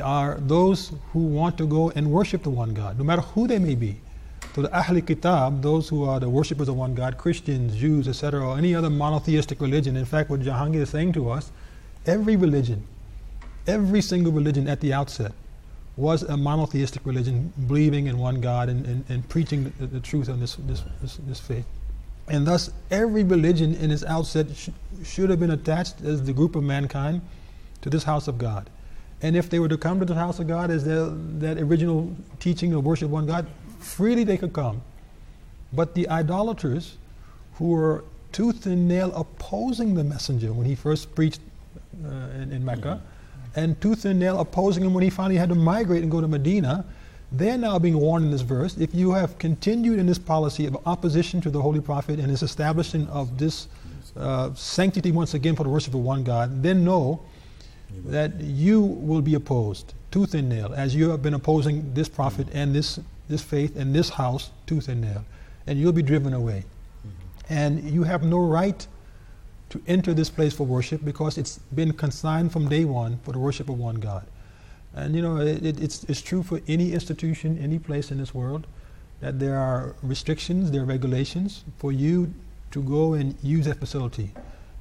are 0.00 0.36
those 0.38 0.92
who 1.12 1.26
want 1.26 1.58
to 1.58 1.66
go 1.66 1.90
and 1.90 2.12
worship 2.12 2.44
the 2.44 2.50
one 2.50 2.72
God, 2.72 2.98
no 2.98 3.02
matter 3.02 3.22
who 3.22 3.48
they 3.48 3.58
may 3.58 3.74
be. 3.74 3.98
To 4.56 4.62
the 4.62 4.68
Ahli 4.68 5.06
Kitab, 5.06 5.60
those 5.60 5.86
who 5.86 6.04
are 6.04 6.18
the 6.18 6.30
worshippers 6.30 6.70
of 6.70 6.76
one 6.76 6.94
God, 6.94 7.18
Christians, 7.18 7.76
Jews, 7.76 8.08
etc., 8.08 8.40
or 8.42 8.56
any 8.56 8.74
other 8.74 8.88
monotheistic 8.88 9.60
religion. 9.60 9.98
In 9.98 10.06
fact, 10.06 10.30
what 10.30 10.40
Jahangir 10.40 10.76
is 10.76 10.88
saying 10.88 11.12
to 11.12 11.28
us, 11.28 11.52
every 12.06 12.36
religion, 12.36 12.82
every 13.66 14.00
single 14.00 14.32
religion 14.32 14.66
at 14.66 14.80
the 14.80 14.94
outset, 14.94 15.32
was 15.98 16.22
a 16.22 16.38
monotheistic 16.38 17.04
religion, 17.04 17.52
believing 17.66 18.06
in 18.06 18.16
one 18.16 18.40
God 18.40 18.70
and, 18.70 18.86
and, 18.86 19.04
and 19.10 19.28
preaching 19.28 19.74
the, 19.78 19.88
the, 19.88 20.00
truth 20.00 20.30
of 20.30 20.40
this, 20.40 20.54
this, 20.54 20.82
this, 21.02 21.18
this 21.26 21.38
faith. 21.38 21.66
And 22.26 22.46
thus, 22.46 22.70
every 22.90 23.24
religion 23.24 23.74
in 23.74 23.90
its 23.90 24.04
outset 24.04 24.46
sh- 24.56 24.70
should 25.04 25.28
have 25.28 25.38
been 25.38 25.50
attached 25.50 26.00
as 26.00 26.24
the 26.24 26.32
group 26.32 26.56
of 26.56 26.62
mankind 26.62 27.20
to 27.82 27.90
this 27.90 28.04
house 28.04 28.26
of 28.26 28.38
God. 28.38 28.70
And 29.20 29.36
if 29.36 29.50
they 29.50 29.58
were 29.58 29.68
to 29.68 29.76
come 29.76 30.00
to 30.00 30.06
the 30.06 30.14
house 30.14 30.38
of 30.38 30.46
God 30.46 30.70
as 30.70 30.82
their, 30.82 31.10
that 31.40 31.58
original 31.58 32.16
teaching 32.40 32.72
of 32.72 32.82
worship 32.86 33.10
one 33.10 33.26
God, 33.26 33.46
freely 33.78 34.24
they 34.24 34.36
could 34.36 34.52
come. 34.52 34.82
But 35.72 35.94
the 35.94 36.08
idolaters 36.08 36.96
who 37.54 37.68
were 37.70 38.04
tooth 38.32 38.66
and 38.66 38.86
nail 38.86 39.12
opposing 39.14 39.94
the 39.94 40.04
messenger 40.04 40.52
when 40.52 40.66
he 40.66 40.74
first 40.74 41.14
preached 41.14 41.40
uh, 42.04 42.08
in, 42.40 42.52
in, 42.52 42.64
Mecca, 42.64 43.00
mm-hmm. 43.00 43.60
and 43.60 43.80
tooth 43.80 44.04
and 44.04 44.20
nail 44.20 44.38
opposing 44.40 44.84
him 44.84 44.92
when 44.94 45.02
he 45.02 45.10
finally 45.10 45.36
had 45.36 45.48
to 45.48 45.54
migrate 45.54 46.02
and 46.02 46.10
go 46.10 46.20
to 46.20 46.28
Medina, 46.28 46.84
they're 47.32 47.58
now 47.58 47.78
being 47.78 47.98
warned 47.98 48.24
in 48.26 48.30
this 48.30 48.42
verse 48.42 48.76
if 48.76 48.94
you 48.94 49.12
have 49.12 49.38
continued 49.38 49.98
in 49.98 50.06
this 50.06 50.18
policy 50.18 50.66
of 50.66 50.76
opposition 50.86 51.40
to 51.40 51.50
the 51.50 51.60
Holy 51.60 51.80
Prophet 51.80 52.20
and 52.20 52.30
his 52.30 52.42
establishing 52.42 53.08
of 53.08 53.38
this 53.38 53.68
uh, 54.16 54.52
sanctity 54.54 55.10
once 55.10 55.34
again 55.34 55.56
for 55.56 55.64
the 55.64 55.68
worship 55.68 55.94
of 55.94 56.00
one 56.00 56.22
God, 56.22 56.62
then 56.62 56.84
know 56.84 57.20
that 58.06 58.40
you 58.40 58.80
will 58.80 59.22
be 59.22 59.34
opposed 59.34 59.94
tooth 60.10 60.34
and 60.34 60.48
nail, 60.48 60.72
as 60.74 60.94
you 60.94 61.10
have 61.10 61.20
been 61.20 61.34
opposing 61.34 61.92
this 61.92 62.08
prophet 62.08 62.46
and 62.54 62.74
this, 62.74 62.98
this 63.28 63.42
faith 63.42 63.76
and 63.76 63.94
this 63.94 64.10
house 64.10 64.50
tooth 64.66 64.88
and 64.88 65.00
nail. 65.00 65.24
And 65.66 65.78
you'll 65.78 65.92
be 65.92 66.02
driven 66.02 66.32
away. 66.32 66.64
Mm-hmm. 67.06 67.52
And 67.52 67.90
you 67.90 68.04
have 68.04 68.22
no 68.22 68.38
right 68.38 68.86
to 69.70 69.82
enter 69.86 70.14
this 70.14 70.30
place 70.30 70.54
for 70.54 70.64
worship 70.64 71.04
because 71.04 71.38
it's 71.38 71.58
been 71.74 71.92
consigned 71.92 72.52
from 72.52 72.68
day 72.68 72.84
one 72.84 73.18
for 73.24 73.32
the 73.32 73.38
worship 73.38 73.68
of 73.68 73.78
one 73.78 73.96
God. 73.96 74.26
And 74.94 75.14
you 75.14 75.22
know, 75.22 75.38
it, 75.38 75.64
it, 75.64 75.82
it's, 75.82 76.04
it's 76.04 76.22
true 76.22 76.42
for 76.42 76.60
any 76.68 76.92
institution, 76.92 77.58
any 77.58 77.78
place 77.78 78.10
in 78.10 78.18
this 78.18 78.34
world, 78.34 78.66
that 79.20 79.38
there 79.38 79.58
are 79.58 79.94
restrictions, 80.02 80.70
there 80.70 80.82
are 80.82 80.86
regulations 80.86 81.64
for 81.78 81.92
you 81.92 82.32
to 82.70 82.82
go 82.82 83.14
and 83.14 83.36
use 83.42 83.66
that 83.66 83.78
facility 83.78 84.30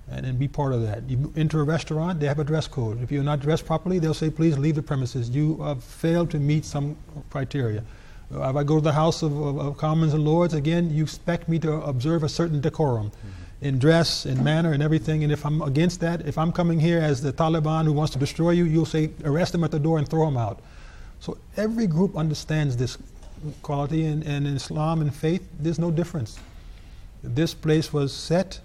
and, 0.10 0.26
and 0.26 0.38
be 0.38 0.48
part 0.48 0.74
of 0.74 0.82
that. 0.84 1.10
You 1.10 1.34
enter 1.36 1.62
a 1.62 1.64
restaurant, 1.64 2.20
they 2.20 2.28
have 2.28 2.40
a 2.40 2.44
dress 2.44 2.68
code. 2.68 3.02
If 3.02 3.12
you're 3.12 3.24
not 3.24 3.40
dressed 3.40 3.66
properly, 3.66 4.00
they'll 4.00 4.14
say, 4.14 4.30
please 4.30 4.58
leave 4.58 4.76
the 4.76 4.84
premises. 4.84 5.30
You 5.30 5.58
have 5.64 5.84
failed 5.84 6.30
to 6.32 6.40
meet 6.40 6.64
some 6.66 6.96
criteria. 7.30 7.84
If 8.32 8.56
I 8.56 8.64
go 8.64 8.76
to 8.76 8.82
the 8.82 8.94
House 8.94 9.22
of, 9.22 9.40
of, 9.40 9.58
of, 9.60 9.78
Commons 9.78 10.14
and 10.14 10.26
Lords, 10.26 10.54
again, 10.54 10.94
you 10.94 11.04
expect 11.04 11.48
me 11.48 11.60
to 11.60 11.74
observe 11.74 12.24
a 12.24 12.30
certain 12.30 12.60
decorum 12.60 13.12
mm-hmm. 13.12 13.66
in 13.66 13.80
dress, 13.80 14.26
in 14.26 14.44
manner, 14.44 14.74
and 14.74 14.82
everything. 14.82 15.24
And 15.24 15.32
if 15.32 15.46
I'm 15.46 15.62
against 15.62 16.00
that, 16.02 16.26
if 16.28 16.38
I'm 16.38 16.52
coming 16.52 16.80
here 16.80 17.00
as 17.00 17.22
the 17.22 17.32
Taliban 17.32 17.86
who 17.86 17.94
wants 17.94 18.14
to 18.14 18.20
destroy 18.20 18.52
you, 18.52 18.66
you'll 18.66 18.86
say, 18.86 19.12
arrest 19.24 19.54
him 19.54 19.64
at 19.64 19.72
the 19.72 19.80
door 19.80 20.00
and 20.00 20.08
throw 20.08 20.28
him 20.28 20.38
out. 20.38 20.62
So 21.20 21.38
every 21.56 21.88
group 21.88 22.18
understands 22.18 22.76
this 22.78 22.98
quality, 23.62 24.06
and, 24.06 24.24
and 24.24 24.48
in 24.48 24.56
Islam 24.56 25.02
and 25.02 25.14
faith, 25.14 25.48
there's 25.60 25.80
no 25.80 25.92
difference. 25.92 26.40
This 27.24 27.54
place 27.54 27.94
was 27.94 28.14
set 28.14 28.60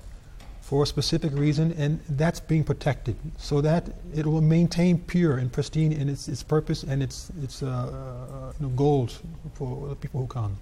for 0.70 0.84
a 0.84 0.86
specific 0.86 1.32
reason, 1.32 1.72
and 1.72 1.98
that's 2.10 2.38
being 2.38 2.62
protected 2.62 3.16
so 3.36 3.60
that 3.60 3.88
it 4.14 4.24
will 4.24 4.40
maintain 4.40 5.00
pure 5.00 5.38
and 5.38 5.52
pristine 5.52 5.90
in 5.90 6.08
its, 6.08 6.28
its 6.28 6.44
purpose 6.44 6.84
and 6.84 7.02
its, 7.02 7.32
its 7.42 7.64
uh, 7.64 7.66
uh, 7.66 8.52
you 8.60 8.66
know, 8.66 8.72
goals 8.76 9.18
for 9.54 9.88
the 9.88 9.96
people 9.96 10.20
who 10.20 10.28
come. 10.28 10.56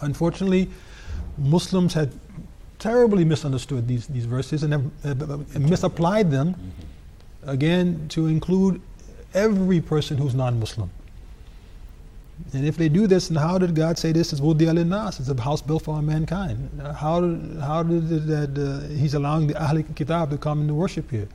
Unfortunately, 0.00 0.70
Muslims 1.36 1.92
had 1.92 2.10
terribly 2.78 3.22
misunderstood 3.22 3.86
these, 3.86 4.06
these 4.06 4.24
verses 4.24 4.62
and 4.62 4.72
have 4.72 5.30
uh, 5.30 5.58
misapplied 5.58 6.30
them 6.30 6.56
again 7.42 8.08
to 8.08 8.28
include 8.28 8.80
every 9.34 9.82
person 9.82 10.16
who's 10.16 10.34
non 10.34 10.58
Muslim. 10.58 10.88
And 12.52 12.66
if 12.66 12.76
they 12.76 12.88
do 12.88 13.06
this, 13.06 13.28
and 13.28 13.38
how 13.38 13.58
did 13.58 13.74
God 13.74 13.98
say 13.98 14.12
this 14.12 14.32
is 14.32 14.40
Wudi 14.40 14.68
al 14.68 14.82
Nas? 14.84 15.20
It's 15.20 15.28
a 15.28 15.40
house 15.40 15.60
built 15.60 15.82
for 15.82 16.00
mankind. 16.00 16.70
How, 16.80 17.20
how 17.60 17.82
did 17.82 18.08
that 18.26 18.58
uh, 18.58 18.88
He's 18.94 19.14
allowing 19.14 19.48
the 19.48 19.54
Ahli 19.54 19.84
Kitab 19.94 20.30
to 20.30 20.38
come 20.38 20.60
and 20.60 20.76
worship 20.76 21.10
here? 21.10 21.28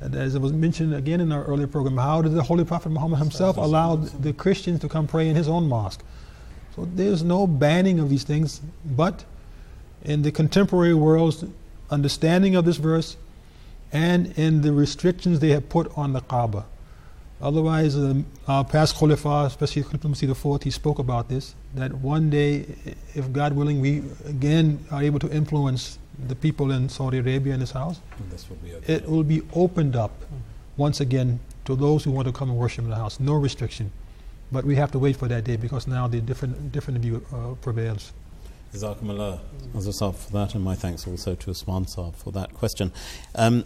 As 0.00 0.34
it 0.34 0.40
was 0.42 0.52
mentioned 0.52 0.94
again 0.94 1.20
in 1.20 1.30
our 1.30 1.44
earlier 1.44 1.68
program, 1.68 1.96
how 1.96 2.22
did 2.22 2.32
the 2.32 2.42
Holy 2.42 2.64
Prophet 2.64 2.90
Muhammad 2.90 3.20
himself 3.20 3.56
allow 3.56 3.96
the 3.96 4.32
Christians 4.32 4.80
to 4.80 4.88
come 4.88 5.06
pray 5.06 5.28
in 5.28 5.36
his 5.36 5.48
own 5.48 5.68
mosque? 5.68 6.02
So 6.74 6.88
there's 6.94 7.22
no 7.22 7.46
banning 7.46 8.00
of 8.00 8.10
these 8.10 8.24
things, 8.24 8.60
but 8.84 9.24
in 10.04 10.22
the 10.22 10.32
contemporary 10.32 10.94
world's 10.94 11.44
understanding 11.90 12.56
of 12.56 12.64
this 12.64 12.78
verse 12.78 13.16
and 13.92 14.36
in 14.38 14.62
the 14.62 14.72
restrictions 14.72 15.38
they 15.38 15.50
have 15.50 15.68
put 15.68 15.96
on 15.96 16.14
the 16.14 16.20
Kaaba. 16.20 16.64
Otherwise, 17.42 17.96
um, 17.96 18.24
our 18.46 18.64
past 18.64 18.96
Khalifa, 18.96 19.44
especially 19.46 19.82
Khalifa 19.82 20.08
Masih 20.08 20.30
IV, 20.30 20.62
he 20.62 20.70
spoke 20.70 21.00
about 21.00 21.28
this 21.28 21.54
that 21.74 21.92
one 21.94 22.30
day, 22.30 22.66
if 23.14 23.32
God 23.32 23.52
willing, 23.54 23.80
we 23.80 24.02
again 24.26 24.78
are 24.92 25.02
able 25.02 25.18
to 25.18 25.30
influence 25.32 25.98
the 26.28 26.36
people 26.36 26.70
in 26.70 26.88
Saudi 26.88 27.18
Arabia 27.18 27.54
in 27.54 27.60
this 27.60 27.72
house, 27.72 28.00
it 28.86 29.08
will 29.08 29.24
be 29.24 29.42
opened 29.54 29.96
up 29.96 30.12
once 30.76 31.00
again 31.00 31.40
to 31.64 31.74
those 31.74 32.04
who 32.04 32.12
want 32.12 32.26
to 32.26 32.32
come 32.32 32.48
and 32.48 32.58
worship 32.58 32.84
in 32.84 32.90
the 32.90 32.96
house. 32.96 33.18
No 33.18 33.34
restriction. 33.34 33.90
But 34.52 34.64
we 34.64 34.76
have 34.76 34.92
to 34.92 34.98
wait 34.98 35.16
for 35.16 35.26
that 35.28 35.44
day 35.44 35.56
because 35.56 35.86
now 35.86 36.06
the 36.06 36.20
different, 36.20 36.72
different 36.72 37.00
view 37.00 37.24
uh, 37.32 37.54
prevails. 37.60 38.12
Jazakumullah 38.72 39.40
for 40.14 40.32
that, 40.32 40.54
and 40.54 40.62
my 40.62 40.74
thanks 40.74 41.06
also 41.06 41.34
to 41.34 41.50
Usman 41.50 41.86
Saab 41.86 42.14
for 42.14 42.32
that 42.32 42.54
question. 42.54 42.92
Um, 43.34 43.64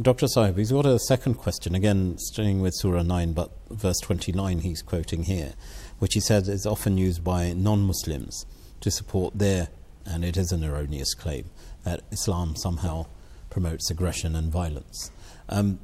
Dr. 0.00 0.28
Sahib, 0.28 0.56
he's 0.56 0.70
got 0.70 0.86
a 0.86 1.00
second 1.00 1.34
question, 1.34 1.74
again 1.74 2.16
staying 2.18 2.60
with 2.60 2.74
Surah 2.76 3.02
9, 3.02 3.32
but 3.32 3.50
verse 3.70 3.98
29 3.98 4.60
he's 4.60 4.82
quoting 4.82 5.24
here, 5.24 5.54
which 5.98 6.14
he 6.14 6.20
says 6.20 6.48
is 6.48 6.64
often 6.64 6.96
used 6.96 7.24
by 7.24 7.52
non 7.52 7.82
Muslims 7.82 8.46
to 8.82 8.90
support 8.90 9.36
their, 9.36 9.68
and 10.06 10.24
it 10.24 10.36
is 10.36 10.52
an 10.52 10.62
erroneous 10.62 11.12
claim, 11.14 11.50
that 11.82 12.02
Islam 12.12 12.54
somehow 12.54 13.06
promotes 13.50 13.90
aggression 13.90 14.36
and 14.36 14.52
violence. 14.52 15.10
Um, 15.48 15.80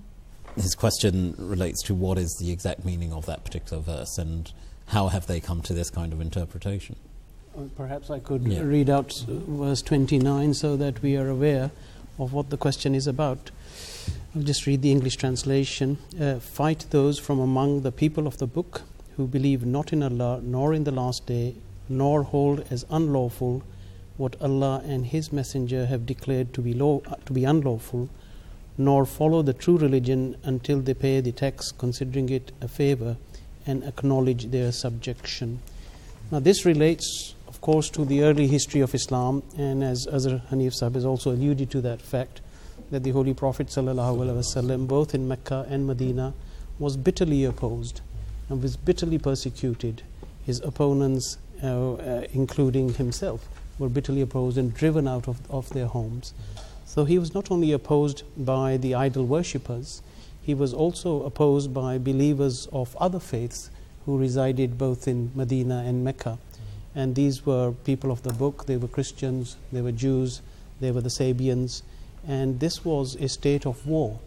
his 0.55 0.77
question 0.77 1.35
relates 1.37 1.83
to 1.83 1.95
what 1.95 2.17
is 2.17 2.37
the 2.41 2.53
exact 2.53 2.85
meaning 2.85 3.13
of 3.13 3.27
that 3.27 3.45
particular 3.45 3.83
verse 3.83 4.19
and 4.19 4.53
how 4.87 5.09
have 5.09 5.27
they 5.27 5.41
come 5.41 5.63
to 5.63 5.75
this 5.75 5.91
kind 5.91 6.13
of 6.13 6.21
interpretation? 6.21 6.95
Uh, 7.59 7.63
perhaps 7.77 8.09
I 8.09 8.21
could 8.21 8.47
yeah. 8.47 8.61
read 8.61 8.89
out 8.89 9.13
verse 9.27 9.83
29 9.83 10.55
so 10.55 10.77
that 10.77 11.03
we 11.03 11.17
are 11.17 11.29
aware 11.29 11.73
of 12.21 12.33
what 12.33 12.51
the 12.51 12.57
question 12.57 12.95
is 12.95 13.09
about. 13.09 13.51
I'll 14.37 14.43
just 14.43 14.66
read 14.66 14.82
the 14.82 14.93
English 14.93 15.16
translation. 15.16 15.97
Uh, 16.20 16.41
Fight 16.41 16.84
those 16.91 17.18
from 17.18 17.41
among 17.41 17.80
the 17.80 17.91
people 17.91 18.26
of 18.26 18.37
the 18.37 18.47
book 18.47 18.82
who 19.16 19.26
believe 19.26 19.64
not 19.64 19.95
in 19.95 20.03
Allah, 20.03 20.43
nor 20.43 20.74
in 20.74 20.84
the 20.84 20.91
last 20.91 21.24
day, 21.24 21.55
nor 21.89 22.22
hold 22.22 22.66
as 22.70 22.84
unlawful 22.91 23.62
what 24.18 24.37
Allah 24.43 24.82
and 24.84 25.07
His 25.07 25.32
Messenger 25.32 25.87
have 25.87 26.05
declared 26.05 26.53
to 26.53 26.61
be, 26.61 26.74
law, 26.74 27.01
to 27.24 27.32
be 27.32 27.45
unlawful, 27.45 28.11
nor 28.76 29.07
follow 29.07 29.41
the 29.41 29.55
true 29.55 29.78
religion 29.78 30.37
until 30.43 30.80
they 30.80 30.93
pay 30.93 31.22
the 31.22 31.32
tax, 31.32 31.72
considering 31.72 32.28
it 32.28 32.53
a 32.61 32.68
favor, 32.68 33.16
and 33.66 33.84
acknowledge 33.84 34.51
their 34.51 34.70
subjection. 34.70 35.61
Now, 36.30 36.41
this 36.41 36.66
relates, 36.66 37.34
of 37.49 37.62
course, 37.62 37.89
to 37.89 38.05
the 38.05 38.22
early 38.22 38.49
history 38.49 38.82
of 38.82 38.95
Islam, 38.95 39.45
and 39.57 39.82
as 39.82 40.07
Azhar 40.07 40.43
Hanif 40.51 40.74
Sahib 40.74 40.93
has 40.93 41.07
also 41.07 41.30
alluded 41.30 41.70
to 41.70 41.80
that 41.80 42.03
fact 42.03 42.43
that 42.91 43.03
the 43.03 43.11
Holy 43.11 43.34
Prophet 43.34 43.68
both 44.87 45.14
in 45.14 45.28
Mecca 45.28 45.66
and 45.68 45.87
Medina, 45.87 46.34
was 46.78 46.97
bitterly 46.97 47.45
opposed 47.45 48.01
and 48.49 48.62
was 48.62 48.76
bitterly 48.76 49.18
persecuted. 49.18 50.03
His 50.45 50.61
opponents, 50.61 51.39
uh, 51.62 51.95
uh, 51.95 52.26
including 52.32 52.95
himself, 52.95 53.49
were 53.78 53.89
bitterly 53.89 54.20
opposed 54.20 54.57
and 54.57 54.72
driven 54.72 55.09
out 55.09 55.28
of, 55.28 55.39
of 55.51 55.68
their 55.70 55.87
homes. 55.87 56.32
So 56.84 57.05
he 57.05 57.18
was 57.18 57.34
not 57.34 57.51
only 57.51 57.72
opposed 57.72 58.22
by 58.37 58.76
the 58.76 58.95
idol 58.95 59.26
worshippers, 59.26 60.03
he 60.41 60.55
was 60.55 60.72
also 60.72 61.24
opposed 61.24 61.74
by 61.74 61.99
believers 61.99 62.68
of 62.72 62.97
other 62.97 63.18
faiths 63.18 63.70
who 64.05 64.16
resided 64.16 64.78
both 64.78 65.09
in 65.09 65.32
Medina 65.34 65.82
and 65.84 66.05
Mecca. 66.05 66.39
And 66.95 67.14
these 67.14 67.45
were 67.45 67.72
people 67.72 68.12
of 68.12 68.22
the 68.22 68.32
book, 68.32 68.66
they 68.66 68.76
were 68.76 68.89
Christians, 68.89 69.57
they 69.72 69.80
were 69.80 69.93
Jews, 69.93 70.41
they 70.80 70.93
were 70.93 71.01
the 71.01 71.11
Sabians, 71.11 71.82
and 72.27 72.61
this 72.61 72.85
was 72.85 73.14
a 73.16 73.29
state 73.29 73.66
of 73.66 73.87
war. 73.87 74.18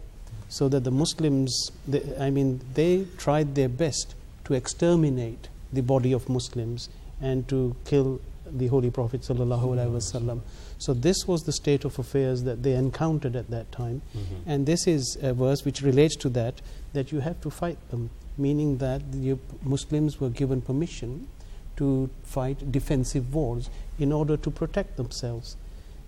So 0.48 0.68
that 0.68 0.82
the 0.82 0.90
Muslims, 0.90 1.70
they, 1.86 2.02
I 2.18 2.30
mean, 2.30 2.60
they 2.74 3.06
tried 3.18 3.54
their 3.54 3.68
best 3.68 4.14
to 4.44 4.54
exterminate 4.54 5.48
the 5.72 5.80
body 5.80 6.12
of 6.12 6.28
Muslims 6.28 6.88
and 7.20 7.46
to 7.48 7.76
kill 7.84 8.20
the 8.46 8.66
Holy 8.66 8.90
Prophet 8.90 9.20
ﷺ. 9.20 10.40
So 10.78 10.94
this 10.94 11.28
was 11.28 11.42
the 11.42 11.52
state 11.52 11.84
of 11.84 11.98
affairs 11.98 12.42
that 12.44 12.62
they 12.62 12.74
encountered 12.74 13.36
at 13.36 13.50
that 13.50 13.70
time, 13.70 14.02
mm-hmm. 14.16 14.50
and 14.50 14.66
this 14.66 14.86
is 14.86 15.18
a 15.20 15.34
verse 15.34 15.64
which 15.64 15.82
relates 15.82 16.16
to 16.16 16.28
that. 16.30 16.60
That 16.92 17.12
you 17.12 17.20
have 17.20 17.40
to 17.42 17.50
fight 17.50 17.78
them, 17.90 18.10
meaning 18.36 18.78
that 18.78 19.12
the 19.12 19.38
Muslims 19.62 20.20
were 20.20 20.30
given 20.30 20.60
permission 20.60 21.28
to 21.76 22.10
fight 22.24 22.72
defensive 22.72 23.32
wars 23.32 23.70
in 23.98 24.10
order 24.10 24.36
to 24.36 24.50
protect 24.50 24.96
themselves. 24.96 25.56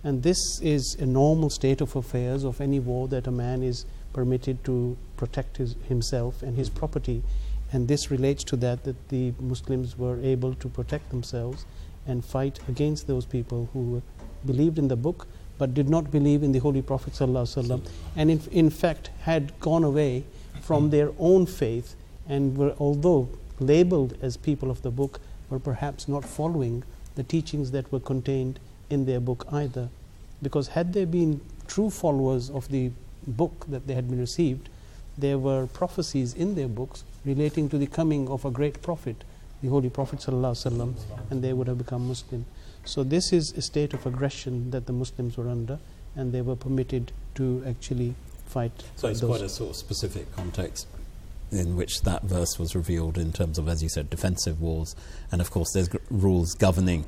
And 0.03 0.21
this 0.21 0.59
is 0.61 0.95
a 0.99 1.05
normal 1.05 1.49
state 1.49 1.79
of 1.79 1.95
affairs 1.95 2.43
of 2.43 2.59
any 2.59 2.79
war 2.79 3.07
that 3.07 3.27
a 3.27 3.31
man 3.31 3.63
is 3.63 3.85
permitted 4.11 4.63
to 4.65 4.97
protect 5.17 5.57
his, 5.57 5.75
himself 5.87 6.43
and 6.43 6.57
his 6.57 6.69
property. 6.69 7.23
And 7.71 7.87
this 7.87 8.11
relates 8.11 8.43
to 8.45 8.55
that, 8.57 8.83
that 8.83 9.09
the 9.09 9.33
Muslims 9.39 9.97
were 9.97 10.19
able 10.21 10.55
to 10.55 10.67
protect 10.67 11.09
themselves 11.09 11.65
and 12.05 12.23
fight 12.23 12.59
against 12.67 13.07
those 13.07 13.25
people 13.25 13.69
who 13.73 14.01
believed 14.45 14.77
in 14.77 14.89
the 14.89 14.95
book 14.95 15.27
but 15.57 15.73
did 15.73 15.89
not 15.89 16.11
believe 16.11 16.43
in 16.43 16.51
the 16.51 16.59
Holy 16.59 16.81
Prophet 16.81 17.13
ﷺ, 17.13 17.87
and 18.15 18.31
in, 18.31 18.41
in 18.51 18.69
fact 18.69 19.11
had 19.21 19.57
gone 19.59 19.83
away 19.83 20.25
from 20.61 20.89
their 20.89 21.11
own 21.19 21.45
faith 21.45 21.95
and 22.27 22.57
were, 22.57 22.75
although 22.79 23.29
labeled 23.59 24.17
as 24.21 24.35
people 24.35 24.71
of 24.71 24.81
the 24.81 24.91
book, 24.91 25.19
were 25.49 25.59
perhaps 25.59 26.07
not 26.07 26.25
following 26.25 26.83
the 27.15 27.23
teachings 27.23 27.71
that 27.71 27.91
were 27.91 27.99
contained 27.99 28.59
in 28.93 29.05
their 29.05 29.19
book 29.19 29.45
either. 29.51 29.89
Because 30.41 30.69
had 30.69 30.93
they 30.93 31.05
been 31.05 31.41
true 31.67 31.89
followers 31.89 32.49
of 32.49 32.69
the 32.69 32.91
book 33.25 33.65
that 33.69 33.87
they 33.87 33.93
had 33.93 34.09
been 34.09 34.19
received, 34.19 34.69
there 35.17 35.37
were 35.37 35.67
prophecies 35.67 36.33
in 36.33 36.55
their 36.55 36.67
books 36.67 37.03
relating 37.25 37.69
to 37.69 37.77
the 37.77 37.87
coming 37.87 38.27
of 38.27 38.45
a 38.45 38.51
great 38.51 38.81
prophet 38.81 39.23
the 39.63 39.69
Holy 39.69 39.89
Prophet 39.89 40.27
and 40.27 41.41
they 41.41 41.53
would 41.53 41.67
have 41.67 41.77
become 41.77 42.07
Muslim. 42.09 42.45
So 42.83 43.01
this 43.03 43.31
is 43.31 43.53
a 43.53 43.61
state 43.61 43.93
of 43.93 44.05
aggression 44.05 44.71
that 44.71 44.85
the 44.85 44.91
Muslims 44.91 45.37
were 45.37 45.47
under, 45.47 45.79
and 46.17 46.33
they 46.33 46.41
were 46.41 46.57
permitted 46.57 47.13
to 47.35 47.63
actually 47.65 48.13
fight. 48.45 48.83
So 48.97 49.07
it's 49.07 49.21
those. 49.21 49.29
quite 49.29 49.41
a 49.41 49.47
sort 49.47 49.69
of 49.69 49.75
specific 49.77 50.35
context 50.35 50.85
in 51.49 51.77
which 51.77 52.01
that 52.01 52.23
verse 52.23 52.59
was 52.59 52.75
revealed 52.75 53.17
in 53.17 53.31
terms 53.31 53.57
of, 53.57 53.69
as 53.69 53.81
you 53.81 53.87
said, 53.87 54.09
defensive 54.09 54.59
wars, 54.59 54.95
and 55.31 55.39
of 55.39 55.49
course 55.49 55.71
there's 55.73 55.87
g- 55.87 55.99
rules 56.09 56.53
governing 56.55 57.05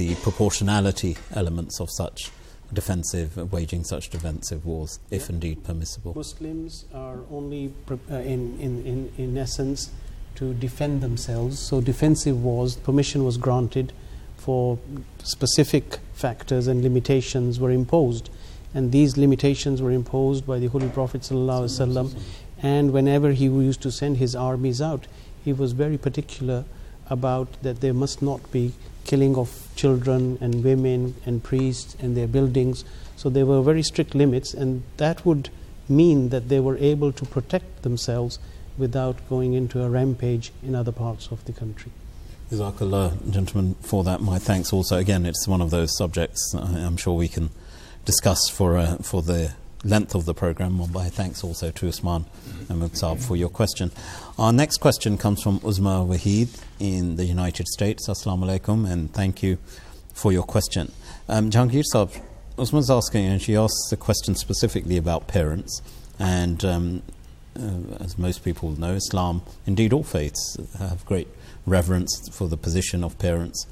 the 0.00 0.14
proportionality 0.14 1.14
elements 1.34 1.78
of 1.78 1.90
such 1.90 2.30
defensive, 2.72 3.52
waging 3.52 3.84
such 3.84 4.08
defensive 4.08 4.64
wars, 4.64 4.98
if 5.10 5.28
indeed 5.28 5.62
permissible. 5.62 6.14
Muslims 6.14 6.86
are 6.94 7.18
only, 7.30 7.68
pre- 7.84 7.98
uh, 8.10 8.14
in, 8.14 8.58
in, 8.58 8.86
in, 8.86 9.12
in 9.18 9.36
essence, 9.36 9.90
to 10.36 10.54
defend 10.54 11.02
themselves. 11.02 11.58
So, 11.58 11.82
defensive 11.82 12.42
wars, 12.42 12.76
permission 12.76 13.26
was 13.26 13.36
granted 13.36 13.92
for 14.38 14.78
specific 15.22 15.98
factors 16.14 16.66
and 16.66 16.82
limitations 16.82 17.60
were 17.60 17.70
imposed. 17.70 18.30
And 18.72 18.92
these 18.92 19.18
limitations 19.18 19.82
were 19.82 19.90
imposed 19.90 20.46
by 20.46 20.58
the 20.60 20.68
Holy 20.68 20.88
Prophet. 20.88 21.20
ﷺ. 21.20 22.18
And 22.62 22.92
whenever 22.92 23.32
he 23.32 23.44
used 23.44 23.82
to 23.82 23.90
send 23.90 24.16
his 24.16 24.34
armies 24.34 24.80
out, 24.80 25.06
he 25.44 25.52
was 25.52 25.72
very 25.72 25.98
particular 25.98 26.64
about 27.10 27.48
that 27.62 27.82
there 27.82 27.92
must 27.92 28.22
not 28.22 28.50
be 28.50 28.72
killing 29.04 29.36
of 29.36 29.68
children 29.76 30.38
and 30.40 30.64
women 30.64 31.14
and 31.26 31.42
priests 31.42 31.96
and 32.00 32.16
their 32.16 32.26
buildings. 32.26 32.84
So 33.16 33.28
there 33.28 33.46
were 33.46 33.62
very 33.62 33.82
strict 33.82 34.14
limits, 34.14 34.54
and 34.54 34.82
that 34.96 35.24
would 35.26 35.50
mean 35.88 36.28
that 36.30 36.48
they 36.48 36.60
were 36.60 36.76
able 36.78 37.12
to 37.12 37.24
protect 37.26 37.82
themselves 37.82 38.38
without 38.78 39.16
going 39.28 39.52
into 39.52 39.82
a 39.82 39.90
rampage 39.90 40.52
in 40.62 40.74
other 40.74 40.92
parts 40.92 41.28
of 41.30 41.44
the 41.44 41.52
country. 41.52 41.92
Jazakallah, 42.50 43.30
gentlemen, 43.30 43.76
for 43.80 44.02
that. 44.04 44.20
My 44.20 44.38
thanks 44.38 44.72
also. 44.72 44.96
Again, 44.96 45.24
it's 45.26 45.46
one 45.46 45.60
of 45.60 45.70
those 45.70 45.96
subjects 45.96 46.54
I'm 46.54 46.96
sure 46.96 47.14
we 47.14 47.28
can 47.28 47.50
discuss 48.04 48.48
for, 48.48 48.76
uh, 48.76 48.96
for 48.96 49.22
the 49.22 49.52
length 49.84 50.14
of 50.14 50.24
the 50.24 50.34
program. 50.34 50.80
My 50.92 51.08
thanks 51.08 51.44
also 51.44 51.70
to 51.70 51.88
Usman 51.88 52.24
and 52.68 52.82
Muqtab 52.82 53.22
for 53.22 53.36
your 53.36 53.48
question. 53.48 53.92
Our 54.38 54.52
next 54.52 54.78
question 54.78 55.16
comes 55.16 55.42
from 55.42 55.60
Uzma 55.60 56.06
Wahid 56.06 56.48
in 56.80 57.16
the 57.16 57.26
United 57.26 57.68
States. 57.68 58.08
Assalamu 58.08 58.58
alaikum, 58.58 58.90
and 58.90 59.12
thank 59.12 59.42
you 59.42 59.58
for 60.12 60.32
your 60.32 60.42
question. 60.42 60.90
Um, 61.28 61.50
Jahangir 61.50 61.84
Saab, 61.94 62.20
Uzma's 62.58 62.90
asking, 62.90 63.26
and 63.26 63.40
she 63.40 63.54
asks 63.54 63.90
the 63.90 63.96
question 63.96 64.34
specifically 64.34 64.96
about 64.96 65.28
parents. 65.28 65.82
And 66.18 66.64
um, 66.64 67.02
uh, 67.58 67.96
as 68.00 68.18
most 68.18 68.42
people 68.42 68.72
know, 68.72 68.94
Islam, 68.94 69.42
indeed 69.66 69.92
all 69.92 70.02
faiths, 70.02 70.56
have 70.78 71.04
great 71.06 71.28
reverence 71.66 72.28
for 72.32 72.48
the 72.48 72.56
position 72.56 73.04
of 73.04 73.18
parents. 73.18 73.66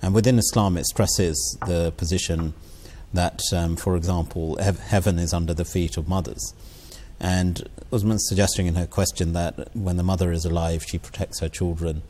And 0.00 0.14
within 0.14 0.38
Islam, 0.38 0.76
it 0.76 0.86
stresses 0.86 1.58
the 1.66 1.92
position 1.96 2.54
that, 3.12 3.40
um, 3.52 3.76
for 3.76 3.96
example, 3.96 4.56
heaven 4.56 5.18
is 5.18 5.34
under 5.34 5.52
the 5.52 5.64
feet 5.64 5.96
of 5.96 6.08
mothers. 6.08 6.54
And 7.20 7.68
Uzma's 7.92 8.28
suggesting 8.28 8.66
in 8.66 8.74
her 8.74 8.86
question 8.86 9.32
that 9.34 9.74
when 9.76 9.96
the 9.96 10.02
mother 10.02 10.32
is 10.32 10.44
alive, 10.44 10.84
she 10.84 10.98
protects 10.98 11.40
her 11.40 11.48
children 11.48 12.02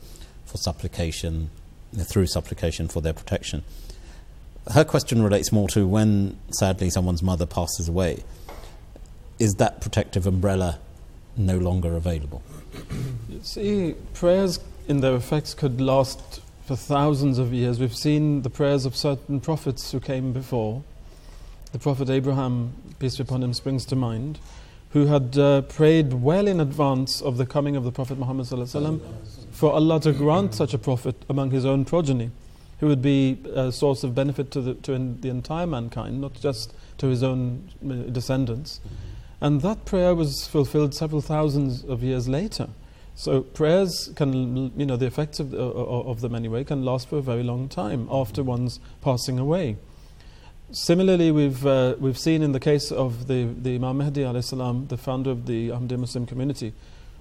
for 0.53 0.57
supplication, 0.59 1.49
through 1.97 2.27
supplication 2.27 2.87
for 2.87 3.01
their 3.01 3.11
protection. 3.11 3.63
Her 4.71 4.83
question 4.83 5.23
relates 5.23 5.51
more 5.51 5.67
to 5.69 5.87
when, 5.87 6.37
sadly, 6.51 6.91
someone's 6.91 7.23
mother 7.23 7.47
passes 7.47 7.89
away. 7.89 8.23
Is 9.39 9.55
that 9.55 9.81
protective 9.81 10.27
umbrella 10.27 10.77
no 11.35 11.57
longer 11.57 11.95
available? 11.95 12.43
You 13.27 13.39
see, 13.43 13.95
prayers 14.13 14.59
in 14.87 14.99
their 14.99 15.15
effects 15.15 15.55
could 15.55 15.81
last 15.81 16.39
for 16.67 16.75
thousands 16.75 17.39
of 17.39 17.51
years. 17.51 17.79
We've 17.79 17.95
seen 17.95 18.43
the 18.43 18.51
prayers 18.51 18.85
of 18.85 18.95
certain 18.95 19.39
prophets 19.39 19.91
who 19.91 19.99
came 19.99 20.33
before. 20.33 20.83
The 21.71 21.79
Prophet 21.79 22.11
Abraham, 22.11 22.73
peace 22.99 23.17
be 23.17 23.23
upon 23.23 23.41
him, 23.41 23.55
springs 23.55 23.85
to 23.87 23.95
mind, 23.95 24.37
who 24.93 25.07
had 25.07 25.37
uh, 25.39 25.61
prayed 25.63 26.13
well 26.13 26.47
in 26.47 26.59
advance 26.59 27.19
of 27.19 27.37
the 27.37 27.45
coming 27.47 27.75
of 27.75 27.83
the 27.83 27.91
Prophet 27.91 28.17
Muhammad 28.17 28.47
for 29.51 29.73
Allah 29.73 29.99
to 30.01 30.13
grant 30.13 30.53
such 30.53 30.73
a 30.73 30.77
prophet 30.77 31.15
among 31.27 31.49
his 31.49 31.65
own 31.65 31.83
progeny, 31.83 32.29
who 32.79 32.87
would 32.87 33.01
be 33.01 33.39
a 33.55 33.71
source 33.71 34.03
of 34.03 34.13
benefit 34.13 34.51
to 34.51 34.61
the, 34.61 34.75
to 34.75 35.15
the 35.19 35.29
entire 35.29 35.65
mankind, 35.65 36.21
not 36.21 36.33
just 36.33 36.75
to 36.99 37.07
his 37.07 37.23
own 37.23 37.69
uh, 37.83 38.11
descendants. 38.11 38.79
And 39.41 39.61
that 39.61 39.83
prayer 39.85 40.13
was 40.13 40.47
fulfilled 40.47 40.93
several 40.93 41.21
thousands 41.21 41.83
of 41.83 42.03
years 42.03 42.27
later. 42.27 42.69
So 43.15 43.41
prayers 43.41 44.11
can, 44.15 44.77
you 44.77 44.85
know, 44.85 44.95
the 44.95 45.07
effects 45.07 45.39
of, 45.39 45.51
the, 45.51 45.57
of 45.59 46.21
them 46.21 46.35
anyway 46.35 46.63
can 46.63 46.85
last 46.85 47.09
for 47.09 47.17
a 47.17 47.21
very 47.21 47.43
long 47.43 47.67
time 47.67 48.07
after 48.11 48.43
one's 48.43 48.79
passing 49.01 49.39
away. 49.39 49.77
Similarly, 50.75 51.29
we've, 51.29 51.63
uh, 51.67 51.93
we've 51.99 52.17
seen 52.17 52.41
in 52.41 52.51
the 52.51 52.59
case 52.59 52.91
of 52.91 53.27
the, 53.27 53.43
the 53.43 53.75
Imam 53.75 53.99
Mahdi 53.99 54.41
salam, 54.41 54.87
the 54.87 54.97
founder 54.97 55.29
of 55.29 55.45
the 55.45 55.69
Ahmadiyya 55.69 55.99
Muslim 55.99 56.25
community, 56.25 56.73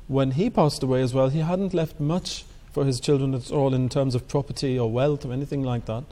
when 0.08 0.30
he 0.30 0.48
passed 0.48 0.82
away 0.82 1.02
as 1.02 1.12
well, 1.12 1.28
he 1.28 1.40
hadn't 1.40 1.74
left 1.74 2.00
much 2.00 2.46
for 2.72 2.86
his 2.86 2.98
children 2.98 3.34
at 3.34 3.50
all 3.50 3.74
in 3.74 3.90
terms 3.90 4.14
of 4.14 4.26
property 4.26 4.78
or 4.78 4.90
wealth 4.90 5.26
or 5.26 5.34
anything 5.34 5.62
like 5.62 5.84
that. 5.84 6.04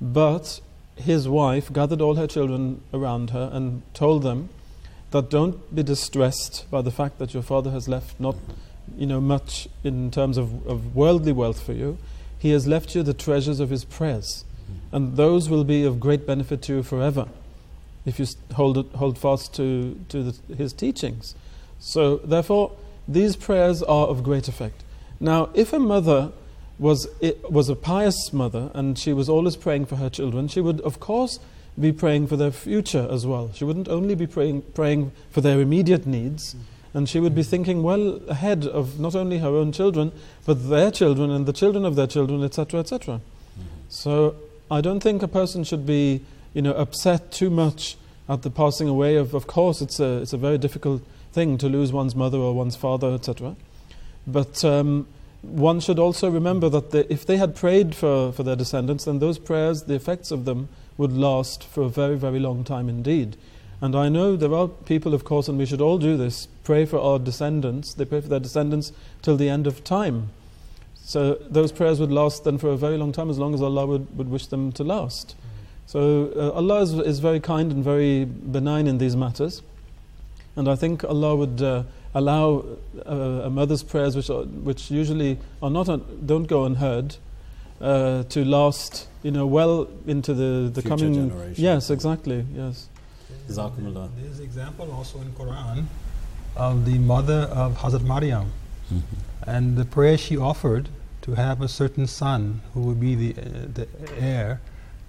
But 0.00 0.60
his 0.94 1.28
wife 1.28 1.72
gathered 1.72 2.00
all 2.00 2.14
her 2.14 2.28
children 2.28 2.82
around 2.94 3.30
her 3.30 3.50
and 3.52 3.82
told 3.92 4.22
them 4.22 4.48
that 5.10 5.28
don't 5.28 5.74
be 5.74 5.82
distressed 5.82 6.70
by 6.70 6.82
the 6.82 6.92
fact 6.92 7.18
that 7.18 7.34
your 7.34 7.42
father 7.42 7.72
has 7.72 7.88
left 7.88 8.20
not 8.20 8.36
you 8.96 9.06
know 9.06 9.20
much 9.20 9.66
in 9.82 10.12
terms 10.12 10.38
of, 10.38 10.64
of 10.68 10.94
worldly 10.94 11.32
wealth 11.32 11.60
for 11.60 11.72
you. 11.72 11.98
He 12.38 12.50
has 12.50 12.68
left 12.68 12.94
you 12.94 13.02
the 13.02 13.12
treasures 13.12 13.58
of 13.58 13.70
his 13.70 13.84
prayers. 13.84 14.44
And 14.92 15.16
those 15.16 15.48
will 15.48 15.64
be 15.64 15.84
of 15.84 16.00
great 16.00 16.26
benefit 16.26 16.62
to 16.62 16.76
you 16.76 16.82
forever 16.82 17.28
if 18.06 18.20
you 18.20 18.26
hold, 18.54 18.90
hold 18.94 19.18
fast 19.18 19.52
to, 19.54 20.00
to 20.08 20.30
the, 20.30 20.54
his 20.54 20.72
teachings. 20.72 21.34
So, 21.78 22.18
therefore, 22.18 22.72
these 23.06 23.36
prayers 23.36 23.82
are 23.82 24.06
of 24.06 24.22
great 24.22 24.48
effect. 24.48 24.84
Now, 25.20 25.50
if 25.54 25.72
a 25.72 25.78
mother 25.78 26.32
was, 26.78 27.08
it, 27.20 27.50
was 27.50 27.68
a 27.68 27.74
pious 27.74 28.32
mother 28.32 28.70
and 28.74 28.98
she 28.98 29.12
was 29.12 29.28
always 29.28 29.56
praying 29.56 29.86
for 29.86 29.96
her 29.96 30.08
children, 30.08 30.48
she 30.48 30.60
would, 30.60 30.80
of 30.82 31.00
course, 31.00 31.40
be 31.78 31.92
praying 31.92 32.28
for 32.28 32.36
their 32.36 32.52
future 32.52 33.06
as 33.10 33.26
well. 33.26 33.50
She 33.52 33.64
wouldn't 33.64 33.88
only 33.88 34.14
be 34.14 34.26
praying, 34.26 34.62
praying 34.74 35.12
for 35.30 35.40
their 35.40 35.60
immediate 35.60 36.06
needs, 36.06 36.54
and 36.94 37.08
she 37.08 37.20
would 37.20 37.34
be 37.34 37.42
thinking 37.42 37.82
well 37.82 38.20
ahead 38.28 38.66
of 38.66 38.98
not 38.98 39.14
only 39.14 39.38
her 39.38 39.48
own 39.48 39.72
children, 39.72 40.12
but 40.46 40.70
their 40.70 40.90
children 40.90 41.30
and 41.30 41.44
the 41.44 41.52
children 41.52 41.84
of 41.84 41.96
their 41.96 42.06
children, 42.06 42.42
etc., 42.42 42.80
etc. 42.80 43.20
So 43.88 44.36
I 44.70 44.80
don't 44.80 45.00
think 45.00 45.22
a 45.22 45.28
person 45.28 45.64
should 45.64 45.86
be, 45.86 46.22
you 46.54 46.62
know, 46.62 46.72
upset 46.72 47.30
too 47.30 47.50
much 47.50 47.96
at 48.28 48.42
the 48.42 48.50
passing 48.50 48.88
away 48.88 49.16
of. 49.16 49.34
Of 49.34 49.46
course, 49.46 49.80
it's 49.80 50.00
a 50.00 50.22
it's 50.22 50.32
a 50.32 50.38
very 50.38 50.58
difficult 50.58 51.02
thing 51.32 51.58
to 51.58 51.68
lose 51.68 51.92
one's 51.92 52.14
mother 52.14 52.38
or 52.38 52.54
one's 52.54 52.76
father, 52.76 53.12
etc. 53.12 53.56
But 54.26 54.64
um, 54.64 55.06
one 55.42 55.80
should 55.80 55.98
also 55.98 56.28
remember 56.28 56.68
that 56.68 56.90
they, 56.90 57.04
if 57.08 57.24
they 57.24 57.36
had 57.36 57.54
prayed 57.54 57.94
for, 57.94 58.32
for 58.32 58.42
their 58.42 58.56
descendants, 58.56 59.04
then 59.04 59.18
those 59.18 59.38
prayers, 59.38 59.84
the 59.84 59.94
effects 59.94 60.30
of 60.30 60.44
them, 60.44 60.68
would 60.96 61.12
last 61.12 61.62
for 61.62 61.82
a 61.82 61.88
very, 61.88 62.16
very 62.16 62.40
long 62.40 62.64
time 62.64 62.88
indeed. 62.88 63.36
And 63.80 63.94
I 63.94 64.08
know 64.08 64.36
there 64.36 64.54
are 64.54 64.68
people, 64.68 65.12
of 65.14 65.24
course, 65.24 65.48
and 65.48 65.58
we 65.58 65.66
should 65.66 65.82
all 65.82 65.98
do 65.98 66.16
this, 66.16 66.48
pray 66.64 66.86
for 66.86 66.98
our 66.98 67.18
descendants. 67.18 67.92
They 67.94 68.06
pray 68.06 68.22
for 68.22 68.28
their 68.28 68.40
descendants 68.40 68.92
till 69.22 69.36
the 69.36 69.50
end 69.50 69.66
of 69.66 69.84
time. 69.84 70.30
So 71.06 71.34
those 71.48 71.70
prayers 71.70 72.00
would 72.00 72.10
last 72.10 72.42
then 72.42 72.58
for 72.58 72.70
a 72.70 72.76
very 72.76 72.96
long 72.98 73.12
time, 73.12 73.30
as 73.30 73.38
long 73.38 73.54
as 73.54 73.62
Allah 73.62 73.86
would, 73.86 74.18
would 74.18 74.28
wish 74.28 74.48
them 74.48 74.72
to 74.72 74.82
last. 74.82 75.36
So 75.86 76.32
uh, 76.34 76.50
Allah 76.50 76.80
is, 76.82 76.94
is 76.94 77.20
very 77.20 77.38
kind 77.38 77.70
and 77.70 77.84
very 77.84 78.24
benign 78.24 78.88
in 78.88 78.98
these 78.98 79.14
matters. 79.14 79.62
And 80.56 80.68
I 80.68 80.74
think 80.74 81.04
Allah 81.04 81.36
would 81.36 81.62
uh, 81.62 81.84
allow 82.12 82.64
uh, 83.06 83.44
a 83.44 83.50
mother's 83.50 83.84
prayers, 83.84 84.16
which, 84.16 84.30
are, 84.30 84.42
which 84.42 84.90
usually 84.90 85.38
are 85.62 85.70
not 85.70 85.88
un- 85.88 86.04
don't 86.26 86.48
go 86.48 86.64
unheard, 86.64 87.14
uh, 87.80 88.24
to 88.24 88.44
last, 88.44 89.06
you 89.22 89.30
know, 89.30 89.46
well 89.46 89.86
into 90.08 90.34
the, 90.34 90.70
the 90.74 90.82
Future 90.82 90.88
coming. 90.96 91.14
generation. 91.30 91.62
Yes, 91.62 91.88
exactly. 91.90 92.44
Yes. 92.52 92.88
Jazakumullah. 93.48 94.08
There's 94.20 94.38
an 94.40 94.44
example 94.44 94.90
also 94.90 95.20
in 95.20 95.30
Quran 95.34 95.84
of 96.56 96.84
the 96.84 96.98
mother 96.98 97.42
of 97.52 97.76
Hazrat 97.78 98.02
Maryam 98.02 98.50
Mhm. 98.92 99.02
and 99.46 99.76
the 99.76 99.84
prayer 99.84 100.16
she 100.16 100.36
offered 100.36 100.88
to 101.26 101.34
have 101.34 101.60
a 101.60 101.68
certain 101.68 102.06
son 102.06 102.62
who 102.72 102.80
would 102.82 103.00
be 103.00 103.14
the, 103.14 103.40
uh, 103.40 103.44
the 103.74 103.88
heir. 104.18 104.60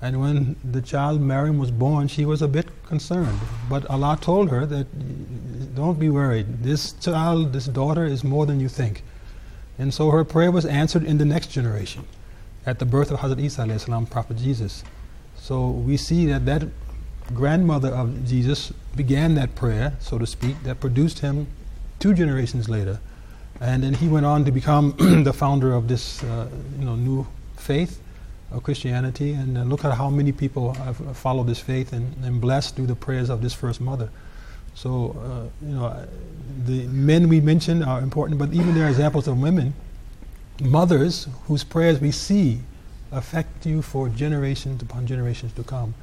And 0.02 0.20
when 0.20 0.56
the 0.64 0.82
child 0.82 1.22
Maryam 1.22 1.60
was 1.60 1.72
born, 1.72 2.08
she 2.08 2.26
was 2.26 2.42
a 2.42 2.48
bit 2.48 2.68
concerned. 2.86 3.40
But 3.70 3.86
Allah 3.90 4.18
told 4.20 4.50
her 4.50 4.66
that 4.66 4.88
don't 5.76 6.00
be 6.00 6.10
worried. 6.10 6.64
This 6.64 6.94
child, 6.94 7.54
this 7.54 7.68
daughter, 7.68 8.06
is 8.06 8.24
more 8.24 8.46
than 8.48 8.60
you 8.60 8.68
think. 8.68 9.04
And 9.78 9.94
so 9.94 10.10
her 10.10 10.24
prayer 10.24 10.52
was 10.52 10.66
answered 10.66 11.04
in 11.04 11.20
the 11.20 11.26
next 11.26 11.48
generation 11.48 12.06
at 12.66 12.80
the 12.80 12.86
birth 12.86 13.12
of 13.12 13.20
Hazrat 13.20 13.40
Isa, 13.40 13.80
salam, 13.80 14.08
Prophet 14.08 14.38
Jesus. 14.38 14.84
So 15.36 15.70
we 15.70 15.98
see 15.98 16.26
that 16.26 16.46
that 16.46 16.64
grandmother 17.34 17.90
of 17.90 18.26
Jesus 18.26 18.74
began 18.96 19.36
that 19.36 19.54
prayer, 19.54 19.96
so 20.00 20.18
to 20.18 20.26
speak, 20.26 20.64
that 20.64 20.80
produced 20.80 21.20
him 21.20 21.48
two 22.00 22.14
generations 22.16 22.68
later. 22.68 23.00
And 23.60 23.84
then 23.84 23.94
he 23.94 24.08
went 24.08 24.26
on 24.26 24.46
to 24.46 24.52
become 24.52 24.96
the 25.24 25.34
founder 25.34 25.74
of 25.74 25.88
this 25.88 26.24
uh, 26.24 26.48
you 26.80 26.86
know, 26.86 26.96
new 26.96 27.28
faith 27.56 28.02
of 28.52 28.64
Christianity. 28.64 29.34
And 29.34 29.58
uh, 29.58 29.64
look 29.64 29.84
at 29.84 29.94
how 29.94 30.10
many 30.10 30.32
people 30.32 30.74
have 30.74 31.18
followed 31.18 31.48
this 31.48 31.60
faith 31.60 31.94
and, 31.94 32.14
and 32.24 32.40
blessed 32.40 32.76
through 32.76 32.88
the 32.88 32.96
prayers 32.96 33.30
of 33.30 33.42
this 33.42 33.54
first 33.54 33.82
mother. 33.82 34.10
So, 34.76 35.16
uh, 35.20 35.66
you 35.66 35.74
know, 35.74 36.08
the 36.66 36.86
men 36.88 37.30
we 37.30 37.42
mentioned 37.42 37.84
are 37.84 38.00
important, 38.00 38.38
but 38.38 38.54
even 38.54 38.76
there 38.76 38.86
are 38.86 38.90
examples 38.90 39.28
of 39.28 39.42
women, 39.42 39.74
mothers, 40.62 41.28
whose 41.48 41.64
prayers 41.64 42.00
we 42.00 42.12
see 42.12 42.60
affect 43.12 43.66
you 43.66 43.82
for 43.82 44.08
generations 44.10 44.84
upon 44.84 45.08
generations 45.08 45.52
to 45.54 45.64
come. 45.64 45.96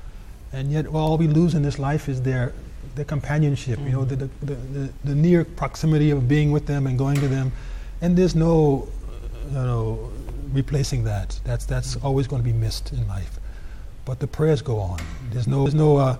And 0.52 0.72
yet, 0.72 0.86
all 0.86 1.16
we 1.18 1.28
lose 1.28 1.54
in 1.54 1.62
this 1.62 1.78
life 1.78 2.08
is 2.08 2.22
their, 2.22 2.52
their 2.94 3.04
companionship, 3.04 3.78
mm-hmm. 3.78 3.88
you 3.88 3.92
know, 3.92 4.04
the, 4.04 4.16
the, 4.16 4.54
the, 4.54 4.92
the, 5.04 5.14
near 5.14 5.44
proximity 5.44 6.10
of 6.10 6.28
being 6.28 6.52
with 6.52 6.66
them 6.66 6.86
and 6.86 6.98
going 6.98 7.16
to 7.16 7.28
them. 7.28 7.52
And 8.00 8.16
there's 8.16 8.34
no, 8.34 8.88
you 9.48 9.54
know, 9.54 10.12
replacing 10.52 11.04
that. 11.04 11.38
That's, 11.44 11.64
that's 11.66 11.96
mm-hmm. 11.96 12.06
always 12.06 12.26
going 12.26 12.42
to 12.42 12.46
be 12.46 12.52
missed 12.56 12.92
in 12.92 13.06
life. 13.08 13.38
But 14.04 14.20
the 14.20 14.26
prayers 14.26 14.62
go 14.62 14.78
on. 14.78 15.00
There's 15.30 15.46
no, 15.46 15.62
there's 15.62 15.74
no 15.74 15.96
uh, 15.96 16.16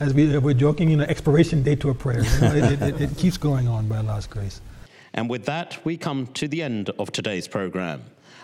as 0.00 0.14
we, 0.14 0.36
we're 0.38 0.54
joking, 0.54 0.90
you 0.90 0.96
know, 0.96 1.04
expiration 1.04 1.62
date 1.62 1.80
to 1.80 1.90
a 1.90 1.94
prayer. 1.94 2.22
You 2.22 2.40
know, 2.40 2.54
it, 2.54 2.82
it, 2.82 3.00
it 3.00 3.16
keeps 3.16 3.36
going 3.36 3.68
on 3.68 3.86
by 3.86 3.98
Allah's 3.98 4.26
grace. 4.26 4.60
And 5.12 5.28
with 5.28 5.44
that, 5.44 5.78
we 5.84 5.96
come 5.96 6.26
to 6.28 6.48
the 6.48 6.62
end 6.62 6.90
of 6.98 7.12
today's 7.12 7.46
program. 7.46 8.02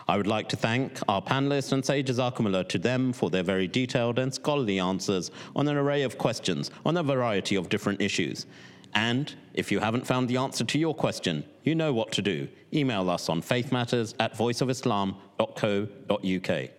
I 0.08 0.16
would 0.16 0.26
like 0.26 0.48
to 0.50 0.56
thank 0.56 1.00
our 1.08 1.20
panelists 1.20 1.72
and 1.72 1.84
say 1.84 2.02
Jazakumullah 2.02 2.68
to 2.68 2.78
them 2.78 3.12
for 3.12 3.28
their 3.28 3.42
very 3.42 3.66
detailed 3.66 4.20
and 4.20 4.32
scholarly 4.32 4.78
answers 4.78 5.32
on 5.56 5.66
an 5.66 5.76
array 5.76 6.02
of 6.02 6.16
questions 6.16 6.70
on 6.84 6.96
a 6.96 7.02
variety 7.02 7.56
of 7.56 7.68
different 7.68 8.00
issues. 8.00 8.46
And 8.94 9.34
if 9.52 9.72
you 9.72 9.80
haven't 9.80 10.06
found 10.06 10.28
the 10.28 10.36
answer 10.36 10.64
to 10.64 10.78
your 10.78 10.94
question, 10.94 11.44
you 11.64 11.74
know 11.74 11.92
what 11.92 12.12
to 12.12 12.22
do. 12.22 12.46
Email 12.72 13.10
us 13.10 13.28
on 13.28 13.42
faithmatters 13.42 14.14
at 14.20 14.38
voiceofislam.co.uk. 14.38 16.70